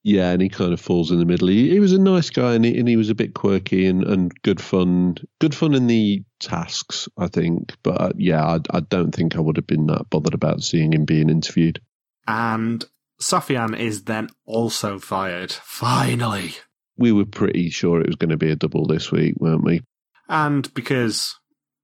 Yeah, 0.05 0.29
and 0.29 0.39
he 0.39 0.49
kind 0.49 0.71
of 0.71 0.79
falls 0.79 1.09
in 1.09 1.17
the 1.17 1.25
middle. 1.25 1.47
He, 1.47 1.71
he 1.71 1.79
was 1.79 1.91
a 1.91 1.97
nice 1.97 2.29
guy, 2.29 2.53
and 2.53 2.63
he, 2.63 2.77
and 2.77 2.87
he 2.87 2.95
was 2.95 3.09
a 3.09 3.15
bit 3.15 3.33
quirky 3.33 3.87
and, 3.87 4.03
and 4.03 4.31
good 4.43 4.61
fun. 4.61 5.17
Good 5.39 5.55
fun 5.55 5.73
in 5.73 5.87
the 5.87 6.23
tasks, 6.39 7.09
I 7.17 7.27
think. 7.27 7.75
But 7.81 7.99
uh, 7.99 8.11
yeah, 8.15 8.45
I, 8.45 8.59
I 8.69 8.79
don't 8.81 9.11
think 9.13 9.35
I 9.35 9.39
would 9.39 9.57
have 9.57 9.65
been 9.65 9.87
that 9.87 10.11
bothered 10.11 10.35
about 10.35 10.61
seeing 10.61 10.93
him 10.93 11.05
being 11.05 11.31
interviewed. 11.31 11.81
And 12.27 12.85
Sofiane 13.19 13.75
is 13.75 14.03
then 14.03 14.29
also 14.45 14.99
fired. 14.99 15.51
Finally. 15.51 16.53
We 16.97 17.11
were 17.11 17.25
pretty 17.25 17.71
sure 17.71 17.99
it 17.99 18.05
was 18.07 18.15
going 18.15 18.29
to 18.29 18.37
be 18.37 18.51
a 18.51 18.55
double 18.55 18.85
this 18.85 19.11
week, 19.11 19.33
weren't 19.39 19.63
we? 19.63 19.81
And 20.29 20.71
because 20.75 21.39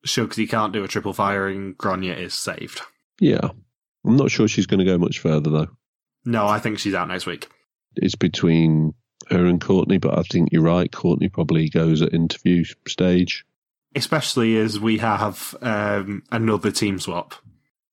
Shugsy 0.05 0.47
can't 0.47 0.73
do 0.73 0.83
a 0.83 0.87
triple 0.87 1.13
firing, 1.13 1.73
Grainne 1.73 2.15
is 2.15 2.35
saved. 2.35 2.81
Yeah. 3.19 3.49
I'm 4.05 4.15
not 4.15 4.29
sure 4.29 4.47
she's 4.47 4.67
going 4.67 4.79
to 4.79 4.85
go 4.85 4.99
much 4.99 5.17
further, 5.17 5.49
though. 5.49 5.69
No, 6.23 6.45
I 6.45 6.59
think 6.59 6.77
she's 6.77 6.93
out 6.93 7.07
next 7.07 7.25
week. 7.25 7.49
It's 7.95 8.15
between 8.15 8.93
her 9.29 9.45
and 9.45 9.61
Courtney, 9.61 9.97
but 9.97 10.17
I 10.17 10.23
think 10.23 10.49
you're 10.51 10.63
right. 10.63 10.91
Courtney 10.91 11.29
probably 11.29 11.69
goes 11.69 12.01
at 12.01 12.13
interview 12.13 12.63
stage. 12.87 13.45
Especially 13.95 14.57
as 14.57 14.79
we 14.79 14.99
have 14.99 15.55
um, 15.61 16.23
another 16.31 16.71
team 16.71 16.99
swap. 16.99 17.35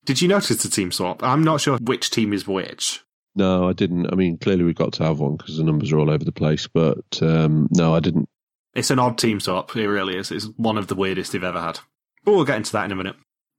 Did 0.05 0.23
you 0.23 0.29
notice 0.29 0.63
the 0.63 0.69
team 0.69 0.93
swap? 0.93 1.23
I'm 1.23 1.43
not 1.43 1.61
sure 1.61 1.77
which 1.79 2.11
team 2.11 2.33
is 2.33 2.47
which. 2.47 3.05
No, 3.35 3.69
I 3.69 3.73
didn't. 3.73 4.07
I 4.13 4.15
mean, 4.15 4.39
clearly 4.39 4.65
we've 4.65 4.75
got 4.75 4.93
to 4.95 5.05
have 5.05 5.21
one 5.21 5.37
because 5.37 5.57
the 5.57 5.65
numbers 5.65 5.93
are 5.93 5.99
all 5.99 6.11
over 6.11 6.25
the 6.25 6.33
place, 6.33 6.67
but 6.67 7.21
um, 7.23 7.69
no, 7.73 7.95
I 7.95 8.01
didn't. 8.01 8.29
It's 8.75 8.91
an 8.91 8.99
odd 8.99 9.19
team 9.19 9.41
swap. 9.41 9.75
It 9.77 9.87
really 9.87 10.17
is. 10.17 10.31
It's 10.31 10.47
one 10.57 10.79
of 10.79 10.87
the 10.87 10.95
weirdest 10.95 11.33
they've 11.33 11.45
ever 11.45 11.61
had. 11.61 11.81
But 12.25 12.33
we'll 12.33 12.45
get 12.45 12.57
into 12.57 12.73
that 12.73 12.85
in 12.85 12.93
a 12.93 12.97
minute. 12.97 13.17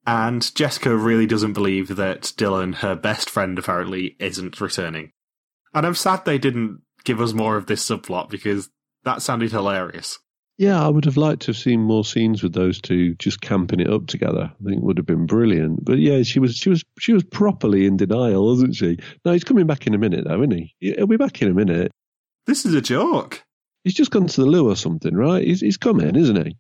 And 0.08 0.54
Jessica 0.56 0.96
really 0.96 1.26
doesn't 1.26 1.54
believe 1.54 1.96
that 1.98 2.22
Dylan, 2.22 2.76
her 2.76 2.96
best 2.96 3.30
friend 3.30 3.58
apparently, 3.60 4.16
isn't 4.20 4.60
returning. 4.60 5.12
And 5.74 5.86
I'm 5.86 5.96
sad 5.96 6.26
they 6.26 6.38
didn't 6.38 6.82
give 7.04 7.22
us 7.22 7.34
more 7.34 7.58
of 7.58 7.68
this 7.68 7.88
subplot 7.88 8.30
because 8.30 8.70
that 9.04 9.22
sounded 9.22 9.52
hilarious. 9.52 10.20
Yeah, 10.58 10.84
I 10.84 10.90
would 10.90 11.06
have 11.06 11.16
liked 11.16 11.44
to 11.44 11.48
have 11.48 11.58
seen 11.58 11.80
more 11.80 12.04
scenes 12.04 12.44
with 12.44 12.52
those 12.52 12.82
two 12.82 13.16
just 13.16 13.40
camping 13.40 13.80
it 13.80 13.90
up 13.90 14.08
together. 14.08 14.52
I 14.54 14.64
think 14.66 14.84
would 14.84 14.98
have 14.98 15.06
been 15.06 15.26
brilliant. 15.26 15.86
But 15.86 16.00
yeah, 16.00 16.22
she 16.24 16.40
was 16.40 16.58
she 16.58 16.70
was 16.70 16.84
she 17.00 17.14
was 17.14 17.24
properly 17.24 17.86
in 17.86 17.96
denial, 17.96 18.46
wasn't 18.46 18.76
she? 18.76 18.98
No, 19.24 19.32
he's 19.32 19.46
coming 19.46 19.68
back 19.68 19.88
in 19.88 19.94
a 19.94 19.98
minute 19.98 20.26
though, 20.28 20.42
isn't 20.42 20.52
he? 20.52 20.76
He'll 20.82 21.08
be 21.08 21.16
back 21.16 21.42
in 21.42 21.50
a 21.50 21.54
minute. 21.54 21.94
This 22.46 22.66
is 22.66 22.74
a 22.74 22.82
joke. 22.82 23.42
He's 23.86 23.94
just 23.94 24.12
gone 24.12 24.28
to 24.28 24.42
the 24.42 24.48
loo 24.48 24.70
or 24.70 24.76
something, 24.76 25.16
right? 25.16 25.46
He's 25.46 25.62
he's 25.62 25.78
come 25.78 26.02
in, 26.02 26.18
isn't 26.18 26.46
he? 26.46 26.58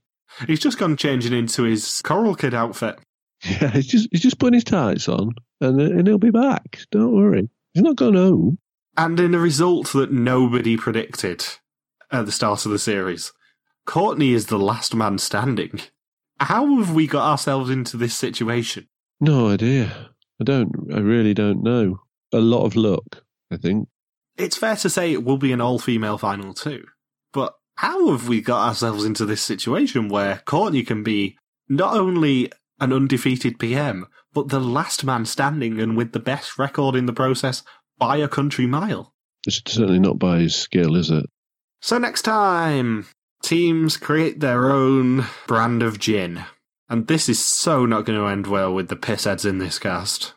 He's 0.47 0.61
just 0.61 0.77
gone 0.77 0.95
changing 0.95 1.33
into 1.33 1.63
his 1.63 2.01
Coral 2.01 2.35
Kid 2.35 2.53
outfit. 2.53 2.99
Yeah, 3.45 3.69
he's 3.69 3.87
just 3.87 4.09
he's 4.11 4.21
just 4.21 4.37
putting 4.37 4.55
his 4.55 4.65
tights 4.65 5.07
on, 5.07 5.33
and 5.61 5.79
and 5.79 6.05
he'll 6.07 6.17
be 6.17 6.29
back. 6.29 6.79
Don't 6.91 7.15
worry, 7.15 7.49
he's 7.73 7.83
not 7.83 7.95
gone 7.95 8.15
home. 8.15 8.59
And 8.97 9.19
in 9.19 9.33
a 9.33 9.39
result 9.39 9.93
that 9.93 10.11
nobody 10.11 10.77
predicted 10.77 11.45
at 12.11 12.25
the 12.25 12.31
start 12.31 12.65
of 12.65 12.71
the 12.71 12.79
series, 12.79 13.31
Courtney 13.85 14.33
is 14.33 14.47
the 14.47 14.59
last 14.59 14.93
man 14.93 15.17
standing. 15.17 15.79
How 16.39 16.77
have 16.77 16.93
we 16.93 17.07
got 17.07 17.29
ourselves 17.29 17.69
into 17.69 17.97
this 17.97 18.15
situation? 18.15 18.87
No 19.19 19.49
idea. 19.49 20.11
I 20.39 20.43
don't. 20.43 20.71
I 20.93 20.99
really 20.99 21.33
don't 21.33 21.63
know. 21.63 22.01
A 22.31 22.39
lot 22.39 22.65
of 22.65 22.75
luck, 22.75 23.23
I 23.51 23.57
think. 23.57 23.89
It's 24.37 24.57
fair 24.57 24.75
to 24.77 24.89
say 24.89 25.11
it 25.11 25.23
will 25.23 25.37
be 25.37 25.51
an 25.51 25.59
all 25.59 25.79
female 25.79 26.17
final 26.17 26.53
too. 26.53 26.85
But 27.33 27.55
how 27.75 28.11
have 28.11 28.27
we 28.27 28.41
got 28.41 28.67
ourselves 28.67 29.03
into 29.03 29.25
this 29.25 29.41
situation 29.41 30.07
where 30.07 30.41
Courtney 30.45 30.83
can 30.83 31.03
be 31.03 31.37
not 31.67 31.95
only 31.95 32.51
an 32.79 32.93
undefeated 32.93 33.59
PM, 33.59 34.07
but 34.33 34.49
the 34.49 34.59
last 34.59 35.03
man 35.03 35.25
standing 35.25 35.79
and 35.79 35.97
with 35.97 36.13
the 36.13 36.19
best 36.19 36.57
record 36.57 36.95
in 36.95 37.05
the 37.05 37.13
process 37.13 37.63
by 37.99 38.17
a 38.17 38.27
country 38.27 38.65
mile? 38.65 39.13
It's 39.45 39.61
certainly 39.67 39.99
not 39.99 40.17
by 40.17 40.39
his 40.39 40.55
skill, 40.55 40.95
is 40.95 41.11
it? 41.11 41.25
So 41.81 41.97
next 41.97 42.23
time, 42.23 43.07
teams 43.43 43.97
create 43.97 44.39
their 44.39 44.71
own 44.71 45.25
brand 45.47 45.83
of 45.83 45.99
gin. 45.99 46.43
And 46.89 47.07
this 47.07 47.29
is 47.29 47.43
so 47.43 47.85
not 47.85 48.05
going 48.05 48.19
to 48.19 48.27
end 48.27 48.47
well 48.47 48.73
with 48.73 48.89
the 48.89 48.95
pissheads 48.95 49.47
in 49.47 49.59
this 49.59 49.77
cast. 49.77 50.33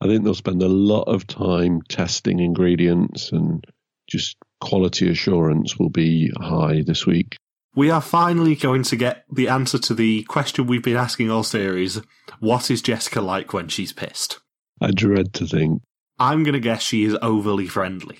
I 0.00 0.06
think 0.06 0.24
they'll 0.24 0.34
spend 0.34 0.62
a 0.62 0.68
lot 0.68 1.04
of 1.04 1.26
time 1.26 1.82
testing 1.88 2.40
ingredients 2.40 3.32
and 3.32 3.64
just 4.08 4.36
quality 4.60 5.10
assurance 5.10 5.78
will 5.78 5.90
be 5.90 6.30
high 6.40 6.82
this 6.86 7.06
week. 7.06 7.36
We 7.74 7.90
are 7.90 8.00
finally 8.00 8.54
going 8.54 8.82
to 8.84 8.96
get 8.96 9.24
the 9.32 9.48
answer 9.48 9.78
to 9.78 9.94
the 9.94 10.24
question 10.24 10.66
we've 10.66 10.82
been 10.82 10.96
asking 10.96 11.30
all 11.30 11.42
series 11.42 12.00
what 12.40 12.70
is 12.70 12.82
Jessica 12.82 13.20
like 13.20 13.52
when 13.52 13.68
she's 13.68 13.92
pissed? 13.92 14.40
I 14.80 14.90
dread 14.90 15.32
to 15.34 15.46
think. 15.46 15.82
I'm 16.18 16.44
going 16.44 16.54
to 16.54 16.60
guess 16.60 16.82
she 16.82 17.04
is 17.04 17.16
overly 17.22 17.66
friendly. 17.66 18.18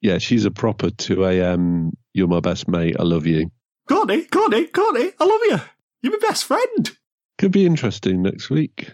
Yeah, 0.00 0.18
she's 0.18 0.44
a 0.44 0.50
proper 0.50 0.90
2 0.90 1.24
a.m. 1.24 1.92
You're 2.12 2.28
my 2.28 2.40
best 2.40 2.68
mate. 2.68 2.96
I 2.98 3.04
love 3.04 3.26
you. 3.26 3.50
Courtney, 3.88 4.24
Courtney, 4.24 4.66
Courtney, 4.66 5.12
I 5.18 5.24
love 5.24 5.40
you. 5.44 5.60
You're 6.02 6.18
my 6.20 6.28
best 6.28 6.44
friend. 6.44 6.90
Could 7.38 7.52
be 7.52 7.66
interesting 7.66 8.22
next 8.22 8.50
week. 8.50 8.92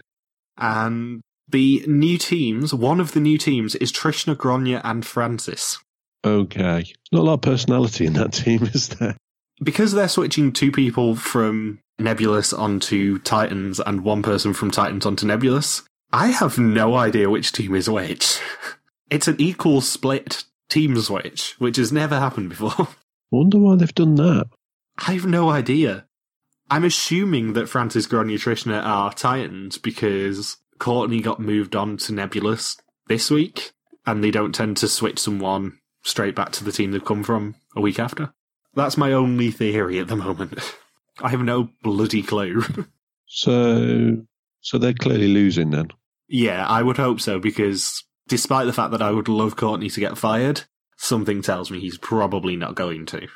And 0.57 1.21
the 1.47 1.83
new 1.87 2.17
teams, 2.17 2.73
one 2.73 2.99
of 2.99 3.13
the 3.13 3.19
new 3.19 3.37
teams 3.37 3.75
is 3.75 3.91
Trishna, 3.91 4.35
Grainne, 4.35 4.81
and 4.83 5.05
Frances. 5.05 5.79
Okay. 6.23 6.85
Not 7.11 7.19
a 7.19 7.23
lot 7.23 7.33
of 7.33 7.41
personality 7.41 8.05
in 8.05 8.13
that 8.13 8.33
team, 8.33 8.63
is 8.63 8.89
there? 8.89 9.17
Because 9.61 9.93
they're 9.93 10.07
switching 10.07 10.51
two 10.51 10.71
people 10.71 11.15
from 11.15 11.79
Nebulous 11.97 12.53
onto 12.53 13.19
Titans 13.19 13.79
and 13.79 14.03
one 14.03 14.21
person 14.21 14.53
from 14.53 14.71
Titans 14.71 15.05
onto 15.05 15.25
Nebulous, 15.25 15.83
I 16.11 16.27
have 16.27 16.57
no 16.57 16.95
idea 16.95 17.29
which 17.29 17.51
team 17.51 17.75
is 17.75 17.89
which. 17.89 18.39
It's 19.11 19.27
an 19.27 19.37
equal 19.39 19.81
split 19.81 20.43
team 20.69 20.95
switch, 21.01 21.55
which 21.57 21.77
has 21.77 21.91
never 21.91 22.19
happened 22.19 22.49
before. 22.49 22.89
Wonder 23.31 23.57
why 23.57 23.75
they've 23.75 23.95
done 23.95 24.13
that. 24.15 24.49
I 24.99 25.13
have 25.13 25.25
no 25.25 25.49
idea. 25.49 26.05
I'm 26.69 26.83
assuming 26.83 27.53
that 27.53 27.67
Frances, 27.67 28.05
Grainne, 28.05 28.37
Trishna 28.37 28.83
are 28.83 29.11
Titans 29.11 29.79
because 29.79 30.57
Courtney 30.77 31.21
got 31.21 31.39
moved 31.39 31.75
on 31.75 31.97
to 31.97 32.13
Nebulous 32.13 32.77
this 33.07 33.31
week, 33.31 33.71
and 34.05 34.23
they 34.23 34.29
don't 34.29 34.53
tend 34.53 34.77
to 34.77 34.87
switch 34.87 35.17
someone 35.17 35.79
straight 36.03 36.35
back 36.35 36.51
to 36.51 36.63
the 36.63 36.71
team 36.71 36.91
they've 36.91 37.03
come 37.03 37.23
from 37.23 37.55
a 37.75 37.81
week 37.81 37.99
after. 37.99 38.31
That's 38.75 38.97
my 38.97 39.11
only 39.11 39.49
theory 39.49 39.97
at 39.97 40.07
the 40.07 40.15
moment. 40.15 40.53
I 41.21 41.29
have 41.29 41.41
no 41.41 41.69
bloody 41.81 42.21
clue. 42.21 42.63
So, 43.25 44.17
so 44.61 44.77
they're 44.77 44.93
clearly 44.93 45.27
losing 45.27 45.71
then. 45.71 45.89
Yeah, 46.29 46.65
I 46.65 46.83
would 46.83 46.97
hope 46.97 47.19
so 47.19 47.39
because 47.39 48.03
despite 48.27 48.67
the 48.67 48.73
fact 48.73 48.91
that 48.91 49.01
I 49.01 49.11
would 49.11 49.27
love 49.27 49.55
Courtney 49.55 49.89
to 49.89 49.99
get 49.99 50.17
fired, 50.17 50.61
something 50.97 51.41
tells 51.41 51.71
me 51.71 51.79
he's 51.79 51.97
probably 51.97 52.55
not 52.55 52.75
going 52.75 53.05
to. 53.07 53.27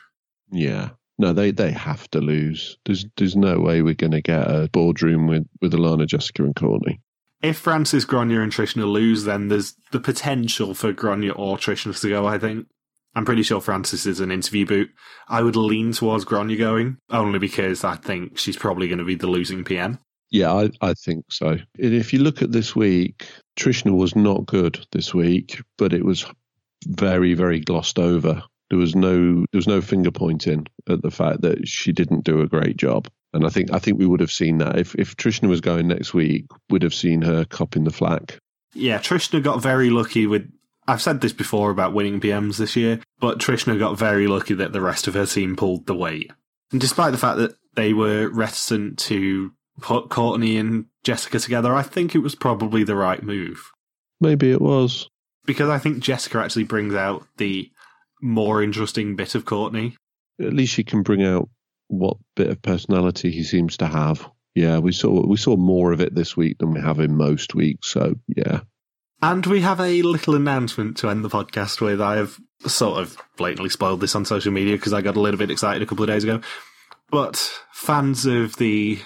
Yeah. 0.51 0.91
No, 1.17 1.33
they, 1.33 1.51
they 1.51 1.71
have 1.71 2.09
to 2.11 2.19
lose. 2.19 2.77
There's 2.85 3.05
there's 3.17 3.35
no 3.35 3.59
way 3.59 3.81
we're 3.81 3.93
going 3.93 4.11
to 4.11 4.21
get 4.21 4.49
a 4.49 4.69
boardroom 4.71 5.27
with, 5.27 5.47
with 5.61 5.73
Alana, 5.73 6.07
Jessica, 6.07 6.43
and 6.43 6.55
Courtney. 6.55 7.01
If 7.41 7.57
Frances, 7.57 8.05
Grainne, 8.05 8.41
and 8.41 8.51
Trishna 8.51 8.89
lose, 8.89 9.25
then 9.25 9.49
there's 9.49 9.75
the 9.91 9.99
potential 9.99 10.73
for 10.73 10.93
Grainne 10.93 11.33
or 11.35 11.57
Trishna 11.57 11.99
to 11.99 12.09
go, 12.09 12.25
I 12.25 12.39
think. 12.39 12.67
I'm 13.15 13.25
pretty 13.25 13.43
sure 13.43 13.61
Frances 13.61 14.07
is 14.07 14.19
an 14.19 14.31
interview 14.31 14.65
boot. 14.65 14.89
I 15.27 15.43
would 15.43 15.55
lean 15.55 15.91
towards 15.91 16.25
Grainne 16.25 16.57
going, 16.57 16.97
only 17.11 17.37
because 17.37 17.83
I 17.83 17.95
think 17.95 18.37
she's 18.37 18.57
probably 18.57 18.87
going 18.87 18.99
to 18.99 19.05
be 19.05 19.15
the 19.15 19.27
losing 19.27 19.63
PM. 19.63 19.99
Yeah, 20.33 20.51
I, 20.51 20.71
I 20.81 20.93
think 20.95 21.25
so. 21.29 21.59
If 21.77 22.11
you 22.11 22.17
look 22.17 22.41
at 22.41 22.51
this 22.51 22.75
week, 22.75 23.27
Trishna 23.55 23.95
was 23.95 24.15
not 24.15 24.47
good 24.47 24.83
this 24.91 25.13
week, 25.13 25.61
but 25.77 25.93
it 25.93 26.03
was 26.03 26.25
very, 26.87 27.35
very 27.35 27.59
glossed 27.59 27.99
over. 27.99 28.41
There 28.71 28.79
was 28.79 28.95
no 28.95 29.35
there 29.51 29.59
was 29.59 29.67
no 29.67 29.79
finger 29.79 30.09
pointing 30.09 30.65
at 30.89 31.03
the 31.03 31.11
fact 31.11 31.41
that 31.41 31.67
she 31.67 31.91
didn't 31.91 32.23
do 32.23 32.41
a 32.41 32.47
great 32.47 32.77
job. 32.77 33.07
And 33.33 33.45
I 33.45 33.49
think 33.49 33.71
I 33.71 33.77
think 33.77 33.99
we 33.99 34.07
would 34.07 34.21
have 34.21 34.31
seen 34.31 34.57
that. 34.57 34.79
If 34.79 34.95
if 34.95 35.15
Trishna 35.15 35.47
was 35.49 35.61
going 35.61 35.87
next 35.87 36.15
week, 36.15 36.45
we'd 36.67 36.81
have 36.81 36.95
seen 36.95 37.21
her 37.21 37.45
copping 37.45 37.83
the 37.83 37.91
flack. 37.91 38.39
Yeah, 38.73 38.97
Trishna 38.97 39.43
got 39.43 39.61
very 39.61 39.91
lucky 39.91 40.25
with. 40.25 40.51
I've 40.87 41.01
said 41.01 41.21
this 41.21 41.31
before 41.31 41.69
about 41.69 41.93
winning 41.93 42.19
PMs 42.19 42.57
this 42.57 42.75
year, 42.75 43.01
but 43.19 43.37
Trishna 43.37 43.77
got 43.77 43.99
very 43.99 44.25
lucky 44.25 44.55
that 44.55 44.73
the 44.73 44.81
rest 44.81 45.07
of 45.07 45.13
her 45.13 45.27
team 45.27 45.55
pulled 45.55 45.85
the 45.85 45.95
weight. 45.95 46.31
And 46.71 46.81
despite 46.81 47.11
the 47.11 47.19
fact 47.19 47.37
that 47.37 47.55
they 47.75 47.93
were 47.93 48.29
reticent 48.29 48.97
to 48.99 49.53
put 49.81 50.09
Courtney 50.09 50.57
and 50.57 50.85
Jessica 51.03 51.39
together, 51.39 51.73
I 51.73 51.83
think 51.83 52.15
it 52.15 52.19
was 52.19 52.35
probably 52.35 52.83
the 52.83 52.95
right 52.95 53.21
move. 53.23 53.71
Maybe 54.21 54.51
it 54.51 54.61
was. 54.61 55.09
Because 55.45 55.69
I 55.69 55.77
think 55.77 55.99
Jessica 55.99 56.39
actually 56.39 56.63
brings 56.63 56.93
out 56.93 57.27
the 57.37 57.69
more 58.21 58.63
interesting 58.63 59.15
bit 59.15 59.35
of 59.35 59.45
Courtney. 59.45 59.97
At 60.39 60.53
least 60.53 60.73
she 60.73 60.83
can 60.83 61.03
bring 61.03 61.23
out 61.23 61.49
what 61.87 62.17
bit 62.35 62.47
of 62.47 62.61
personality 62.61 63.31
he 63.31 63.43
seems 63.43 63.77
to 63.77 63.87
have. 63.87 64.29
Yeah, 64.55 64.79
we 64.79 64.91
saw 64.91 65.25
we 65.25 65.37
saw 65.37 65.57
more 65.57 65.91
of 65.91 65.99
it 65.99 66.15
this 66.15 66.37
week 66.37 66.59
than 66.59 66.71
we 66.71 66.79
have 66.79 66.99
in 66.99 67.17
most 67.17 67.55
weeks. 67.55 67.91
So 67.91 68.15
yeah, 68.27 68.61
And 69.21 69.45
we 69.45 69.61
have 69.61 69.79
a 69.79 70.01
little 70.01 70.35
announcement 70.35 70.97
to 70.97 71.09
end 71.09 71.23
the 71.23 71.29
podcast 71.29 71.81
with. 71.81 72.01
I 72.01 72.17
have 72.17 72.37
sort 72.67 73.01
of 73.01 73.17
blatantly 73.35 73.69
spoiled 73.69 74.01
this 74.01 74.15
on 74.15 74.25
social 74.25 74.51
media 74.51 74.75
because 74.75 74.93
I 74.93 75.01
got 75.01 75.15
a 75.15 75.21
little 75.21 75.37
bit 75.37 75.49
excited 75.49 75.81
a 75.81 75.85
couple 75.85 76.03
of 76.03 76.09
days 76.09 76.23
ago. 76.23 76.41
But 77.09 77.37
fans 77.71 78.25
of 78.25 78.55
the 78.57 78.99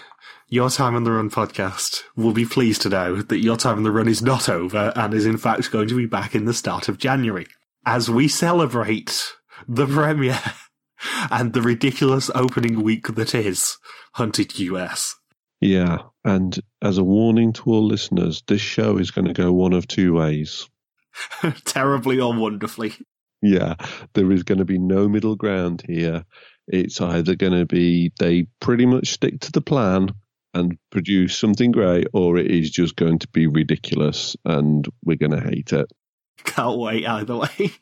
Your 0.49 0.69
Time 0.69 0.95
on 0.95 1.03
the 1.03 1.11
Run 1.11 1.29
podcast 1.29 2.03
will 2.15 2.31
be 2.31 2.45
pleased 2.45 2.81
to 2.83 2.89
know 2.89 3.17
that 3.17 3.39
Your 3.39 3.57
Time 3.57 3.79
on 3.79 3.83
the 3.83 3.91
Run 3.91 4.07
is 4.07 4.21
not 4.21 4.47
over 4.47 4.93
and 4.95 5.13
is 5.13 5.25
in 5.25 5.35
fact 5.35 5.69
going 5.71 5.89
to 5.89 5.97
be 5.97 6.05
back 6.05 6.35
in 6.35 6.45
the 6.45 6.53
start 6.53 6.87
of 6.87 6.97
January 6.97 7.47
as 7.85 8.09
we 8.09 8.29
celebrate 8.29 9.33
the 9.67 9.85
premiere 9.85 10.39
and 11.31 11.51
the 11.51 11.61
ridiculous 11.61 12.31
opening 12.33 12.81
week 12.81 13.07
that 13.15 13.35
is 13.35 13.75
Hunted 14.13 14.57
US. 14.57 15.15
yeah. 15.59 15.97
And 16.23 16.57
as 16.81 16.97
a 16.97 17.03
warning 17.03 17.51
to 17.51 17.63
all 17.69 17.85
listeners, 17.85 18.41
this 18.47 18.61
show 18.61 18.97
is 18.97 19.11
going 19.11 19.27
to 19.27 19.33
go 19.33 19.51
one 19.51 19.73
of 19.73 19.85
two 19.85 20.13
ways. 20.13 20.69
Terribly 21.65 22.21
or 22.21 22.33
wonderfully. 22.33 22.93
Yeah, 23.41 23.75
there 24.13 24.31
is 24.31 24.43
going 24.43 24.59
to 24.59 24.65
be 24.65 24.79
no 24.79 25.09
middle 25.09 25.35
ground 25.35 25.83
here. 25.85 26.23
It's 26.69 27.01
either 27.01 27.35
going 27.35 27.51
to 27.53 27.65
be 27.65 28.13
they 28.17 28.47
pretty 28.61 28.85
much 28.85 29.09
stick 29.09 29.41
to 29.41 29.51
the 29.51 29.61
plan 29.61 30.11
and 30.58 30.78
produce 30.91 31.38
something 31.38 31.72
great, 31.72 32.08
or 32.14 32.38
it 32.38 32.51
is 32.51 32.70
just 32.70 32.95
going 32.95 33.20
to 33.20 33.28
be 33.30 33.47
ridiculous 33.47 34.36
and 34.45 34.88
we're 35.03 35.18
going 35.18 35.32
to 35.32 35.41
hate 35.41 35.74
it. 35.74 35.91
Can't 36.43 36.78
wait 36.78 37.05
either 37.05 37.38
way. 37.38 37.72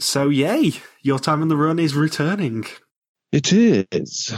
So, 0.00 0.28
yay, 0.28 0.74
your 1.02 1.18
time 1.18 1.42
on 1.42 1.48
the 1.48 1.56
run 1.56 1.80
is 1.80 1.96
returning. 1.96 2.64
It 3.30 3.52
is. 3.52 4.32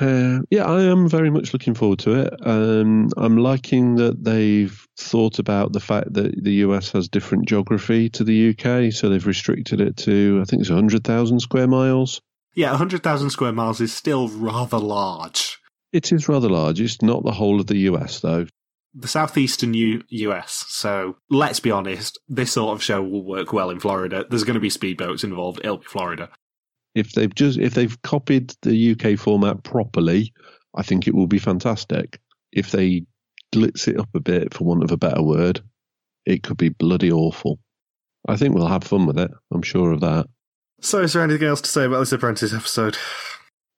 Uh, 0.00 0.40
yeah, 0.50 0.64
I 0.64 0.82
am 0.84 1.08
very 1.08 1.30
much 1.30 1.52
looking 1.52 1.74
forward 1.74 2.00
to 2.00 2.14
it. 2.14 2.34
Um, 2.44 3.08
I'm 3.16 3.36
liking 3.36 3.96
that 3.96 4.24
they've 4.24 4.74
thought 4.96 5.38
about 5.38 5.72
the 5.72 5.80
fact 5.80 6.14
that 6.14 6.42
the 6.42 6.54
US 6.54 6.90
has 6.92 7.08
different 7.08 7.46
geography 7.46 8.08
to 8.10 8.24
the 8.24 8.50
UK, 8.50 8.92
so 8.92 9.08
they've 9.08 9.26
restricted 9.26 9.80
it 9.80 9.96
to, 9.98 10.40
I 10.42 10.44
think 10.44 10.60
it's 10.60 10.70
100,000 10.70 11.40
square 11.40 11.68
miles. 11.68 12.20
Yeah, 12.54 12.70
100,000 12.70 13.30
square 13.30 13.52
miles 13.52 13.80
is 13.80 13.94
still 13.94 14.28
rather 14.28 14.78
large. 14.78 15.58
It 15.92 16.12
is 16.12 16.28
rather 16.28 16.48
large. 16.48 16.80
It's 16.80 17.02
not 17.02 17.24
the 17.24 17.32
whole 17.32 17.60
of 17.60 17.66
the 17.66 17.78
US, 17.78 18.20
though. 18.20 18.46
The 18.94 19.08
southeastern 19.08 19.72
U- 19.74 20.02
US, 20.08 20.66
so 20.68 21.16
let's 21.30 21.60
be 21.60 21.70
honest, 21.70 22.18
this 22.28 22.52
sort 22.52 22.76
of 22.76 22.82
show 22.82 23.02
will 23.02 23.24
work 23.24 23.52
well 23.52 23.70
in 23.70 23.80
Florida. 23.80 24.26
There's 24.28 24.44
going 24.44 24.54
to 24.54 24.60
be 24.60 24.68
speedboats 24.68 25.24
involved, 25.24 25.60
it'll 25.60 25.78
be 25.78 25.86
Florida. 25.86 26.28
If 26.94 27.12
they've 27.12 27.34
just 27.34 27.58
if 27.58 27.72
they've 27.72 28.02
copied 28.02 28.52
the 28.60 28.92
UK 28.92 29.18
format 29.18 29.62
properly, 29.62 30.34
I 30.76 30.82
think 30.82 31.08
it 31.08 31.14
will 31.14 31.26
be 31.26 31.38
fantastic. 31.38 32.20
If 32.52 32.70
they 32.70 33.06
glitz 33.54 33.88
it 33.88 33.98
up 33.98 34.10
a 34.14 34.20
bit, 34.20 34.52
for 34.52 34.64
want 34.64 34.84
of 34.84 34.92
a 34.92 34.98
better 34.98 35.22
word, 35.22 35.62
it 36.26 36.42
could 36.42 36.58
be 36.58 36.68
bloody 36.68 37.10
awful. 37.10 37.58
I 38.28 38.36
think 38.36 38.54
we'll 38.54 38.68
have 38.68 38.84
fun 38.84 39.06
with 39.06 39.18
it. 39.18 39.30
I'm 39.50 39.62
sure 39.62 39.92
of 39.92 40.00
that. 40.00 40.26
So, 40.80 41.00
is 41.00 41.12
there 41.12 41.22
anything 41.22 41.48
else 41.48 41.60
to 41.62 41.68
say 41.68 41.84
about 41.84 42.00
this 42.00 42.12
Apprentice 42.12 42.52
episode? 42.52 42.96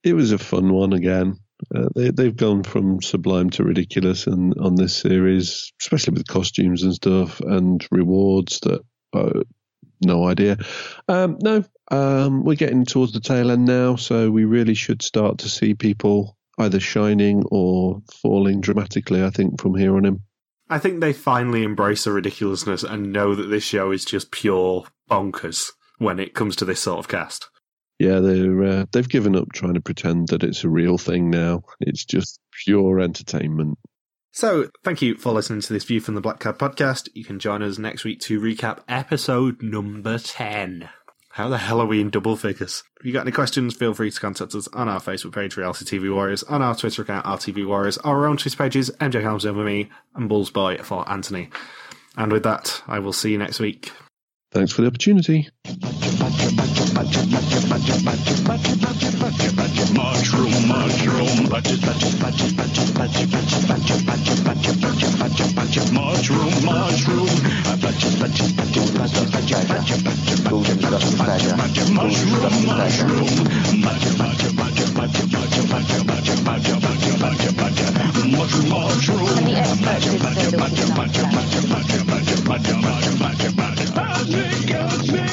It 0.02 0.14
was 0.14 0.32
a 0.32 0.38
fun 0.38 0.72
one 0.72 0.92
again. 0.92 1.38
Uh, 1.74 1.88
they, 1.94 2.10
they've 2.10 2.36
gone 2.36 2.62
from 2.62 3.02
sublime 3.02 3.50
to 3.50 3.64
ridiculous 3.64 4.26
and 4.26 4.54
on 4.58 4.74
this 4.74 4.96
series, 4.96 5.72
especially 5.80 6.14
with 6.14 6.26
costumes 6.26 6.82
and 6.82 6.94
stuff 6.94 7.40
and 7.40 7.86
rewards 7.90 8.60
that 8.60 8.80
uh, 9.12 9.40
no 10.04 10.26
idea. 10.26 10.58
Um, 11.08 11.38
no, 11.40 11.64
um, 11.90 12.44
we're 12.44 12.56
getting 12.56 12.84
towards 12.84 13.12
the 13.12 13.20
tail 13.20 13.50
end 13.50 13.66
now, 13.66 13.96
so 13.96 14.30
we 14.30 14.44
really 14.44 14.74
should 14.74 15.02
start 15.02 15.38
to 15.38 15.48
see 15.48 15.74
people 15.74 16.36
either 16.58 16.80
shining 16.80 17.42
or 17.50 18.02
falling 18.22 18.60
dramatically. 18.60 19.22
I 19.22 19.30
think 19.30 19.60
from 19.60 19.74
here 19.74 19.96
on 19.96 20.04
in. 20.04 20.20
I 20.68 20.78
think 20.78 21.00
they 21.00 21.12
finally 21.12 21.62
embrace 21.62 22.04
the 22.04 22.12
ridiculousness 22.12 22.82
and 22.82 23.12
know 23.12 23.34
that 23.34 23.48
this 23.48 23.64
show 23.64 23.90
is 23.90 24.04
just 24.04 24.30
pure 24.30 24.84
bonkers 25.10 25.70
when 25.98 26.18
it 26.18 26.34
comes 26.34 26.56
to 26.56 26.64
this 26.64 26.80
sort 26.80 26.98
of 26.98 27.08
cast. 27.08 27.48
Yeah, 27.98 28.20
they're 28.20 28.64
uh, 28.64 28.86
they've 28.92 29.08
given 29.08 29.36
up 29.36 29.52
trying 29.52 29.74
to 29.74 29.80
pretend 29.80 30.28
that 30.28 30.42
it's 30.42 30.64
a 30.64 30.68
real 30.68 30.98
thing 30.98 31.30
now. 31.30 31.62
It's 31.80 32.04
just 32.04 32.40
pure 32.64 33.00
entertainment. 33.00 33.78
So, 34.32 34.68
thank 34.82 35.00
you 35.00 35.16
for 35.16 35.32
listening 35.32 35.60
to 35.60 35.72
this 35.72 35.84
View 35.84 36.00
from 36.00 36.16
the 36.16 36.20
Black 36.20 36.40
Cab 36.40 36.58
podcast. 36.58 37.08
You 37.14 37.24
can 37.24 37.38
join 37.38 37.62
us 37.62 37.78
next 37.78 38.02
week 38.02 38.18
to 38.22 38.40
recap 38.40 38.80
episode 38.88 39.62
number 39.62 40.18
10. 40.18 40.88
How 41.34 41.48
the 41.48 41.58
hell 41.58 41.80
are 41.80 41.86
we 41.86 42.00
in 42.00 42.10
double 42.10 42.36
figures? 42.36 42.82
If 42.98 43.06
you 43.06 43.12
got 43.12 43.22
any 43.22 43.32
questions, 43.32 43.76
feel 43.76 43.94
free 43.94 44.10
to 44.10 44.20
contact 44.20 44.54
us 44.56 44.68
on 44.72 44.88
our 44.88 45.00
Facebook 45.00 45.34
page, 45.34 45.56
Reality 45.56 45.84
TV 45.84 46.12
Warriors, 46.12 46.42
on 46.44 46.62
our 46.62 46.74
Twitter 46.74 47.02
account, 47.02 47.26
RTV 47.26 47.66
Warriors, 47.66 47.98
our 47.98 48.26
own 48.26 48.36
Twitter 48.36 48.56
pages, 48.56 48.90
MJ 49.00 49.22
Helms 49.22 49.46
over 49.46 49.62
me, 49.62 49.88
and 50.16 50.28
Bullsboy 50.28 50.82
for 50.82 51.08
Anthony. 51.08 51.50
And 52.16 52.32
with 52.32 52.42
that, 52.42 52.82
I 52.88 52.98
will 52.98 53.12
see 53.12 53.32
you 53.32 53.38
next 53.38 53.60
week. 53.60 53.92
Thanks 54.54 54.72
for 54.72 54.82
the 54.82 54.88
opportunity. 54.88 55.48
Mushroom, 59.92 60.68
mushroom, 60.68 61.48
mushroom, 61.50 61.74
mushroom, 65.94 66.64
mushroom, 66.64 67.28
mushroom, 71.94 72.64
mushroom, 82.84 83.73
Cosmic, 84.24 84.68
cosmic. 84.68 85.23